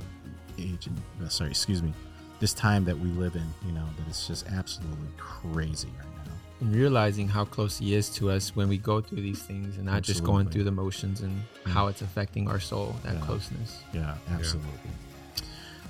age, 0.58 0.86
and 0.86 1.00
uh, 1.24 1.28
sorry, 1.28 1.50
excuse 1.50 1.82
me, 1.82 1.92
this 2.38 2.54
time 2.54 2.84
that 2.84 2.98
we 2.98 3.08
live 3.10 3.34
in. 3.34 3.46
You 3.66 3.72
know 3.72 3.86
that 3.96 4.08
it's 4.08 4.26
just 4.26 4.46
absolutely 4.48 5.08
crazy 5.16 5.88
right 5.98 6.26
now. 6.26 6.32
And 6.60 6.74
realizing 6.74 7.28
how 7.28 7.44
close 7.44 7.78
He 7.78 7.94
is 7.94 8.08
to 8.10 8.30
us 8.30 8.54
when 8.54 8.68
we 8.68 8.78
go 8.78 9.00
through 9.00 9.22
these 9.22 9.42
things, 9.42 9.76
and 9.76 9.86
not 9.86 9.96
absolutely. 9.96 10.20
just 10.20 10.24
going 10.24 10.48
through 10.48 10.64
the 10.64 10.72
motions 10.72 11.20
and 11.20 11.42
yeah. 11.66 11.72
how 11.72 11.88
it's 11.88 12.02
affecting 12.02 12.48
our 12.48 12.60
soul. 12.60 12.94
That 13.04 13.14
yeah. 13.14 13.20
closeness. 13.20 13.82
Yeah, 13.92 14.16
absolutely. 14.30 14.70
Yeah. 14.84 15.44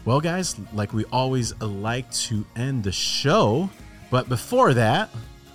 Well, 0.07 0.21
guys, 0.21 0.59
like 0.73 0.95
we 0.95 1.05
always 1.13 1.59
like 1.61 2.11
to 2.13 2.45
end 2.57 2.85
the 2.85 2.93
show, 2.93 3.69
but 4.11 4.31
before 4.31 4.73
that, 4.73 5.11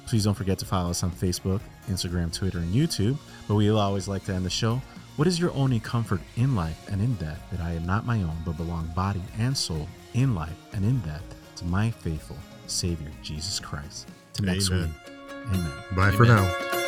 please 0.05 0.23
don't 0.23 0.36
forget 0.36 0.59
to 0.59 0.65
follow 0.65 0.91
us 0.91 1.03
on 1.03 1.09
Facebook 1.11 1.61
Instagram, 1.88 2.33
Twitter, 2.33 2.59
and 2.59 2.73
YouTube. 2.73 3.17
But 3.47 3.55
we 3.55 3.69
always 3.69 4.07
like 4.07 4.25
to 4.25 4.33
end 4.33 4.45
the 4.45 4.49
show. 4.49 4.81
What 5.15 5.27
is 5.27 5.39
your 5.39 5.53
only 5.53 5.79
comfort 5.79 6.21
in 6.36 6.55
life 6.55 6.89
and 6.91 7.01
in 7.01 7.15
death 7.15 7.41
that 7.51 7.61
I 7.61 7.71
am 7.71 7.86
not 7.86 8.05
my 8.05 8.21
own, 8.21 8.38
but 8.45 8.57
belong 8.57 8.88
body 8.95 9.21
and 9.38 9.55
soul 9.55 9.88
in 10.13 10.36
life 10.36 10.57
and 10.73 10.83
in 10.83 10.99
death 11.01 11.23
to 11.57 11.65
my 11.65 11.91
faithful 11.91 12.38
Savior, 12.67 13.11
Jesus 13.23 13.59
Christ? 13.59 14.09
To 14.33 14.43
next 14.43 14.69
Amen. 14.69 14.93
week. 15.05 15.13
Amen. 15.53 15.71
Bye 15.95 16.07
Amen. 16.09 16.17
for 16.17 16.25
now. 16.25 16.84